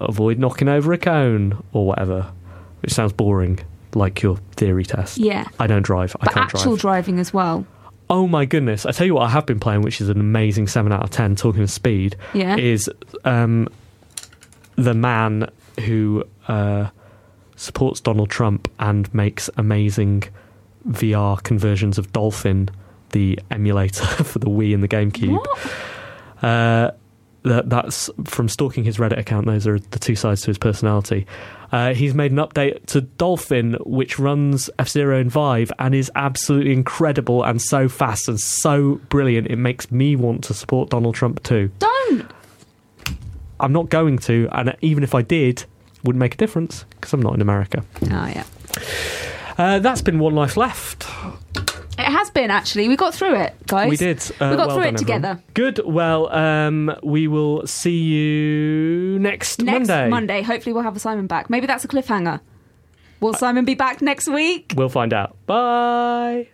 avoid 0.00 0.38
knocking 0.38 0.68
over 0.68 0.92
a 0.92 0.98
cone 0.98 1.62
or 1.72 1.86
whatever, 1.86 2.30
which 2.82 2.92
sounds 2.92 3.12
boring, 3.12 3.60
like 3.94 4.22
your 4.22 4.36
theory 4.56 4.84
test. 4.84 5.18
Yeah. 5.18 5.46
I 5.58 5.66
don't 5.66 5.82
drive. 5.82 6.14
I 6.20 6.26
can't 6.26 6.48
drive. 6.50 6.60
actual 6.60 6.76
drive. 6.76 6.80
driving 7.04 7.18
as 7.18 7.32
well. 7.34 7.66
Oh 8.10 8.26
my 8.26 8.44
goodness! 8.44 8.84
I 8.86 8.92
tell 8.92 9.06
you 9.06 9.14
what, 9.14 9.24
I 9.24 9.30
have 9.30 9.46
been 9.46 9.60
playing, 9.60 9.82
which 9.82 10.00
is 10.00 10.08
an 10.08 10.20
amazing 10.20 10.66
seven 10.68 10.92
out 10.92 11.02
of 11.02 11.10
ten. 11.10 11.36
Talking 11.36 11.62
of 11.62 11.70
speed, 11.70 12.16
Yeah. 12.32 12.56
is 12.56 12.88
um, 13.24 13.68
the 14.76 14.94
man 14.94 15.50
who 15.84 16.24
uh, 16.48 16.88
supports 17.56 18.00
Donald 18.00 18.30
Trump 18.30 18.70
and 18.78 19.12
makes 19.14 19.48
amazing 19.56 20.24
VR 20.88 21.42
conversions 21.42 21.98
of 21.98 22.12
Dolphin, 22.12 22.68
the 23.10 23.38
emulator 23.50 24.04
for 24.24 24.38
the 24.38 24.46
Wii 24.48 24.74
and 24.74 24.82
the 24.82 24.88
GameCube. 24.88 25.44
Uh, 26.42 26.90
that, 27.44 27.70
that's 27.70 28.10
from 28.24 28.48
stalking 28.48 28.84
his 28.84 28.96
Reddit 28.96 29.18
account. 29.18 29.46
Those 29.46 29.66
are 29.66 29.78
the 29.78 29.98
two 29.98 30.16
sides 30.16 30.42
to 30.42 30.48
his 30.48 30.58
personality. 30.58 31.26
Uh, 31.72 31.94
he's 31.94 32.14
made 32.14 32.30
an 32.30 32.38
update 32.38 32.86
to 32.86 33.00
Dolphin, 33.00 33.74
which 33.84 34.18
runs 34.18 34.70
F 34.78 34.88
Zero 34.88 35.18
and 35.18 35.30
Vive, 35.30 35.72
and 35.78 35.94
is 35.94 36.10
absolutely 36.14 36.72
incredible 36.72 37.42
and 37.44 37.60
so 37.60 37.88
fast 37.88 38.28
and 38.28 38.38
so 38.40 39.00
brilliant. 39.08 39.48
It 39.48 39.56
makes 39.56 39.90
me 39.90 40.16
want 40.16 40.44
to 40.44 40.54
support 40.54 40.90
Donald 40.90 41.14
Trump 41.14 41.42
too. 41.42 41.70
Don't. 41.78 42.30
I'm 43.60 43.72
not 43.72 43.88
going 43.88 44.18
to, 44.18 44.48
and 44.52 44.76
even 44.80 45.04
if 45.04 45.14
I 45.14 45.22
did, 45.22 45.64
wouldn't 46.02 46.20
make 46.20 46.34
a 46.34 46.36
difference 46.36 46.84
because 46.90 47.12
I'm 47.12 47.22
not 47.22 47.34
in 47.34 47.40
America. 47.40 47.84
Oh, 48.02 48.06
yeah. 48.26 48.44
Uh, 49.56 49.78
that's 49.78 50.02
been 50.02 50.18
one 50.18 50.34
life 50.34 50.56
left. 50.56 51.06
It 51.96 52.06
has 52.06 52.30
been 52.30 52.50
actually. 52.50 52.88
We 52.88 52.96
got 52.96 53.14
through 53.14 53.36
it, 53.36 53.54
guys. 53.66 53.88
We 53.88 53.96
did. 53.96 54.18
Uh, 54.40 54.48
we 54.50 54.56
got 54.56 54.66
well 54.68 54.76
through 54.76 54.84
done, 54.84 54.94
it 54.94 55.00
everyone. 55.00 55.22
together. 55.22 55.42
Good. 55.54 55.80
Well, 55.84 56.32
um, 56.34 56.94
we 57.02 57.28
will 57.28 57.66
see 57.66 57.96
you 57.98 59.18
next, 59.20 59.60
Next 59.62 59.88
Monday. 59.88 60.08
Monday. 60.08 60.42
Hopefully, 60.42 60.72
we'll 60.72 60.82
have 60.82 60.96
a 60.96 61.00
Simon 61.00 61.26
back. 61.26 61.48
Maybe 61.50 61.66
that's 61.66 61.84
a 61.84 61.88
cliffhanger. 61.88 62.40
Will 63.20 63.34
Simon 63.34 63.64
be 63.64 63.74
back 63.74 64.02
next 64.02 64.28
week? 64.28 64.72
We'll 64.76 64.88
find 64.88 65.12
out. 65.12 65.36
Bye. 65.46 66.48